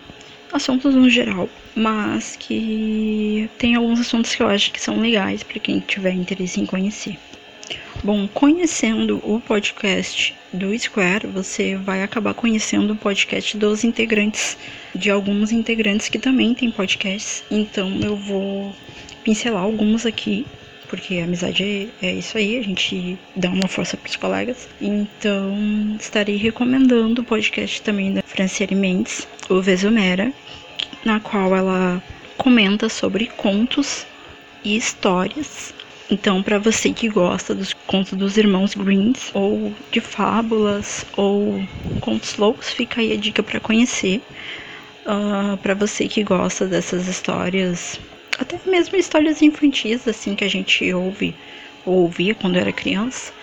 assuntos 0.53 0.93
no 0.93 1.09
geral, 1.09 1.49
mas 1.73 2.35
que 2.35 3.49
tem 3.57 3.73
alguns 3.73 4.01
assuntos 4.01 4.35
que 4.35 4.43
eu 4.43 4.47
acho 4.47 4.71
que 4.71 4.79
são 4.79 4.99
legais 4.99 5.41
para 5.41 5.59
quem 5.59 5.79
tiver 5.79 6.11
interesse 6.11 6.61
em 6.61 6.65
conhecer. 6.67 7.17
Bom, 8.03 8.27
conhecendo 8.27 9.19
o 9.23 9.41
podcast 9.41 10.35
do 10.53 10.77
Square, 10.77 11.25
você 11.25 11.75
vai 11.75 12.03
acabar 12.03 12.35
conhecendo 12.35 12.93
o 12.93 12.95
podcast 12.95 13.57
dos 13.57 13.83
integrantes, 13.83 14.59
de 14.93 15.09
alguns 15.09 15.51
integrantes 15.51 16.07
que 16.07 16.19
também 16.19 16.53
têm 16.53 16.69
podcasts. 16.69 17.43
Então 17.49 17.99
eu 17.99 18.15
vou 18.15 18.75
pincelar 19.23 19.63
alguns 19.63 20.05
aqui, 20.05 20.45
porque 20.91 21.19
a 21.19 21.23
amizade 21.23 21.89
é, 22.01 22.05
é 22.05 22.13
isso 22.13 22.37
aí, 22.37 22.59
a 22.59 22.61
gente 22.61 23.17
dá 23.35 23.49
uma 23.49 23.67
força 23.67 23.95
para 23.95 24.09
os 24.09 24.15
colegas. 24.17 24.67
Então 24.81 25.95
estarei 25.97 26.35
recomendando 26.35 27.21
o 27.21 27.25
podcast 27.25 27.81
também 27.81 28.13
da 28.13 28.21
Franciele 28.21 28.75
Mendes, 28.75 29.25
o 29.49 29.61
Vesumera, 29.61 30.33
na 31.05 31.21
qual 31.21 31.55
ela 31.55 32.03
comenta 32.37 32.89
sobre 32.89 33.27
contos 33.27 34.05
e 34.63 34.75
histórias 34.75 35.73
então, 36.11 36.43
para 36.43 36.59
você 36.59 36.91
que 36.91 37.07
gosta 37.07 37.55
dos 37.55 37.71
contos 37.87 38.11
dos 38.17 38.35
irmãos 38.35 38.73
Greens, 38.75 39.31
ou 39.33 39.73
de 39.93 40.01
fábulas, 40.01 41.05
ou 41.15 41.65
contos 42.01 42.35
loucos, 42.35 42.69
fica 42.69 42.99
aí 42.99 43.13
a 43.13 43.15
dica 43.15 43.41
para 43.41 43.61
conhecer. 43.61 44.17
Uh, 45.05 45.53
ah, 45.53 45.59
para 45.63 45.73
você 45.73 46.09
que 46.09 46.21
gosta 46.21 46.67
dessas 46.67 47.07
histórias, 47.07 47.97
até 48.41 48.59
mesmo 48.65 48.97
histórias 48.97 49.41
infantis, 49.41 50.07
assim, 50.07 50.35
que 50.35 50.43
a 50.43 50.49
gente 50.49 50.93
ouve 50.93 51.35
ou 51.85 52.03
ouvia 52.03 52.35
quando 52.35 52.57
era 52.57 52.71
criança, 52.71 53.33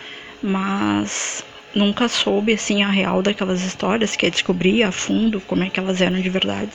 mas 0.43 1.45
nunca 1.75 2.09
soube, 2.09 2.53
assim, 2.53 2.83
a 2.83 2.89
real 2.89 3.23
daquelas 3.23 3.63
histórias, 3.63 4.17
que 4.17 4.27
é 4.27 4.31
descobrir 4.31 4.83
a 4.83 4.93
fundo 4.93 5.41
como 5.41 5.65
é 5.65 5.71
que 5.71 5.81
elas 5.81 6.01
eram 6.01 6.21
de 6.21 6.29
verdade 6.29 6.73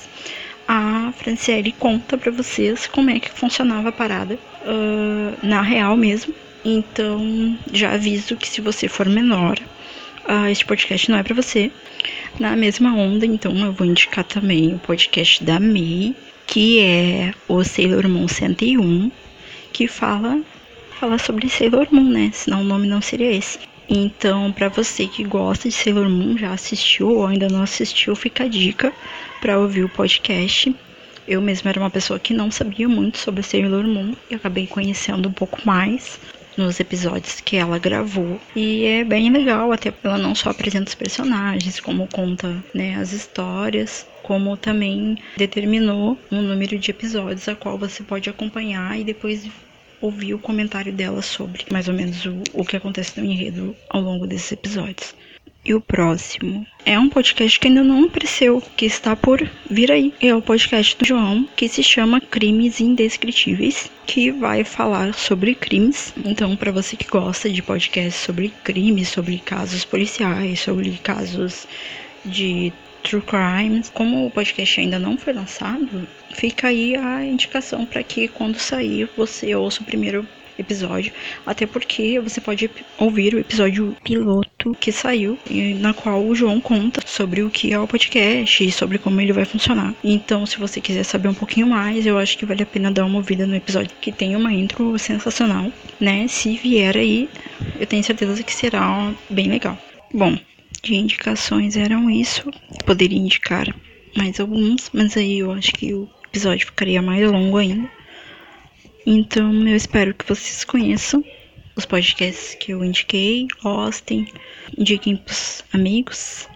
a 0.67 1.11
Franciele 1.17 1.71
conta 1.71 2.17
para 2.17 2.32
vocês 2.32 2.88
como 2.88 3.09
é 3.09 3.19
que 3.19 3.30
funcionava 3.30 3.89
a 3.89 3.91
parada 3.91 4.39
uh, 4.63 5.45
na 5.45 5.61
real 5.61 5.95
mesmo. 5.97 6.34
Então, 6.63 7.57
já 7.71 7.93
aviso 7.93 8.38
que 8.38 8.47
se 8.47 8.61
você 8.61 8.88
for 8.88 9.07
menor, 9.07 9.59
uh, 10.26 10.47
este 10.49 10.65
podcast 10.65 11.11
não 11.11 11.17
é 11.17 11.24
para 11.24 11.36
você. 11.36 11.71
Na 12.39 12.55
mesma 12.55 12.95
onda, 12.95 13.26
então, 13.26 13.55
eu 13.57 13.74
vou 13.74 13.86
indicar 13.86 14.24
também 14.24 14.74
o 14.74 14.80
podcast 14.80 15.43
da 15.43 15.59
May, 15.59 16.15
que 16.48 16.80
é 16.80 17.34
o 17.48 17.64
Sailor 17.64 18.08
Moon 18.08 18.28
101, 18.28 19.12
que 19.72 19.88
fala, 19.88 20.41
fala 21.00 21.18
sobre 21.18 21.50
Sailor 21.50 21.88
Moon, 21.91 22.10
né? 22.10 22.32
Senão 22.34 22.62
o 22.62 22.66
nome 22.66 22.88
não 22.88 23.02
seria 23.02 23.32
esse. 23.32 23.60
Então, 23.89 24.52
para 24.52 24.70
você 24.70 25.08
que 25.08 25.24
gosta 25.24 25.68
de 25.68 25.76
Sailor 25.76 26.10
Moon, 26.10 26.38
já 26.38 26.52
assistiu 26.52 27.10
ou 27.10 27.28
ainda 27.28 27.50
não 27.50 27.62
assistiu, 27.62 28.16
fica 28.16 28.46
a 28.46 28.48
dica 28.48 28.94
para 29.41 29.60
ouvir 29.60 29.84
o 29.84 29.89
podcast. 29.89 30.74
Eu 31.28 31.41
mesma 31.41 31.70
era 31.70 31.80
uma 31.80 31.89
pessoa 31.89 32.20
que 32.20 32.34
não 32.34 32.52
sabia 32.52 32.88
muito 32.88 33.18
sobre 33.18 33.44
Sailor 33.44 33.84
Moon 33.84 34.14
e 34.30 34.36
acabei 34.36 34.68
conhecendo 34.68 35.30
um 35.30 35.34
pouco 35.34 35.60
mais 35.66 36.20
nos 36.58 36.80
episódios 36.80 37.39
que 37.41 37.56
ela 37.56 37.78
gravou. 37.78 38.39
E 38.56 38.86
é 38.86 39.04
bem 39.04 39.32
legal, 39.32 39.72
até 39.72 39.94
ela 40.04 40.18
não 40.18 40.36
só 40.36 40.50
apresenta 40.50 40.89
os 40.89 40.96
personagens, 40.96 41.80
como 41.80 42.08
conta 42.08 42.64
né, 42.74 42.96
as 42.96 43.12
histórias, 43.12 44.06
como 44.24 44.57
também 44.57 45.17
determinou 45.38 46.17
um 46.32 46.41
número 46.41 46.80
de 46.80 46.89
episódios 46.89 47.47
a 47.47 47.55
qual 47.55 47.78
você 47.78 48.01
pode 48.01 48.30
acompanhar 48.30 48.99
e 48.99 49.03
depois 49.03 49.47
ouvir 50.01 50.34
o 50.34 50.39
comentário 50.39 50.91
dela 50.91 51.21
sobre 51.21 51.65
mais 51.71 51.88
ou 51.88 51.93
menos 51.93 52.26
o, 52.26 52.41
o 52.53 52.65
que 52.65 52.76
acontece 52.76 53.19
no 53.19 53.26
enredo 53.26 53.76
ao 53.89 54.01
longo 54.01 54.26
desses 54.26 54.51
episódios. 54.51 55.15
E 55.65 55.74
o 55.74 55.80
próximo 55.80 56.67
é 56.86 56.99
um 56.99 57.07
podcast 57.07 57.57
que 57.57 57.67
ainda 57.69 57.82
não 57.82 58.03
apareceu, 58.03 58.61
que 58.76 58.86
está 58.86 59.15
por 59.15 59.49
vir 59.69 59.89
aí. 59.93 60.13
É 60.19 60.36
o 60.36 60.41
podcast 60.41 60.97
do 60.97 61.05
João, 61.05 61.47
que 61.55 61.69
se 61.69 61.82
chama 61.82 62.19
Crimes 62.19 62.82
Indescritíveis, 62.82 63.89
que 64.05 64.30
vai 64.30 64.65
falar 64.65 65.13
sobre 65.13 65.55
crimes. 65.55 66.13
Então, 66.26 66.53
para 66.57 66.69
você 66.69 66.97
que 66.97 67.07
gosta 67.07 67.49
de 67.49 67.63
podcasts 67.63 68.21
sobre 68.21 68.49
crimes, 68.61 69.07
sobre 69.07 69.39
casos 69.39 69.86
policiais, 69.86 70.59
sobre 70.59 70.91
casos 71.01 71.65
de 72.26 72.74
True 73.04 73.22
Crimes. 73.22 73.89
Como 73.89 74.26
o 74.26 74.32
podcast 74.32 74.80
ainda 74.80 74.97
não 74.97 75.18
foi 75.18 75.34
lançado, 75.34 76.08
fica 76.34 76.68
aí 76.68 76.95
a 76.95 77.24
indicação 77.24 77.86
para 77.86 78.01
que 78.04 78.28
quando 78.28 78.58
sair 78.58 79.10
você 79.16 79.54
ouça 79.56 79.82
o 79.82 79.86
primeiro 79.86 80.28
episódio, 80.58 81.12
até 81.47 81.66
porque 81.66 82.20
você 82.20 82.39
pode 82.39 82.70
ouvir 82.99 83.34
o 83.34 83.39
episódio 83.39 83.97
piloto 84.04 84.76
que 84.80 84.91
saiu, 84.91 85.38
na 85.80 85.95
qual 85.95 86.24
o 86.24 86.36
João 86.36 86.62
conta 86.62 87.01
sobre 87.06 87.41
o 87.41 87.49
que 87.49 87.74
é 87.74 87.80
o 87.80 87.88
podcast 87.88 88.64
e 88.64 88.72
sobre 88.72 88.99
como 88.99 89.20
ele 89.20 89.34
vai 89.34 89.45
funcionar. 89.45 89.95
Então, 90.04 90.45
se 90.45 90.60
você 90.60 90.80
quiser 90.80 91.04
saber 91.06 91.28
um 91.28 91.34
pouquinho 91.34 91.66
mais, 91.66 92.06
eu 92.06 92.20
acho 92.20 92.38
que 92.38 92.45
vale 92.45 92.62
a 92.62 92.68
pena 92.68 92.91
dar 92.91 93.06
uma 93.06 93.18
ouvida 93.18 93.47
no 93.47 93.56
episódio 93.56 93.95
que 93.99 94.12
tem 94.12 94.36
uma 94.36 94.54
intro 94.54 94.97
sensacional, 94.99 95.72
né? 95.99 96.28
Se 96.28 96.56
vier 96.56 96.95
aí, 96.97 97.28
eu 97.80 97.88
tenho 97.88 98.04
certeza 98.04 98.43
que 98.43 98.54
será 98.54 99.12
bem 99.32 99.47
legal. 99.47 99.76
Bom, 100.14 100.38
de 100.84 100.96
indicações 100.96 101.78
eram 101.78 102.10
isso. 102.10 102.52
Poderia 102.86 103.18
indicar 103.18 103.74
mais 104.16 104.40
alguns, 104.40 104.92
mas 104.94 105.16
aí 105.16 105.40
eu 105.40 105.52
acho 105.52 105.72
que 105.72 105.94
o 105.94 106.10
episódio 106.26 106.68
ficaria 106.68 107.02
mais 107.02 107.28
longo 107.32 107.58
ainda. 107.58 107.90
Então 109.06 109.68
eu 109.68 109.76
espero 109.76 110.14
que 110.14 110.28
vocês 110.28 110.64
conheçam 110.66 111.24
os 111.76 111.86
podcasts 111.86 112.56
que 112.56 112.74
eu 112.74 112.84
indiquei, 112.84 113.48
gostem, 113.62 114.28
indiquem 114.78 115.16
pros 115.16 115.64
amigos. 115.74 116.48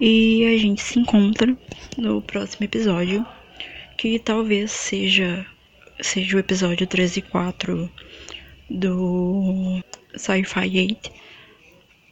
E 0.00 0.44
a 0.46 0.58
gente 0.58 0.80
se 0.80 0.98
encontra 0.98 1.56
no 1.96 2.22
próximo 2.22 2.64
episódio, 2.64 3.26
que 3.98 4.18
talvez 4.18 4.70
seja 4.70 5.44
seja 6.00 6.36
o 6.36 6.40
episódio 6.40 6.86
13 6.86 7.20
e 7.20 7.22
4 7.22 7.90
do 8.68 9.80
Sci-Fi 10.16 10.78
8 10.78 11.21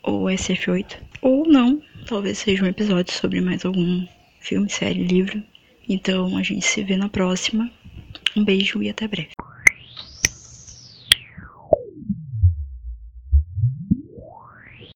ou 0.03 0.24
SF8. 0.24 0.96
Ou 1.22 1.46
não, 1.46 1.82
talvez 2.07 2.38
seja 2.38 2.64
um 2.64 2.68
episódio 2.68 3.12
sobre 3.12 3.40
mais 3.40 3.64
algum 3.64 4.07
filme, 4.40 4.68
série, 4.70 5.05
livro. 5.05 5.42
Então 5.88 6.36
a 6.36 6.42
gente 6.42 6.64
se 6.64 6.82
vê 6.82 6.96
na 6.96 7.09
próxima. 7.09 7.70
Um 8.36 8.44
beijo 8.44 8.82
e 8.82 8.88
até 8.88 9.07
breve. 9.09 9.30